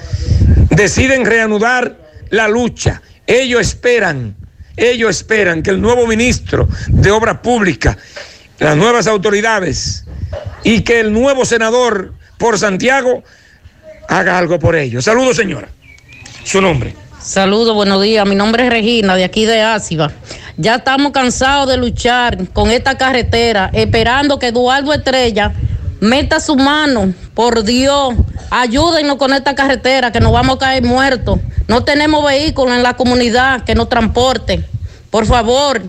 deciden 0.71 1.25
reanudar 1.25 1.97
la 2.31 2.49
lucha. 2.49 3.01
Ellos 3.27 3.61
esperan, 3.61 4.35
ellos 4.77 5.11
esperan 5.11 5.62
que 5.62 5.70
el 5.70 5.81
nuevo 5.81 6.07
ministro 6.07 6.68
de 6.89 7.11
Obras 7.11 7.39
Públicas, 7.39 7.97
las 8.59 8.77
nuevas 8.77 9.07
autoridades 9.07 10.05
y 10.62 10.83
que 10.83 11.01
el 11.01 11.12
nuevo 11.12 11.45
senador 11.45 12.12
por 12.39 12.59
Santiago 12.59 13.22
haga 14.09 14.39
algo 14.39 14.59
por 14.59 14.77
ellos. 14.77 15.05
Saludos, 15.05 15.37
señora. 15.37 15.68
Su 16.45 16.61
nombre. 16.61 16.95
Saludos, 17.20 17.75
buenos 17.75 18.03
días. 18.03 18.27
Mi 18.27 18.35
nombre 18.35 18.64
es 18.64 18.70
Regina, 18.70 19.16
de 19.16 19.25
aquí 19.25 19.47
de 19.47 19.62
Áciba. 19.62 20.12
Ya 20.57 20.77
estamos 20.77 21.12
cansados 21.12 21.68
de 21.68 21.79
luchar 21.79 22.49
con 22.53 22.70
esta 22.70 22.99
carretera, 22.99 23.70
esperando 23.72 24.39
que 24.39 24.49
Eduardo 24.49 24.93
Estrella 24.93 25.53
meta 26.01 26.39
su 26.39 26.55
mano. 26.55 27.14
Por 27.33 27.64
Dios, 27.64 28.14
ayúdenos 28.51 29.16
con 29.16 29.33
esta 29.33 29.55
carretera, 29.55 30.12
que 30.12 30.20
nos 30.20 30.33
vamos 30.33 30.57
a 30.57 30.59
caer 30.59 30.83
muertos. 30.83 31.41
No 31.67 31.85
tenemos 31.85 32.25
vehículos 32.25 32.75
en 32.75 32.83
la 32.83 32.95
comunidad 32.95 33.65
que 33.65 33.75
nos 33.75 33.89
transporte. 33.89 34.65
Por 35.11 35.27
favor, 35.27 35.83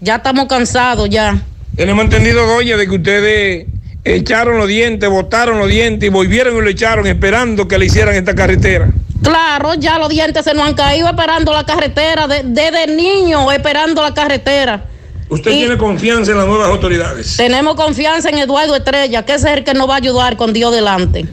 ya 0.00 0.16
estamos 0.16 0.46
cansados 0.46 1.08
ya. 1.08 1.42
Tenemos 1.74 2.04
entendido, 2.04 2.46
doña, 2.46 2.76
de 2.76 2.86
que 2.86 2.94
ustedes 2.94 3.66
echaron 4.04 4.58
los 4.58 4.68
dientes, 4.68 5.08
botaron 5.10 5.58
los 5.58 5.68
dientes 5.68 6.06
y 6.06 6.10
volvieron 6.10 6.56
y 6.56 6.60
lo 6.60 6.68
echaron 6.68 7.06
esperando 7.06 7.66
que 7.66 7.78
le 7.78 7.86
hicieran 7.86 8.14
esta 8.14 8.34
carretera. 8.34 8.88
Claro, 9.22 9.74
ya 9.74 9.98
los 9.98 10.08
dientes 10.08 10.44
se 10.44 10.54
nos 10.54 10.66
han 10.66 10.74
caído 10.74 11.08
esperando 11.08 11.52
la 11.52 11.64
carretera, 11.64 12.28
desde 12.28 12.86
niño 12.86 13.50
esperando 13.50 14.02
la 14.02 14.14
carretera. 14.14 14.84
¿Usted 15.28 15.50
tiene 15.50 15.76
confianza 15.76 16.30
en 16.30 16.38
las 16.38 16.46
nuevas 16.46 16.68
autoridades? 16.68 17.36
Tenemos 17.36 17.74
confianza 17.74 18.28
en 18.28 18.38
Eduardo 18.38 18.76
Estrella, 18.76 19.24
que 19.24 19.34
ese 19.34 19.50
es 19.50 19.58
el 19.58 19.64
que 19.64 19.74
nos 19.74 19.88
va 19.88 19.94
a 19.94 19.96
ayudar 19.96 20.36
con 20.36 20.52
Dios 20.52 20.72
delante. 20.72 21.26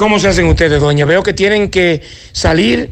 ¿Cómo 0.00 0.18
se 0.18 0.28
hacen 0.28 0.46
ustedes, 0.46 0.80
doña? 0.80 1.04
Veo 1.04 1.22
que 1.22 1.34
tienen 1.34 1.68
que 1.68 2.00
salir 2.32 2.90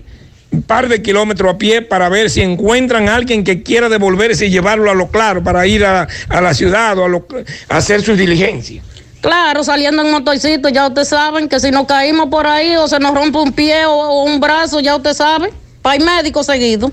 un 0.51 0.61
par 0.61 0.91
de 0.91 1.01
kilómetros 1.01 1.55
a 1.55 1.57
pie 1.57 1.81
para 1.81 2.11
ver 2.11 2.29
si 2.29 2.43
encuentran 2.43 3.09
a 3.09 3.15
alguien 3.15 3.45
que 3.45 3.63
quiera 3.63 3.89
devolverse 3.89 4.45
y 4.45 4.51
llevarlo 4.51 4.91
a 4.91 4.95
lo 4.95 5.09
claro 5.09 5.43
para 5.43 5.67
ir 5.67 5.87
a, 5.87 6.07
la 6.29 6.53
ciudad 6.53 6.99
o 6.99 7.07
a, 7.07 7.75
hacer 7.75 8.03
sus 8.03 8.19
diligencias. 8.19 8.85
Claro, 9.23 9.65
saliendo 9.65 10.03
en 10.03 10.11
motorcito, 10.11 10.69
ya 10.69 10.87
ustedes 10.87 11.09
saben 11.09 11.49
que 11.49 11.59
si 11.61 11.71
nos 11.71 11.87
caímos 11.87 12.27
por 12.29 12.47
ahí 12.47 12.77
o 12.77 12.87
se 12.87 12.99
nos 12.99 13.15
rompe 13.15 13.39
un 13.39 13.53
pie 13.53 13.87
o, 13.87 14.25
un 14.25 14.39
brazo, 14.39 14.79
ya 14.81 14.95
usted 14.95 15.15
sabe, 15.15 15.51
para 15.81 16.05
médico 16.05 16.45
seguido. 16.45 16.93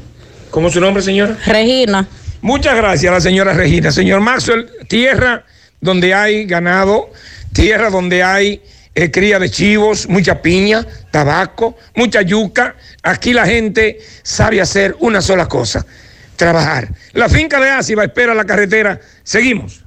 ¿Cómo 0.50 0.70
es 0.70 0.74
su 0.76 0.80
nombre, 0.80 1.04
señora? 1.04 1.38
Regina. 1.46 2.08
Muchas 2.42 2.78
gracias 2.78 3.12
a 3.12 3.16
la 3.16 3.20
señora 3.20 3.52
Regina. 3.52 3.92
Señor 3.92 4.22
Maxwell, 4.22 4.70
tierra 4.88 5.44
donde 5.82 6.14
hay 6.14 6.46
ganado, 6.46 7.10
tierra 7.52 7.90
donde 7.90 8.24
hay 8.24 8.62
eh, 8.96 9.12
cría 9.12 9.40
de 9.40 9.52
chivos, 9.52 10.08
mucha 10.08 10.42
piña, 10.42 10.86
tabaco, 11.12 11.78
mucha 11.96 12.22
yuca. 12.22 12.76
Aquí 13.04 13.34
la 13.34 13.46
gente 13.46 14.00
sabe 14.24 14.62
hacer 14.62 14.96
una 15.00 15.22
sola 15.22 15.48
cosa, 15.48 15.86
trabajar. 16.38 16.88
La 17.12 17.28
finca 17.28 17.60
de 17.60 17.70
Áciba 17.70 18.06
espera 18.06 18.34
la 18.34 18.46
carretera. 18.46 19.00
Seguimos. 19.24 19.82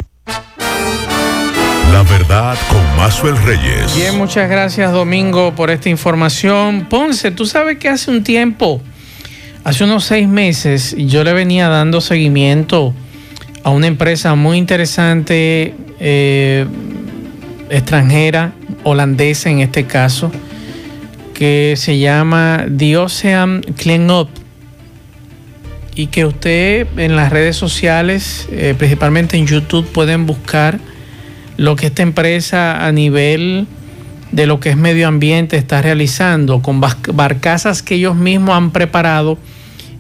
La 1.90 2.02
verdad 2.02 2.58
con 2.68 2.96
Mazuel 2.98 3.36
Reyes. 3.44 3.96
Bien, 3.96 4.16
muchas 4.18 4.48
gracias 4.50 4.92
Domingo 4.92 5.54
por 5.54 5.70
esta 5.70 5.88
información. 5.88 6.86
Ponce, 6.90 7.30
tú 7.30 7.46
sabes 7.46 7.78
que 7.78 7.88
hace 7.88 8.10
un 8.10 8.22
tiempo, 8.22 8.82
hace 9.64 9.84
unos 9.84 10.04
seis 10.04 10.28
meses, 10.28 10.94
yo 10.98 11.24
le 11.24 11.32
venía 11.32 11.68
dando 11.68 12.02
seguimiento 12.02 12.94
a 13.64 13.70
una 13.70 13.86
empresa 13.86 14.34
muy 14.34 14.58
interesante, 14.58 15.74
eh, 15.98 16.66
extranjera, 17.70 18.52
holandesa 18.84 19.50
en 19.50 19.60
este 19.60 19.84
caso, 19.84 20.30
que 21.34 21.74
se 21.76 21.98
llama 21.98 22.66
The 22.76 22.96
Ocean 22.96 23.62
Clean 23.76 24.10
Up 24.10 24.28
y 25.94 26.06
que 26.06 26.24
usted 26.24 26.86
en 26.96 27.16
las 27.16 27.30
redes 27.30 27.56
sociales, 27.56 28.48
eh, 28.52 28.74
principalmente 28.78 29.36
en 29.36 29.46
YouTube, 29.46 29.86
pueden 29.86 30.26
buscar 30.26 30.78
lo 31.56 31.74
que 31.74 31.86
esta 31.86 32.02
empresa 32.02 32.86
a 32.86 32.92
nivel 32.92 33.66
de 34.30 34.46
lo 34.46 34.60
que 34.60 34.70
es 34.70 34.76
medio 34.76 35.08
ambiente 35.08 35.56
está 35.56 35.82
realizando 35.82 36.62
con 36.62 36.80
barcazas 36.80 37.82
que 37.82 37.96
ellos 37.96 38.14
mismos 38.14 38.56
han 38.56 38.70
preparado 38.70 39.38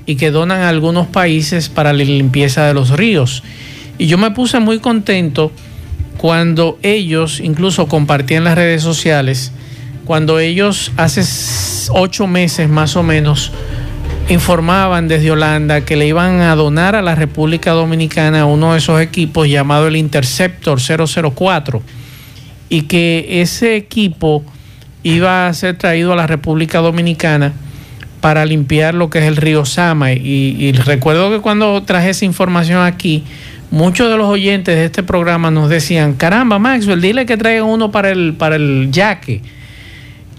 y 0.06 0.16
que 0.16 0.30
donan 0.30 0.60
a 0.60 0.68
algunos 0.68 1.06
países 1.06 1.68
para 1.68 1.92
la 1.92 2.04
limpieza 2.04 2.66
de 2.66 2.74
los 2.74 2.90
ríos. 2.90 3.42
Y 3.98 4.06
yo 4.06 4.18
me 4.18 4.30
puse 4.30 4.60
muy 4.60 4.78
contento 4.78 5.50
cuando 6.18 6.78
ellos, 6.82 7.40
incluso 7.40 7.86
compartían 7.86 8.44
las 8.44 8.56
redes 8.56 8.82
sociales, 8.82 9.52
cuando 10.04 10.38
ellos 10.38 10.92
hace 10.98 11.22
ocho 11.92 12.26
meses 12.26 12.68
más 12.68 12.96
o 12.96 13.02
menos 13.02 13.52
informaban 14.28 15.08
desde 15.08 15.30
Holanda 15.30 15.82
que 15.82 15.96
le 15.96 16.06
iban 16.06 16.42
a 16.42 16.54
donar 16.54 16.94
a 16.94 17.02
la 17.02 17.14
República 17.14 17.70
Dominicana 17.70 18.44
uno 18.44 18.72
de 18.72 18.78
esos 18.78 19.00
equipos 19.00 19.48
llamado 19.48 19.86
el 19.86 19.96
Interceptor 19.96 20.78
004 20.80 21.82
y 22.68 22.82
que 22.82 23.40
ese 23.40 23.76
equipo 23.76 24.44
iba 25.02 25.46
a 25.46 25.54
ser 25.54 25.78
traído 25.78 26.12
a 26.12 26.16
la 26.16 26.26
República 26.26 26.80
Dominicana 26.80 27.54
para 28.20 28.44
limpiar 28.44 28.94
lo 28.94 29.10
que 29.10 29.20
es 29.20 29.24
el 29.24 29.36
río 29.36 29.64
Sama. 29.64 30.12
Y, 30.12 30.72
recuerdo 30.72 31.30
que 31.30 31.40
cuando 31.40 31.82
traje 31.84 32.10
esa 32.10 32.24
información 32.24 32.82
aquí, 32.82 33.24
muchos 33.70 34.10
de 34.10 34.16
los 34.16 34.28
oyentes 34.28 34.74
de 34.74 34.84
este 34.84 35.02
programa 35.02 35.50
nos 35.50 35.68
decían, 35.68 36.14
caramba 36.14 36.58
Maxwell, 36.58 37.00
dile 37.00 37.26
que 37.26 37.36
traiga 37.36 37.64
uno 37.64 37.90
para 37.90 38.10
el, 38.10 38.34
para 38.34 38.56
el 38.56 38.90
yaque 38.90 39.42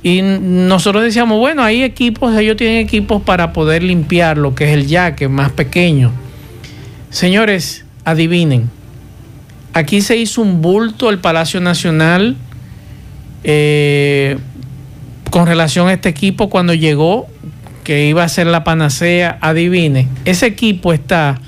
y 0.02 0.22
nosotros 0.22 1.04
decíamos, 1.04 1.40
bueno, 1.40 1.64
hay 1.64 1.84
equipos, 1.84 2.36
ellos 2.38 2.56
tienen 2.56 2.78
equipos 2.78 3.22
para 3.22 3.52
poder 3.52 3.84
limpiar 3.84 4.38
lo 4.38 4.56
que 4.56 4.66
es 4.66 4.72
el 4.72 4.88
yaque 4.88 5.28
más 5.28 5.52
pequeño. 5.52 6.12
Señores, 7.10 7.86
adivinen, 8.06 8.70
aquí 9.74 10.02
se 10.02 10.16
hizo 10.16 10.42
un 10.42 10.62
bulto 10.62 11.10
el 11.10 11.20
Palacio 11.20 11.60
Nacional 11.60 12.38
eh, 13.44 14.38
con 15.32 15.48
relación 15.48 15.90
a 15.90 15.94
este 15.94 16.08
equipo 16.08 16.50
cuando 16.50 16.74
llegó, 16.74 17.28
que 17.84 18.08
iba 18.08 18.24
a 18.24 18.30
ser 18.30 18.48
la 18.48 18.64
panacea. 18.64 19.38
Adivine, 19.42 20.08
ese 20.24 20.46
equipo 20.46 20.94
está 20.94 21.42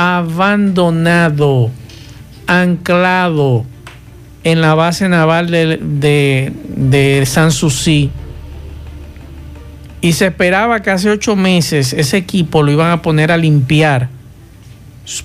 abandonado, 0.00 1.70
anclado 2.46 3.66
en 4.44 4.62
la 4.62 4.74
base 4.74 5.10
naval 5.10 5.50
de, 5.50 5.76
de, 5.76 6.52
de. 6.68 8.08
Y 10.00 10.12
se 10.14 10.26
esperaba 10.26 10.80
que 10.80 10.90
hace 10.90 11.10
ocho 11.10 11.36
meses 11.36 11.92
ese 11.92 12.16
equipo 12.16 12.62
lo 12.62 12.72
iban 12.72 12.90
a 12.90 13.02
poner 13.02 13.30
a 13.30 13.36
limpiar, 13.36 14.08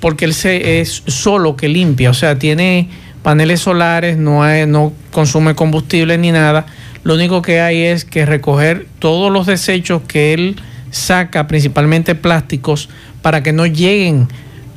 porque 0.02 0.26
él 0.26 0.36
es 0.44 1.04
solo 1.08 1.56
que 1.56 1.70
limpia, 1.70 2.10
o 2.10 2.14
sea, 2.14 2.38
tiene 2.38 2.90
paneles 3.24 3.62
solares, 3.62 4.18
no, 4.18 4.44
no 4.68 4.92
consume 5.12 5.56
combustible 5.56 6.18
ni 6.18 6.34
nada. 6.34 6.66
Lo 7.06 7.16
único 7.16 7.42
que 7.42 7.62
hay 7.62 7.84
es 7.84 8.04
que 8.04 8.26
recoger 8.26 8.88
todos 9.00 9.32
los 9.32 9.46
desechos 9.46 10.02
que 10.06 10.34
él 10.34 10.58
saca, 10.92 11.48
principalmente 11.48 12.14
plásticos, 12.14 12.90
para 13.22 13.42
que 13.42 13.54
no 13.54 13.66
lleguen 13.66 14.28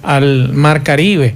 al 0.02 0.52
mar 0.52 0.82
Caribe 0.82 1.34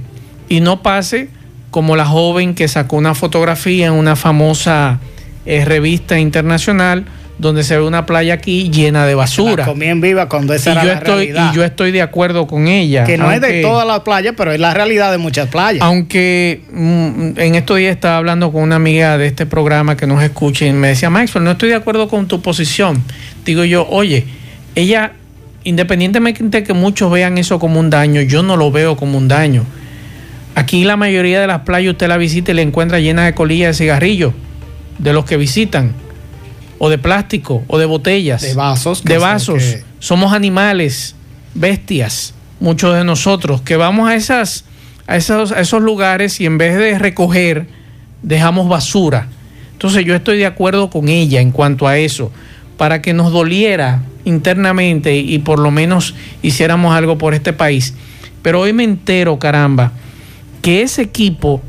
y 0.49 0.61
no 0.61 0.81
pase 0.81 1.29
como 1.71 1.95
la 1.95 2.05
joven 2.05 2.53
que 2.53 2.67
sacó 2.67 2.97
una 2.97 3.15
fotografía 3.15 3.87
en 3.87 3.93
una 3.93 4.15
famosa 4.15 4.99
eh, 5.45 5.65
revista 5.65 6.19
internacional 6.19 7.05
donde 7.37 7.63
se 7.63 7.77
ve 7.77 7.83
una 7.83 8.05
playa 8.05 8.35
aquí 8.35 8.69
llena 8.69 9.05
de 9.05 9.15
basura. 9.15 9.65
en 9.79 10.01
viva 10.01 10.29
cuando 10.29 10.53
esa 10.53 10.71
y 10.71 10.85
yo 10.85 10.93
estoy, 10.93 11.23
Y 11.29 11.55
yo 11.55 11.63
estoy 11.63 11.91
de 11.91 12.01
acuerdo 12.01 12.47
con 12.47 12.67
ella. 12.67 13.03
Que 13.05 13.17
no 13.17 13.31
es 13.31 13.41
de 13.41 13.61
todas 13.61 13.87
las 13.87 14.01
playas, 14.01 14.33
pero 14.37 14.51
es 14.51 14.59
la 14.59 14.73
realidad 14.73 15.11
de 15.11 15.17
muchas 15.17 15.49
playas. 15.49 15.81
Aunque 15.81 16.61
mm, 16.71 17.39
en 17.39 17.55
estos 17.55 17.77
días 17.77 17.93
estaba 17.93 18.17
hablando 18.17 18.51
con 18.51 18.61
una 18.61 18.75
amiga 18.75 19.17
de 19.17 19.27
este 19.27 19.45
programa 19.45 19.97
que 19.97 20.07
nos 20.07 20.23
escucha 20.23 20.65
y 20.65 20.73
me 20.73 20.89
decía, 20.89 21.09
Maxwell, 21.09 21.43
no 21.43 21.51
estoy 21.51 21.69
de 21.69 21.75
acuerdo 21.75 22.07
con 22.07 22.27
tu 22.27 22.41
posición. 22.41 23.03
Digo 23.45 23.63
yo, 23.63 23.87
oye, 23.89 24.25
ella, 24.75 25.13
independientemente 25.63 26.43
de 26.43 26.63
que 26.63 26.73
muchos 26.73 27.11
vean 27.11 27.37
eso 27.37 27.59
como 27.59 27.79
un 27.79 27.89
daño, 27.89 28.21
yo 28.21 28.43
no 28.43 28.57
lo 28.57 28.71
veo 28.71 28.95
como 28.95 29.17
un 29.17 29.27
daño 29.27 29.65
Aquí 30.55 30.83
la 30.83 30.97
mayoría 30.97 31.41
de 31.41 31.47
las 31.47 31.61
playas 31.61 31.93
usted 31.93 32.07
la 32.07 32.17
visita 32.17 32.51
y 32.51 32.55
la 32.55 32.61
encuentra 32.61 32.99
llena 32.99 33.25
de 33.25 33.33
colillas 33.33 33.69
de 33.69 33.85
cigarrillos, 33.85 34.33
de 34.99 35.13
los 35.13 35.25
que 35.25 35.37
visitan, 35.37 35.93
o 36.77 36.89
de 36.89 36.99
plástico, 36.99 37.63
o 37.67 37.79
de 37.79 37.85
botellas. 37.85 38.41
De 38.41 38.53
vasos. 38.53 39.03
De 39.03 39.17
vasos. 39.17 39.77
Somos 39.99 40.33
animales, 40.33 41.15
bestias, 41.55 42.35
muchos 42.59 42.95
de 42.95 43.03
nosotros, 43.03 43.61
que 43.61 43.77
vamos 43.77 44.09
a, 44.09 44.15
esas, 44.15 44.65
a, 45.07 45.15
esos, 45.15 45.51
a 45.51 45.59
esos 45.59 45.81
lugares 45.81 46.39
y 46.39 46.45
en 46.45 46.59
vez 46.59 46.77
de 46.77 46.99
recoger, 46.99 47.65
dejamos 48.21 48.69
basura. 48.69 49.27
Entonces 49.71 50.05
yo 50.05 50.13
estoy 50.13 50.37
de 50.37 50.45
acuerdo 50.45 50.91
con 50.91 51.09
ella 51.09 51.41
en 51.41 51.51
cuanto 51.51 51.87
a 51.87 51.97
eso, 51.97 52.31
para 52.77 53.01
que 53.01 53.13
nos 53.13 53.31
doliera 53.31 54.03
internamente 54.25 55.15
y 55.15 55.39
por 55.39 55.59
lo 55.59 55.71
menos 55.71 56.15
hiciéramos 56.41 56.95
algo 56.95 57.17
por 57.17 57.33
este 57.33 57.53
país. 57.53 57.93
Pero 58.41 58.61
hoy 58.61 58.73
me 58.73 58.83
entero, 58.83 59.39
caramba, 59.39 59.93
que 60.61 60.81
ese 60.81 61.01
equipo, 61.01 61.61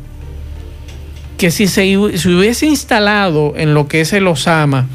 que 1.38 1.50
si 1.50 1.66
se, 1.66 1.96
hubiese 1.96 2.66
instalado 2.66 3.54
en 3.56 3.74
lo 3.74 3.88
que 3.88 4.00
es 4.00 4.12
el 4.12 4.26
Osama, 4.26 4.86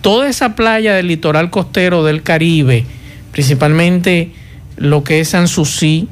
toda 0.00 0.28
esa 0.28 0.54
playa 0.54 0.94
del 0.94 1.08
litoral 1.08 1.50
costero 1.50 2.04
del 2.04 2.22
Caribe, 2.22 2.84
principalmente 3.32 4.32
lo 4.76 5.04
que 5.04 5.20
es 5.20 5.30
Sanssouci, 5.30 6.08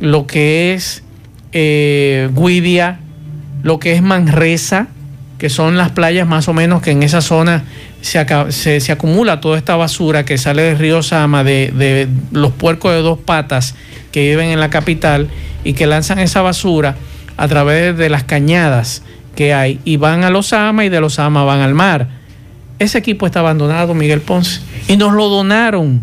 lo 0.00 0.26
que 0.26 0.74
es 0.74 1.02
eh, 1.52 2.30
Guidia, 2.34 3.00
lo 3.62 3.78
que 3.78 3.92
es 3.92 4.02
Manresa, 4.02 4.88
que 5.38 5.50
son 5.50 5.76
las 5.76 5.90
playas 5.90 6.26
más 6.26 6.48
o 6.48 6.54
menos 6.54 6.82
que 6.82 6.90
en 6.90 7.02
esa 7.02 7.20
zona 7.20 7.64
se, 8.00 8.80
se, 8.80 8.92
acumula 8.92 9.40
toda 9.40 9.58
esta 9.58 9.76
basura 9.76 10.24
que 10.24 10.38
sale 10.38 10.62
del 10.62 10.78
río 10.78 11.02
Sama, 11.02 11.44
de, 11.44 11.70
de, 11.74 12.08
los 12.32 12.52
puercos 12.52 12.92
de 12.92 13.02
dos 13.02 13.18
patas 13.18 13.74
que 14.12 14.28
viven 14.28 14.50
en 14.50 14.60
la 14.60 14.70
capital 14.70 15.28
y 15.64 15.74
que 15.74 15.86
lanzan 15.86 16.18
esa 16.18 16.42
basura 16.42 16.96
a 17.36 17.48
través 17.48 17.96
de 17.96 18.08
las 18.08 18.24
cañadas 18.24 19.02
que 19.36 19.54
hay 19.54 19.80
y 19.84 19.96
van 19.96 20.24
a 20.24 20.30
los 20.30 20.48
Sama 20.48 20.84
y 20.84 20.88
de 20.88 21.00
los 21.00 21.14
Sama 21.14 21.44
van 21.44 21.60
al 21.60 21.74
mar. 21.74 22.08
Ese 22.78 22.98
equipo 22.98 23.26
está 23.26 23.40
abandonado, 23.40 23.94
Miguel 23.94 24.22
Ponce, 24.22 24.60
y 24.88 24.96
nos 24.96 25.12
lo 25.12 25.28
donaron. 25.28 26.02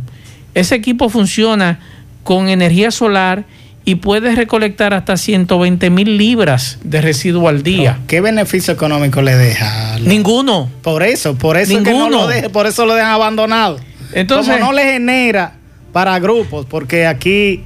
Ese 0.53 0.75
equipo 0.75 1.09
funciona 1.09 1.79
con 2.23 2.49
energía 2.49 2.91
solar 2.91 3.45
y 3.87 3.95
puedes 3.95 4.35
recolectar 4.35 4.93
hasta 4.93 5.15
120 5.15 5.89
mil 5.89 6.17
libras 6.17 6.77
de 6.83 6.99
residuo 6.99 7.47
al 7.47 7.63
día. 7.63 7.99
¿Qué 8.05 8.19
beneficio 8.19 8.73
económico 8.73 9.21
le 9.21 9.33
deja? 9.37 9.97
Ninguno. 9.99 10.69
Por 10.81 11.03
eso, 11.03 11.37
por 11.37 11.55
eso 11.55 11.73
Ninguno. 11.73 12.09
no 12.09 12.27
lo 12.27 12.49
por 12.51 12.67
eso 12.67 12.85
lo 12.85 12.95
dejan 12.95 13.11
abandonado. 13.11 13.79
Entonces, 14.11 14.55
Como 14.55 14.65
no 14.65 14.73
le 14.73 14.83
genera 14.91 15.53
para 15.93 16.19
grupos, 16.19 16.65
porque 16.65 17.07
aquí 17.07 17.63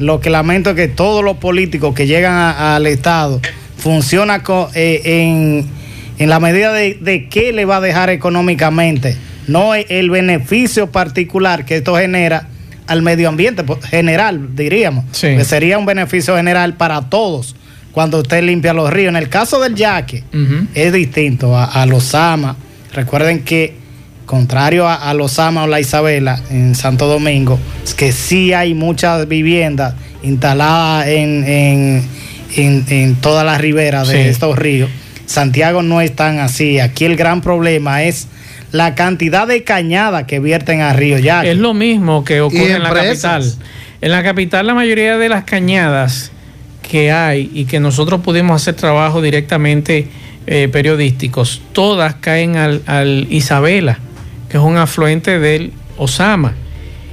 lo 0.00 0.18
que 0.18 0.28
lamento 0.28 0.70
es 0.70 0.76
que 0.76 0.88
todos 0.88 1.22
los 1.22 1.36
políticos 1.36 1.94
que 1.94 2.08
llegan 2.08 2.34
al 2.34 2.84
Estado 2.88 3.40
funcionan 3.76 4.42
eh, 4.74 5.02
en, 5.04 5.68
en, 6.18 6.28
la 6.28 6.40
medida 6.40 6.72
de, 6.72 6.98
de 7.00 7.28
qué 7.28 7.52
le 7.52 7.64
va 7.64 7.76
a 7.76 7.80
dejar 7.80 8.10
económicamente, 8.10 9.16
no 9.46 9.76
el 9.76 10.10
beneficio 10.10 10.90
particular 10.90 11.64
que 11.64 11.76
esto 11.76 11.94
genera 11.94 12.48
al 12.90 13.02
medio 13.02 13.28
ambiente 13.28 13.62
pues, 13.62 13.84
general, 13.84 14.56
diríamos. 14.56 15.04
Que 15.18 15.44
sería 15.44 15.78
un 15.78 15.86
beneficio 15.86 16.36
general 16.36 16.74
para 16.74 17.02
todos 17.02 17.54
cuando 17.92 18.18
usted 18.18 18.42
limpia 18.42 18.72
los 18.72 18.92
ríos. 18.92 19.10
En 19.10 19.16
el 19.16 19.28
caso 19.28 19.60
del 19.60 19.76
yaque, 19.76 20.24
es 20.74 20.92
distinto 20.92 21.56
a, 21.56 21.86
los 21.86 22.16
AMA. 22.16 22.56
Recuerden 22.92 23.44
que, 23.44 23.74
contrario 24.26 24.88
a, 24.88 25.14
los 25.14 25.38
AMA 25.38 25.62
o 25.62 25.66
la 25.68 25.78
Isabela 25.78 26.40
en 26.50 26.74
Santo 26.74 27.06
Domingo, 27.06 27.60
es 27.84 27.94
que 27.94 28.10
sí 28.10 28.52
hay 28.52 28.74
muchas 28.74 29.28
viviendas 29.28 29.94
instaladas 30.24 31.06
en, 31.06 31.44
en, 32.56 32.84
en, 32.88 33.14
todas 33.20 33.46
las 33.46 33.60
riberas 33.60 34.08
de 34.08 34.30
estos 34.30 34.58
ríos. 34.58 34.90
Santiago 35.26 35.82
no 35.82 36.00
es 36.00 36.16
tan 36.16 36.40
así. 36.40 36.80
Aquí 36.80 37.04
el 37.04 37.14
gran 37.14 37.40
problema 37.40 38.02
es 38.02 38.26
la 38.72 38.94
cantidad 38.94 39.46
de 39.46 39.64
cañada 39.64 40.26
que 40.26 40.38
vierten 40.38 40.80
a 40.80 40.92
Río 40.92 41.18
ya 41.18 41.44
Es 41.44 41.56
lo 41.56 41.74
mismo 41.74 42.24
que 42.24 42.40
ocurre 42.40 42.74
en 42.74 42.82
la 42.82 42.92
capital. 42.92 43.54
En 44.00 44.10
la 44.12 44.22
capital 44.22 44.66
la 44.66 44.74
mayoría 44.74 45.18
de 45.18 45.28
las 45.28 45.44
cañadas 45.44 46.30
que 46.88 47.12
hay 47.12 47.50
y 47.52 47.66
que 47.66 47.80
nosotros 47.80 48.20
pudimos 48.20 48.60
hacer 48.60 48.74
trabajo 48.74 49.22
directamente 49.22 50.08
eh, 50.46 50.68
periodísticos, 50.72 51.60
todas 51.72 52.14
caen 52.14 52.56
al, 52.56 52.82
al 52.86 53.26
Isabela, 53.30 53.98
que 54.48 54.56
es 54.56 54.62
un 54.62 54.76
afluente 54.76 55.38
del 55.38 55.72
Osama. 55.98 56.54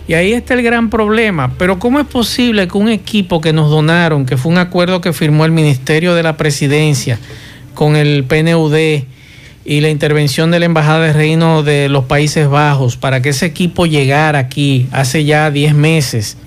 Y 0.07 0.13
ahí 0.13 0.31
está 0.31 0.53
el 0.53 0.63
gran 0.63 0.89
problema. 0.89 1.53
Pero 1.57 1.79
¿cómo 1.79 1.99
es 1.99 2.07
posible 2.07 2.67
que 2.67 2.77
un 2.77 2.87
equipo 2.87 3.41
que 3.41 3.51
nos 3.51 3.69
donaron, 3.69 4.25
que 4.25 4.37
fue 4.37 4.51
un 4.51 4.57
acuerdo 4.57 5.01
que 5.01 5.11
firmó 5.11 5.43
el 5.43 5.51
Ministerio 5.51 6.15
de 6.15 6.23
la 6.23 6.37
Presidencia 6.37 7.19
con 7.73 7.95
el 7.95 8.23
PNUD, 8.23 9.03
y 9.69 9.81
la 9.81 9.89
intervención 9.89 10.49
de 10.49 10.59
la 10.59 10.65
Embajada 10.65 11.07
de 11.07 11.11
Reino 11.13 11.61
de 11.61 11.89
los 11.89 12.05
Países 12.05 12.47
Bajos 12.47 12.95
para 12.95 13.21
que 13.21 13.29
ese 13.29 13.45
equipo 13.45 13.85
llegara 13.85 14.39
aquí 14.39 14.87
hace 14.93 15.25
ya 15.25 15.51
10 15.51 15.75
meses 15.75 16.37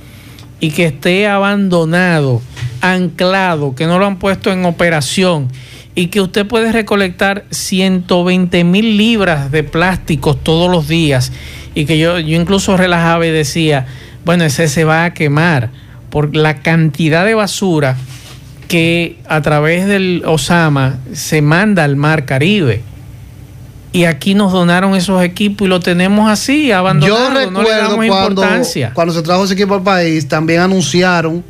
y 0.58 0.70
que 0.70 0.86
esté 0.86 1.28
abandonado, 1.28 2.40
anclado, 2.80 3.74
que 3.74 3.86
no 3.86 3.98
lo 3.98 4.06
han 4.06 4.18
puesto 4.18 4.50
en 4.50 4.64
operación 4.64 5.48
y 5.94 6.06
que 6.06 6.22
usted 6.22 6.46
puede 6.46 6.72
recolectar 6.72 7.44
120 7.50 8.64
mil 8.64 8.96
libras 8.96 9.52
de 9.52 9.64
plásticos 9.64 10.42
todos 10.42 10.70
los 10.70 10.88
días 10.88 11.30
y 11.74 11.84
que 11.84 11.98
yo, 11.98 12.18
yo 12.18 12.40
incluso 12.40 12.78
relajaba 12.78 13.26
y 13.26 13.30
decía, 13.30 13.86
bueno, 14.24 14.44
ese 14.44 14.66
se 14.66 14.84
va 14.84 15.04
a 15.04 15.12
quemar 15.12 15.68
por 16.08 16.34
la 16.34 16.62
cantidad 16.62 17.26
de 17.26 17.34
basura 17.34 17.98
que 18.66 19.18
a 19.28 19.42
través 19.42 19.86
del 19.86 20.22
Osama 20.24 21.00
se 21.12 21.42
manda 21.42 21.84
al 21.84 21.96
mar 21.96 22.24
Caribe 22.24 22.88
y 23.92 24.04
aquí 24.04 24.34
nos 24.34 24.52
donaron 24.52 24.94
esos 24.94 25.22
equipos 25.22 25.66
y 25.66 25.68
lo 25.68 25.80
tenemos 25.80 26.30
así, 26.30 26.70
abandonado. 26.70 27.18
Yo 27.18 27.30
recuerdo 27.30 27.50
no 27.50 27.62
le 27.62 27.70
damos 27.70 27.96
cuando, 27.96 28.42
importancia. 28.42 28.92
cuando 28.94 29.12
se 29.12 29.22
trajo 29.22 29.44
ese 29.44 29.54
equipo 29.54 29.74
al 29.74 29.82
país, 29.82 30.28
también 30.28 30.60
anunciaron 30.60 31.42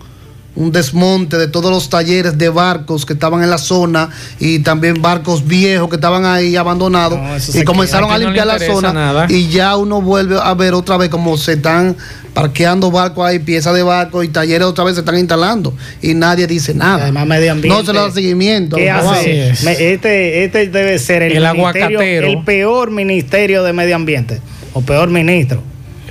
un 0.57 0.73
desmonte 0.73 1.39
de 1.39 1.47
todos 1.47 1.71
los 1.71 1.89
talleres 1.89 2.37
de 2.37 2.49
barcos 2.49 3.07
que 3.07 3.13
estaban 3.13 3.43
en 3.43 3.51
la 3.51 3.59
zona 3.59 4.11
y 4.41 4.59
también 4.61 5.01
barcos 5.01 5.47
viejos 5.47 5.89
que 5.89 5.95
estaban 5.95 6.25
ahí 6.25 6.57
abandonados 6.57 7.55
y 7.55 7.63
comenzaron 7.63 8.11
a 8.11 8.19
limpiar 8.19 8.47
la 8.47 8.59
zona 8.59 9.27
y 9.29 9.49
ya 9.49 9.77
uno 9.77 10.03
vuelve 10.03 10.39
a 10.43 10.53
ver 10.55 10.75
otra 10.75 10.97
vez 10.97 11.09
como 11.09 11.37
se 11.37 11.53
están 11.53 11.97
parqueando 12.35 12.91
barcos 12.91 13.27
ahí, 13.27 13.39
piezas 13.39 13.75
de 13.75 13.83
barcos 13.83 14.25
y 14.25 14.29
talleres 14.29 14.67
otra 14.67 14.85
vez 14.85 14.95
se 14.95 15.01
están 15.01 15.19
instalando 15.19 15.75
y 16.01 16.15
nadie 16.15 16.47
dice 16.47 16.75
nada. 16.75 17.03
Además, 17.03 17.27
medio 17.27 17.53
ambiente. 17.53 17.77
No 17.77 17.85
se 17.85 17.93
le 17.93 17.99
da 17.99 18.11
seguimiento. 18.11 18.77
¿Qué 18.77 18.91
hace? 18.91 19.51
Este, 19.51 20.45
este 20.45 20.69
debe 20.69 20.99
ser 20.99 21.23
el, 21.23 21.33
el 21.37 21.45
el 21.45 22.45
peor 22.45 22.91
ministerio 22.91 23.63
de 23.63 23.73
medio 23.73 23.97
ambiente 23.97 24.41
o 24.73 24.81
peor 24.81 25.11
ministro. 25.11 25.63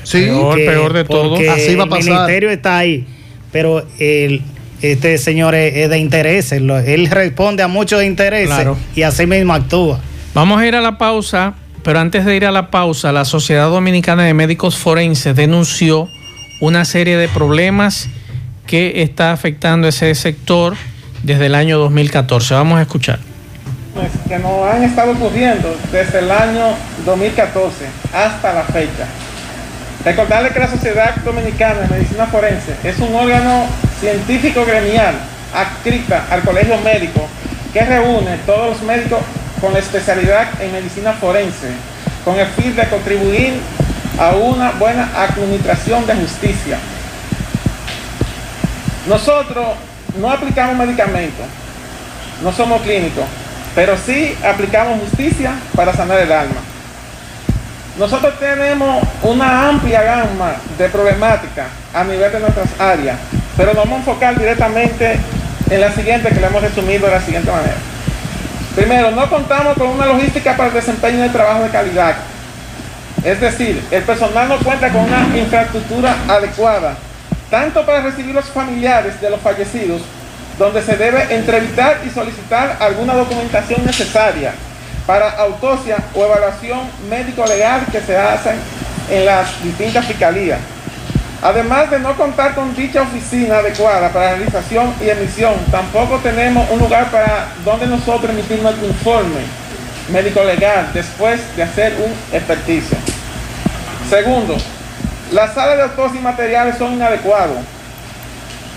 Sí, 0.04 0.22
peor, 0.22 0.56
peor 0.56 0.94
de 0.94 1.04
todo. 1.06 1.36
Así 1.36 1.76
va 1.76 1.86
a 1.86 1.88
pasar. 1.88 2.08
El 2.08 2.14
ministerio 2.16 2.50
está 2.50 2.78
ahí 2.78 3.06
pero 3.52 3.86
el, 4.00 4.42
este 4.82 5.18
señor 5.18 5.56
es, 5.56 5.90
de 5.90 5.98
intereses, 5.98 6.62
él 6.62 7.08
responde 7.10 7.64
a 7.64 7.68
muchos 7.68 8.04
intereses 8.04 8.68
y 8.96 9.04
así 9.04 9.26
mismo 9.26 9.54
actúa. 9.54 10.00
Vamos 10.34 10.62
a 10.62 10.68
ir 10.68 10.76
a 10.76 10.82
la 10.82 10.98
pausa, 10.98 11.56
pero 11.84 12.00
antes 12.00 12.26
de 12.26 12.36
ir 12.36 12.46
a 12.46 12.52
la 12.52 12.70
pausa, 12.72 13.12
la 13.12 13.26
Sociedad 13.26 13.70
Dominicana 13.70 14.24
de 14.24 14.34
Médicos 14.34 14.78
Forenses 14.78 15.36
denunció 15.36 16.08
una 16.62 16.86
serie 16.86 17.18
de 17.18 17.28
problemas 17.28 18.10
que 18.68 19.02
está 19.02 19.32
afectando 19.32 19.88
ese 19.88 20.14
sector 20.14 20.76
desde 21.24 21.48
el 21.48 21.56
año 21.56 21.80
2014. 21.80 22.54
Vamos 22.54 22.80
a 22.80 22.84
escuchar. 22.84 23.20
Pues, 23.96 24.12
que 24.28 24.38
nos 24.38 24.64
han 24.72 24.84
estado 24.84 25.12
ocurriendo 25.12 25.76
desde 25.92 26.20
el 26.20 26.32
año 26.32 26.68
2014 27.06 27.86
hasta 28.14 28.54
la 28.54 28.64
fecha 28.64 29.08
Recordarle 30.04 30.52
que 30.52 30.60
la 30.60 30.70
Sociedad 30.70 31.16
Dominicana 31.18 31.82
de 31.82 31.88
Medicina 31.88 32.26
Forense 32.28 32.76
es 32.84 32.98
un 33.00 33.14
órgano 33.14 33.66
científico 34.00 34.66
gremial 34.66 35.16
adscrita 35.54 36.26
al 36.32 36.42
Colegio 36.42 36.78
Médico 36.80 37.28
que 37.74 37.82
reúne 37.82 38.38
todos 38.46 38.70
los 38.70 38.82
médicos 38.84 39.20
con 39.60 39.76
especialidad 39.76 40.48
en 40.62 40.72
medicina 40.72 41.14
forense 41.14 41.68
con 42.24 42.40
el 42.40 42.48
fin 42.48 42.76
de 42.76 42.88
contribuir 42.88 43.60
a 44.18 44.32
una 44.32 44.72
buena 44.72 45.10
administración 45.16 46.06
de 46.06 46.16
justicia. 46.16 46.78
Nosotros 49.08 49.68
no 50.20 50.32
aplicamos 50.32 50.76
medicamentos, 50.76 51.46
no 52.44 52.52
somos 52.52 52.82
clínicos, 52.82 53.26
pero 53.76 53.98
sí 53.98 54.36
aplicamos 54.44 55.00
justicia 55.02 55.54
para 55.76 55.94
sanar 55.94 56.20
el 56.20 56.32
alma. 56.32 56.69
Nosotros 58.00 58.40
tenemos 58.40 59.04
una 59.24 59.68
amplia 59.68 60.02
gama 60.02 60.54
de 60.78 60.88
problemáticas 60.88 61.68
a 61.94 62.02
nivel 62.06 62.32
de 62.32 62.40
nuestras 62.40 62.70
áreas, 62.80 63.18
pero 63.58 63.74
nos 63.74 63.84
vamos 63.84 63.98
a 63.98 64.00
enfocar 64.00 64.40
directamente 64.40 65.20
en 65.70 65.82
la 65.82 65.92
siguiente 65.92 66.30
que 66.30 66.40
le 66.40 66.48
hemos 66.48 66.62
resumido 66.62 67.08
de 67.08 67.12
la 67.12 67.22
siguiente 67.22 67.52
manera. 67.52 67.76
Primero, 68.74 69.12
no 69.12 69.30
contamos 69.30 69.74
con 69.78 69.88
una 69.88 70.06
logística 70.06 70.56
para 70.56 70.70
el 70.70 70.76
desempeño 70.76 71.24
de 71.24 71.30
trabajo 71.30 71.64
de 71.64 71.70
calidad. 71.72 72.16
Es 73.22 73.42
decir, 73.42 73.84
el 73.92 74.04
personal 74.04 74.48
no 74.48 74.60
cuenta 74.60 74.90
con 74.92 75.02
una 75.02 75.38
infraestructura 75.38 76.16
adecuada, 76.30 76.96
tanto 77.52 77.86
para 77.86 78.00
recibir 78.00 78.34
los 78.34 78.46
familiares 78.46 79.20
de 79.20 79.30
los 79.30 79.42
fallecidos, 79.42 80.04
donde 80.58 80.82
se 80.84 80.96
debe 80.96 81.36
entrevistar 81.36 82.00
y 82.08 82.10
solicitar 82.12 82.78
alguna 82.80 83.16
documentación 83.16 83.86
necesaria, 83.86 84.54
para 85.10 85.32
autopsia 85.42 85.98
o 86.14 86.24
evaluación 86.24 86.82
médico-legal 87.10 87.84
que 87.92 88.00
se 88.00 88.16
hacen 88.16 88.54
en 89.10 89.26
las 89.26 89.64
distintas 89.64 90.06
fiscalías. 90.06 90.60
Además 91.42 91.90
de 91.90 91.98
no 91.98 92.16
contar 92.16 92.54
con 92.54 92.76
dicha 92.76 93.02
oficina 93.02 93.58
adecuada 93.58 94.10
para 94.10 94.36
realización 94.36 94.94
y 95.02 95.10
emisión, 95.10 95.56
tampoco 95.72 96.20
tenemos 96.20 96.70
un 96.70 96.78
lugar 96.78 97.10
para 97.10 97.48
donde 97.66 97.88
nosotros 97.88 98.30
emitimos 98.30 98.62
nuestro 98.62 98.86
informe 98.86 99.42
médico 100.12 100.44
legal 100.44 100.92
después 100.94 101.42
de 101.56 101.64
hacer 101.64 101.96
un 101.98 102.14
experticia. 102.32 103.00
Segundo, 104.12 104.58
las 105.32 105.56
salas 105.56 105.78
de 105.78 105.84
autopsia 105.86 106.20
y 106.20 106.24
materiales 106.24 106.78
son 106.78 106.94
inadecuados. 106.94 107.58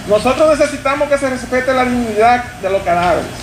Nosotros 0.09 0.59
necesitamos 0.59 1.11
que 1.11 1.19
se 1.19 1.29
respete 1.29 1.75
la 1.75 1.85
dignidad 1.85 2.43
de 2.63 2.71
los 2.71 2.81
cadáveres. 2.81 3.42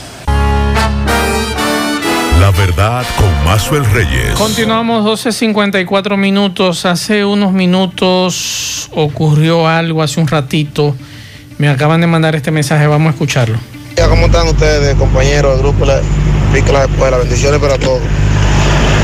La 2.39 2.51
verdad 2.51 3.05
con 3.17 3.43
Mazuel 3.43 3.83
Reyes. 3.91 4.31
Continuamos 4.37 5.03
12.54 5.03 6.15
minutos. 6.15 6.85
Hace 6.85 7.25
unos 7.25 7.51
minutos 7.51 8.89
ocurrió 8.95 9.67
algo, 9.67 10.01
hace 10.01 10.21
un 10.21 10.27
ratito. 10.27 10.95
Me 11.57 11.67
acaban 11.67 11.99
de 11.99 12.07
mandar 12.07 12.35
este 12.35 12.49
mensaje, 12.51 12.87
vamos 12.87 13.07
a 13.07 13.11
escucharlo. 13.11 13.57
¿Cómo 14.07 14.27
están 14.27 14.47
ustedes, 14.47 14.95
compañeros 14.95 15.51
del 15.51 15.63
grupo 15.63 15.85
La 15.85 16.01
Escuela? 16.55 17.17
Bendiciones 17.17 17.59
para 17.59 17.77
todos. 17.77 17.99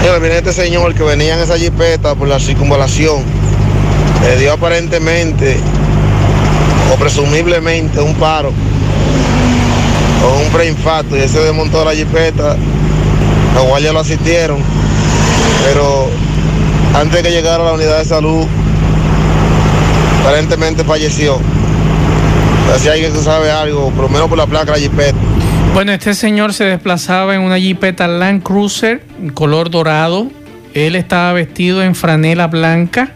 Mira, 0.01 0.17
viene 0.19 0.37
este 0.37 0.53
señor 0.53 0.95
que 0.95 1.03
venía 1.03 1.35
en 1.35 1.41
esa 1.41 1.57
jipeta 1.57 2.15
por 2.15 2.29
la 2.29 2.39
circunvalación. 2.39 3.21
Le 4.21 4.37
dio 4.37 4.53
aparentemente 4.53 5.57
o 6.93 6.95
presumiblemente 6.95 7.99
un 7.99 8.15
paro 8.15 8.53
o 10.23 10.41
un 10.41 10.49
preinfarto 10.53 11.17
y 11.17 11.19
ese 11.19 11.39
desmontó 11.41 11.83
la 11.83 11.93
jipeta. 11.93 12.55
Los 13.55 13.65
guardias 13.65 13.93
lo 13.93 14.01
asistieron, 14.01 14.59
pero 15.65 16.09
antes 16.93 17.23
de 17.23 17.23
que 17.23 17.31
llegara 17.33 17.63
a 17.63 17.67
la 17.67 17.73
unidad 17.73 17.99
de 17.99 18.05
salud, 18.05 18.45
aparentemente 20.21 20.83
falleció. 20.83 21.39
Así 22.75 22.89
alguien 22.89 23.13
que 23.13 23.19
sabe 23.19 23.49
algo, 23.49 23.91
por 23.91 24.03
lo 24.03 24.09
menos 24.09 24.27
por 24.27 24.37
la 24.37 24.45
placa 24.45 24.65
de 24.65 24.71
la 24.71 24.77
jipeta. 24.77 25.17
Bueno, 25.73 25.93
este 25.93 26.13
señor 26.15 26.53
se 26.53 26.65
desplazaba 26.65 27.35
en 27.35 27.41
una 27.41 27.57
jipeta 27.57 28.07
Land 28.07 28.43
Cruiser, 28.43 29.03
color 29.33 29.69
dorado. 29.69 30.27
Él 30.73 30.95
estaba 30.95 31.31
vestido 31.31 31.81
en 31.81 31.95
franela 31.95 32.47
blanca, 32.47 33.11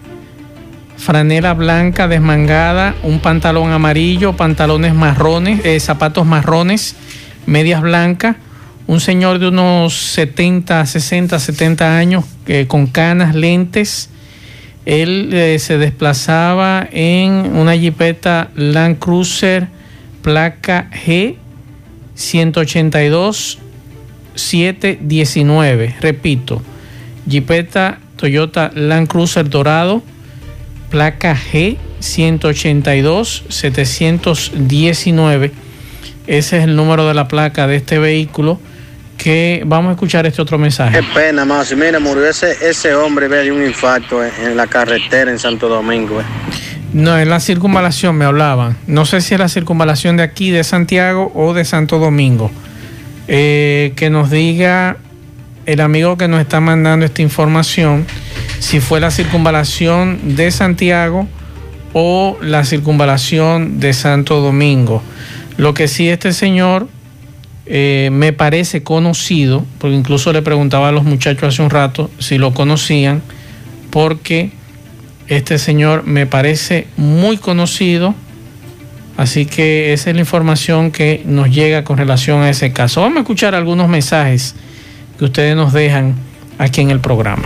franela 0.98 1.54
blanca 1.54 2.08
desmangada, 2.08 2.96
un 3.04 3.20
pantalón 3.20 3.72
amarillo, 3.72 4.38
pantalones 4.38 4.94
marrones, 4.94 5.66
eh, 5.66 5.80
zapatos 5.82 6.26
marrones, 6.26 6.96
medias 7.46 7.82
blancas. 7.82 8.38
Un 8.90 9.00
señor 9.02 9.38
de 9.38 9.50
unos 9.50 9.94
70, 9.94 10.84
60, 10.84 11.38
70 11.38 11.96
años 11.96 12.26
eh, 12.48 12.66
con 12.68 12.88
canas, 12.88 13.36
lentes. 13.36 14.10
Él 14.84 15.30
eh, 15.32 15.60
se 15.60 15.78
desplazaba 15.78 16.88
en 16.92 17.56
una 17.56 17.78
jipeta 17.78 18.50
Land 18.56 18.98
Cruiser 18.98 19.68
placa 20.24 20.90
G 21.06 21.36
182 22.16 23.60
719. 24.34 25.96
Repito, 26.02 26.60
jipeta 27.30 28.00
Toyota 28.16 28.72
Land 28.74 29.08
Cruiser 29.08 29.48
Dorado 29.48 30.02
placa 30.90 31.38
G 31.38 31.78
182 32.00 33.44
719. 33.50 35.52
Ese 36.26 36.58
es 36.58 36.64
el 36.64 36.76
número 36.76 37.08
de 37.08 37.14
la 37.14 37.28
placa 37.28 37.68
de 37.68 37.76
este 37.76 38.00
vehículo 38.00 38.60
que 39.20 39.62
vamos 39.66 39.90
a 39.90 39.94
escuchar 39.94 40.26
este 40.26 40.42
otro 40.42 40.58
mensaje. 40.58 40.98
Qué 40.98 41.06
pena, 41.14 41.44
más. 41.44 41.76
Mira, 41.76 42.00
murió 42.00 42.26
ese, 42.26 42.56
ese 42.68 42.96
hombre 42.96 43.28
de 43.28 43.52
un 43.52 43.62
infarto 43.64 44.24
en, 44.24 44.56
la 44.56 44.66
carretera 44.66 45.30
en 45.30 45.38
Santo 45.38 45.68
Domingo. 45.68 46.22
Eh. 46.22 46.24
No, 46.94 47.18
es 47.18 47.28
la 47.28 47.40
circunvalación, 47.40 48.16
me 48.16 48.26
hablaban. 48.26 48.78
No 48.88 49.06
sé 49.06 49.22
si 49.22 49.34
es 49.36 49.40
la 49.40 49.50
circunvalación 49.50 50.18
de 50.18 50.24
aquí, 50.24 50.52
de 50.52 50.64
Santiago 50.64 51.32
o 51.36 51.54
de 51.54 51.66
Santo 51.66 52.00
Domingo. 52.00 52.50
Eh, 53.28 53.94
que 53.96 54.10
nos 54.10 54.32
diga 54.32 54.98
el 55.66 55.82
amigo 55.82 56.18
que 56.18 56.28
nos 56.28 56.40
está 56.40 56.62
mandando 56.62 57.06
esta 57.06 57.22
información 57.22 58.08
si 58.60 58.80
fue 58.80 59.00
la 59.00 59.12
circunvalación 59.12 60.36
de 60.36 60.50
Santiago 60.50 61.28
o 61.94 62.38
la 62.42 62.64
circunvalación 62.64 63.80
de 63.82 63.94
Santo 63.94 64.40
Domingo. 64.40 65.04
Lo 65.58 65.74
que 65.74 65.90
sí 65.90 66.10
este 66.10 66.32
señor 66.32 66.88
eh, 67.72 68.10
me 68.12 68.34
parece 68.34 68.82
conocido, 68.82 69.64
porque 69.78 69.96
incluso 69.96 70.34
le 70.34 70.42
preguntaba 70.42 70.90
a 70.90 70.92
los 70.92 71.04
muchachos 71.04 71.54
hace 71.54 71.62
un 71.62 71.70
rato 71.70 72.10
si 72.18 72.40
lo 72.40 72.52
conocían, 72.52 73.22
porque 73.92 74.50
este 75.28 75.60
señor 75.60 76.04
me 76.04 76.26
parece 76.26 76.88
muy 76.98 77.38
conocido, 77.38 78.16
así 79.18 79.46
que 79.46 79.94
esa 79.94 80.10
es 80.10 80.16
la 80.16 80.22
información 80.22 80.90
que 80.90 81.22
nos 81.26 81.52
llega 81.52 81.84
con 81.84 81.98
relación 82.00 82.42
a 82.42 82.50
ese 82.50 82.74
caso. 82.74 83.02
Vamos 83.02 83.18
a 83.18 83.22
escuchar 83.22 83.54
algunos 83.54 83.88
mensajes 83.88 84.56
que 85.20 85.26
ustedes 85.26 85.56
nos 85.56 85.72
dejan 85.72 86.16
aquí 86.58 86.82
en 86.82 86.90
el 86.90 87.00
programa. 87.00 87.44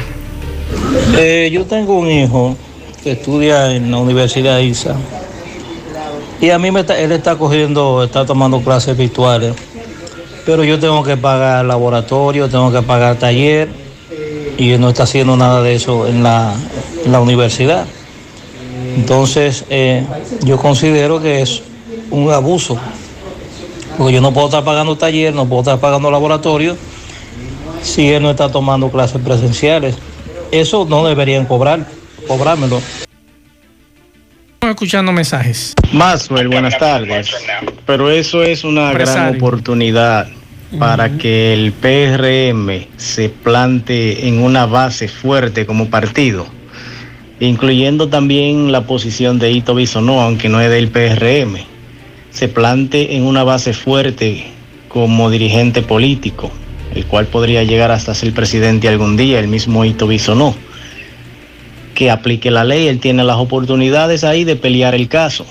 Eh, 1.18 1.50
yo 1.52 1.66
tengo 1.66 2.00
un 2.00 2.10
hijo 2.10 2.56
que 3.04 3.12
estudia 3.12 3.76
en 3.76 3.92
la 3.92 3.98
Universidad 3.98 4.56
de 4.56 4.64
ISA 4.64 4.96
y 6.40 6.50
a 6.50 6.58
mí 6.60 6.72
me 6.72 6.80
él 6.80 7.12
está 7.12 7.36
cogiendo, 7.36 8.06
está 8.06 8.26
tomando 8.26 8.62
clases 8.62 8.96
virtuales 8.98 9.54
pero 10.46 10.64
yo 10.64 10.80
tengo 10.80 11.04
que 11.04 11.18
pagar 11.18 11.66
laboratorio, 11.66 12.50
tengo 12.50 12.72
que 12.72 12.82
pagar 12.82 13.18
taller 13.18 13.70
y 14.58 14.78
no 14.78 14.90
está 14.90 15.04
haciendo 15.04 15.36
nada 15.36 15.62
de 15.62 15.76
eso 15.76 16.08
en 16.08 16.24
la, 16.24 16.56
universidad. 17.22 17.86
Entonces, 18.96 19.66
eh, 19.70 20.06
yo 20.44 20.58
considero 20.58 21.22
que 21.22 21.42
es 21.42 21.62
un 22.12 22.30
abuso, 22.32 22.78
porque 23.98 24.14
yo 24.14 24.22
no 24.22 24.34
puedo 24.34 24.48
estar 24.48 24.64
pagando 24.64 24.98
taller, 24.98 25.34
no 25.34 25.46
puedo 25.46 25.62
estar 25.62 25.80
pagando 25.80 26.12
laboratorio 26.12 26.78
si 27.82 28.10
él 28.10 28.24
no 28.24 28.32
está 28.32 28.52
tomando 28.52 28.90
clases 28.90 29.22
presenciales. 29.22 29.96
Eso 30.52 30.86
no 30.88 31.06
deberían 31.06 31.46
cobrar, 31.46 31.88
cobrármelo. 32.28 32.80
Estamos 34.64 34.76
escuchando 34.76 35.12
mensajes. 35.12 35.74
Maxwell, 35.92 36.48
buenas 36.48 36.78
tardes. 36.78 37.30
Pero 37.86 38.10
eso 38.10 38.44
es 38.44 38.64
una 38.64 38.94
gran 38.94 39.36
oportunidad 39.36 40.30
para 40.80 41.18
que 41.18 41.54
el 41.54 41.74
PRM 41.74 42.88
se 42.96 43.28
plante 43.28 44.26
en 44.26 44.42
una 44.42 44.66
base 44.66 45.10
fuerte 45.10 45.66
como 45.66 45.90
partido, 45.90 46.48
incluyendo 47.42 48.08
también 48.08 48.72
la 48.72 48.88
posición 48.88 49.38
de 49.38 49.52
Ito 49.52 49.76
Bisonó, 49.76 50.22
aunque 50.22 50.48
no 50.48 50.62
es 50.62 50.70
del 50.70 50.88
PRM, 50.88 51.58
se 52.32 52.48
plante 52.48 53.18
en 53.18 53.24
una 53.24 53.44
base 53.44 53.74
fuerte 53.74 54.46
como 54.88 55.30
dirigente 55.30 55.82
político, 55.82 56.50
el 56.96 57.06
cual 57.06 57.26
podría 57.26 57.64
llegar 57.64 57.92
hasta 57.92 58.16
ser 58.16 58.34
presidente 58.34 58.88
algún 58.88 59.18
día, 59.18 59.40
el 59.40 59.50
mismo 59.50 59.84
Ito 59.84 60.08
Bisonó 60.08 60.56
que 61.94 62.12
aplique 62.12 62.52
la 62.52 62.64
ley, 62.64 62.88
él 62.88 63.00
tiene 63.00 63.24
las 63.24 63.38
oportunidades 63.38 64.24
ahí 64.24 64.44
de 64.44 64.56
pelear 64.56 64.96
el 64.96 65.08
caso, 65.08 65.46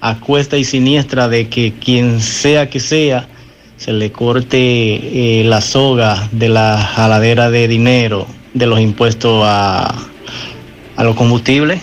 a 0.00 0.18
cuesta 0.20 0.56
y 0.56 0.64
siniestra 0.64 1.28
de 1.28 1.48
que 1.48 1.72
quien 1.72 2.20
sea 2.20 2.70
que 2.70 2.80
sea, 2.80 3.28
se 3.76 3.92
le 3.92 4.12
corte 4.12 4.58
eh, 5.40 5.44
la 5.44 5.60
soga 5.60 6.28
de 6.32 6.48
la 6.48 6.76
jaladera 6.78 7.50
de 7.50 7.66
dinero 7.66 8.26
de 8.52 8.66
los 8.66 8.78
impuestos 8.80 9.42
a, 9.46 9.94
a 10.96 11.04
los 11.04 11.16
combustibles. 11.16 11.80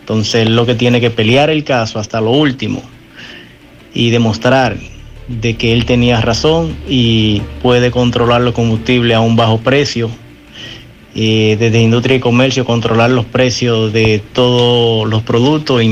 Entonces 0.00 0.48
lo 0.48 0.64
que 0.66 0.74
tiene 0.74 1.00
que 1.00 1.10
pelear 1.10 1.50
el 1.50 1.64
caso 1.64 1.98
hasta 1.98 2.20
lo 2.20 2.30
último 2.30 2.82
y 3.92 4.10
demostrar 4.10 4.76
de 5.28 5.56
que 5.56 5.72
él 5.72 5.84
tenía 5.84 6.20
razón 6.20 6.76
y 6.88 7.40
puede 7.62 7.90
controlar 7.90 8.42
los 8.42 8.54
combustibles 8.54 9.16
a 9.16 9.20
un 9.20 9.36
bajo 9.36 9.58
precio 9.58 10.10
y 11.14 11.54
desde 11.54 11.80
industria 11.80 12.16
y 12.16 12.20
comercio 12.20 12.64
controlar 12.64 13.10
los 13.10 13.24
precios 13.24 13.92
de 13.92 14.20
todos 14.32 15.08
los 15.08 15.22
productos 15.22 15.82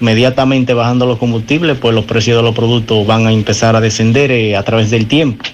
inmediatamente 0.00 0.74
bajando 0.74 1.06
los 1.06 1.18
combustibles, 1.18 1.78
pues 1.78 1.94
los 1.94 2.04
precios 2.04 2.36
de 2.36 2.42
los 2.42 2.54
productos 2.54 3.06
van 3.06 3.26
a 3.26 3.32
empezar 3.32 3.76
a 3.76 3.80
descender 3.80 4.32
eh, 4.32 4.56
a 4.56 4.64
través 4.64 4.90
del 4.90 5.06
tiempo. 5.06 5.44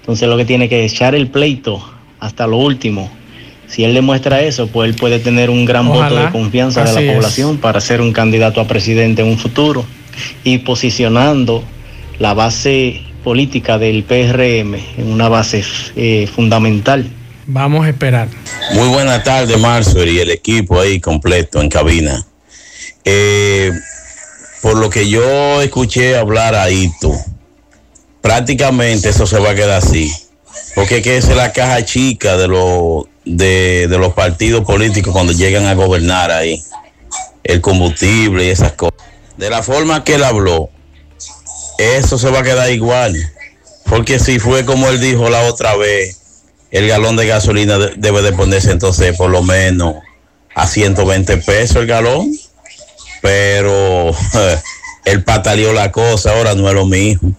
Entonces 0.00 0.28
lo 0.28 0.36
que 0.36 0.44
tiene 0.44 0.68
que 0.68 0.84
echar 0.84 1.14
el 1.14 1.28
pleito 1.28 1.82
hasta 2.18 2.46
lo 2.48 2.56
último. 2.56 3.10
Si 3.68 3.84
él 3.84 3.94
demuestra 3.94 4.40
eso, 4.40 4.66
pues 4.66 4.90
él 4.90 4.96
puede 4.96 5.20
tener 5.20 5.48
un 5.48 5.64
gran 5.64 5.86
voto 5.86 6.16
de 6.16 6.28
confianza 6.30 6.82
de 6.82 7.06
la 7.06 7.14
población 7.14 7.58
para 7.58 7.80
ser 7.80 8.00
un 8.00 8.12
candidato 8.12 8.60
a 8.60 8.66
presidente 8.66 9.22
en 9.22 9.28
un 9.28 9.38
futuro 9.38 9.84
y 10.42 10.58
posicionando 10.58 11.62
la 12.18 12.34
base 12.34 13.02
política 13.22 13.78
del 13.78 14.02
PRM 14.02 14.74
en 14.98 15.06
una 15.06 15.28
base 15.28 15.62
eh, 15.94 16.26
fundamental 16.26 17.06
Vamos 17.46 17.86
a 17.86 17.88
esperar. 17.88 18.28
Muy 18.72 18.88
buena 18.88 19.22
tarde, 19.22 19.56
Marzo, 19.56 20.04
y 20.04 20.18
el 20.18 20.30
equipo 20.30 20.80
ahí 20.80 21.00
completo 21.00 21.60
en 21.60 21.68
cabina. 21.68 22.24
Eh, 23.04 23.72
por 24.62 24.76
lo 24.76 24.90
que 24.90 25.08
yo 25.08 25.62
escuché 25.62 26.16
hablar 26.16 26.54
ahí 26.54 26.90
tú, 27.00 27.14
prácticamente 28.20 29.08
eso 29.08 29.26
se 29.26 29.38
va 29.38 29.50
a 29.50 29.54
quedar 29.54 29.78
así. 29.78 30.12
Porque 30.74 31.02
que 31.02 31.16
es 31.16 31.28
la 31.28 31.52
caja 31.52 31.84
chica 31.84 32.36
de, 32.36 32.48
los 32.48 33.04
de, 33.24 33.88
de 33.88 33.98
los 33.98 34.12
partidos 34.12 34.64
políticos 34.64 35.12
cuando 35.12 35.32
llegan 35.32 35.66
a 35.66 35.74
gobernar 35.74 36.30
ahí. 36.30 36.62
El 37.42 37.60
combustible 37.60 38.44
y 38.44 38.50
esas 38.50 38.72
cosas. 38.72 38.98
De 39.36 39.48
la 39.48 39.62
forma 39.62 40.04
que 40.04 40.16
él 40.16 40.24
habló, 40.24 40.68
eso 41.78 42.18
se 42.18 42.30
va 42.30 42.40
a 42.40 42.42
quedar 42.42 42.70
igual. 42.70 43.16
Porque 43.86 44.18
si 44.18 44.38
fue 44.38 44.64
como 44.64 44.88
él 44.88 45.00
dijo 45.00 45.30
la 45.30 45.42
otra 45.42 45.74
vez, 45.76 46.19
el 46.70 46.88
galón 46.88 47.16
de 47.16 47.26
gasolina 47.26 47.78
debe 47.96 48.22
de 48.22 48.32
ponerse 48.32 48.70
entonces 48.70 49.16
por 49.16 49.30
lo 49.30 49.42
menos 49.42 49.96
a 50.54 50.66
120 50.66 51.36
pesos 51.38 51.76
el 51.76 51.86
galón, 51.86 52.30
pero 53.22 54.12
el 55.04 55.24
pataleó 55.24 55.72
la 55.72 55.90
cosa, 55.92 56.32
ahora 56.32 56.54
no 56.54 56.68
es 56.68 56.74
lo 56.74 56.86
mismo. 56.86 57.34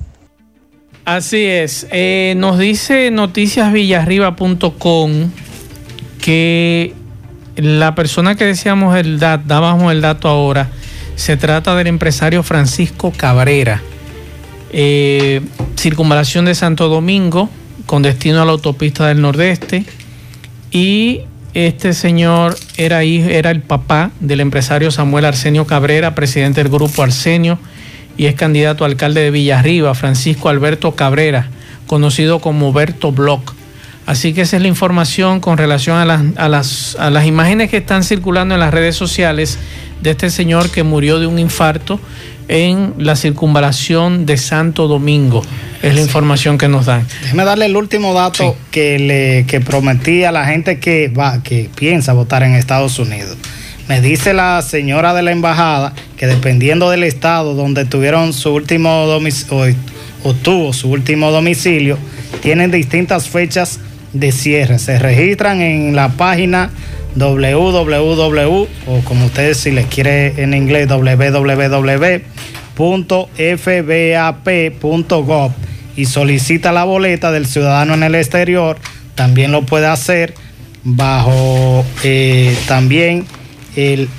Así 1.05 1.45
es. 1.45 1.87
Eh, 1.91 2.33
nos 2.37 2.57
dice 2.59 3.11
noticiasvillarriba.com 3.11 5.31
que 6.21 6.93
la 7.55 7.95
persona 7.95 8.35
que 8.35 8.45
decíamos 8.45 8.95
el 8.95 9.19
dato, 9.19 9.43
dábamos 9.47 9.91
el 9.91 10.01
dato 10.01 10.27
ahora, 10.27 10.69
se 11.15 11.37
trata 11.37 11.75
del 11.75 11.87
empresario 11.87 12.43
Francisco 12.43 13.11
Cabrera. 13.15 13.81
Eh, 14.71 15.41
circunvalación 15.75 16.45
de 16.45 16.55
Santo 16.55 16.87
Domingo 16.87 17.49
con 17.85 18.01
destino 18.01 18.41
a 18.41 18.45
la 18.45 18.51
autopista 18.51 19.07
del 19.07 19.21
Nordeste 19.21 19.85
y 20.71 21.21
este 21.53 21.93
señor 21.93 22.55
era, 22.77 23.03
era 23.03 23.51
el 23.51 23.61
papá 23.61 24.11
del 24.19 24.39
empresario 24.39 24.89
Samuel 24.89 25.25
Arsenio 25.25 25.67
Cabrera, 25.67 26.15
presidente 26.15 26.63
del 26.63 26.71
grupo 26.71 27.03
Arsenio 27.03 27.59
y 28.17 28.25
es 28.25 28.35
candidato 28.35 28.83
a 28.83 28.87
alcalde 28.87 29.21
de 29.21 29.31
Villarriba, 29.31 29.93
Francisco 29.93 30.49
Alberto 30.49 30.95
Cabrera, 30.95 31.49
conocido 31.87 32.39
como 32.39 32.71
Berto 32.71 33.11
Bloch. 33.11 33.53
Así 34.05 34.33
que 34.33 34.41
esa 34.41 34.57
es 34.57 34.61
la 34.61 34.67
información 34.67 35.39
con 35.39 35.57
relación 35.57 35.97
a 35.97 36.05
las, 36.05 36.21
a, 36.37 36.49
las, 36.49 36.95
a 36.99 37.09
las 37.09 37.25
imágenes 37.25 37.69
que 37.69 37.77
están 37.77 38.03
circulando 38.03 38.53
en 38.53 38.59
las 38.59 38.73
redes 38.73 38.95
sociales 38.95 39.59
de 40.01 40.11
este 40.11 40.29
señor 40.29 40.69
que 40.71 40.83
murió 40.83 41.19
de 41.19 41.27
un 41.27 41.37
infarto 41.37 41.99
en 42.47 42.93
la 42.97 43.15
circunvalación 43.15 44.25
de 44.25 44.37
Santo 44.37 44.87
Domingo. 44.87 45.41
Es 45.81 45.95
la 45.95 46.01
información 46.01 46.57
que 46.57 46.67
nos 46.67 46.85
dan. 46.85 47.07
Déjeme 47.21 47.43
darle 47.43 47.65
el 47.65 47.75
último 47.75 48.13
dato 48.13 48.55
que 48.69 48.99
le 48.99 49.45
que 49.47 49.61
prometí 49.61 50.23
a 50.23 50.31
la 50.31 50.45
gente 50.45 50.79
que 50.79 51.07
va, 51.07 51.41
que 51.43 51.69
piensa 51.75 52.13
votar 52.13 52.43
en 52.43 52.53
Estados 52.55 52.99
Unidos. 52.99 53.37
Me 53.87 53.99
dice 53.99 54.33
la 54.33 54.61
señora 54.61 55.13
de 55.13 55.21
la 55.21 55.31
embajada 55.31 55.93
que 56.17 56.27
dependiendo 56.27 56.89
del 56.89 57.03
estado 57.03 57.55
donde 57.55 57.85
tuvieron 57.85 58.31
su 58.33 58.53
último 58.53 59.05
domicilio 59.07 59.75
o 60.23 60.33
tuvo 60.33 60.71
su 60.71 60.89
último 60.89 61.31
domicilio, 61.31 61.97
tienen 62.41 62.71
distintas 62.71 63.27
fechas 63.27 63.79
de 64.13 64.31
cierre. 64.31 64.79
Se 64.79 64.99
registran 64.99 65.61
en 65.61 65.95
la 65.95 66.09
página 66.09 66.69
www 67.15 68.67
o 68.87 69.01
como 69.03 69.25
ustedes 69.25 69.57
si 69.57 69.71
les 69.71 69.85
quiere 69.87 70.41
en 70.41 70.53
inglés 70.53 70.87
www.fbap.gov 70.87 72.31
y 75.95 76.05
solicita 76.05 76.71
la 76.71 76.85
boleta 76.85 77.31
del 77.31 77.45
ciudadano 77.45 77.93
en 77.95 78.03
el 78.03 78.15
exterior. 78.15 78.77
También 79.15 79.51
lo 79.51 79.63
puede 79.63 79.87
hacer 79.87 80.33
bajo 80.83 81.85
eh, 82.03 82.57
también 82.67 83.25
el 83.75 84.09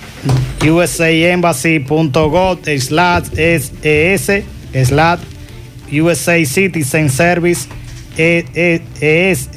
usaembassy.gov 0.60 2.58
slash 2.78 3.24
es 3.36 3.72
slash 4.72 5.20
USA 5.92 6.44
Citizen 6.44 7.10
Service 7.10 7.68
es 8.16 9.48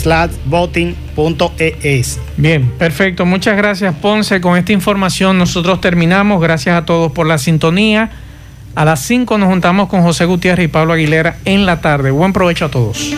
slash 0.00 0.30
voting.es. 0.46 2.20
Bien, 2.36 2.68
perfecto. 2.78 3.26
Muchas 3.26 3.56
gracias, 3.56 3.94
Ponce. 3.96 4.40
Con 4.40 4.56
esta 4.56 4.72
información 4.72 5.38
nosotros 5.38 5.80
terminamos. 5.80 6.40
Gracias 6.40 6.76
a 6.76 6.84
todos 6.84 7.12
por 7.12 7.26
la 7.26 7.38
sintonía. 7.38 8.10
A 8.74 8.84
las 8.84 9.00
5 9.00 9.38
nos 9.38 9.48
juntamos 9.48 9.88
con 9.88 10.02
José 10.02 10.24
Gutiérrez 10.24 10.66
y 10.66 10.68
Pablo 10.68 10.92
Aguilera 10.92 11.38
en 11.44 11.66
la 11.66 11.80
tarde. 11.80 12.10
Buen 12.10 12.32
provecho 12.32 12.66
a 12.66 12.70
todos. 12.70 13.12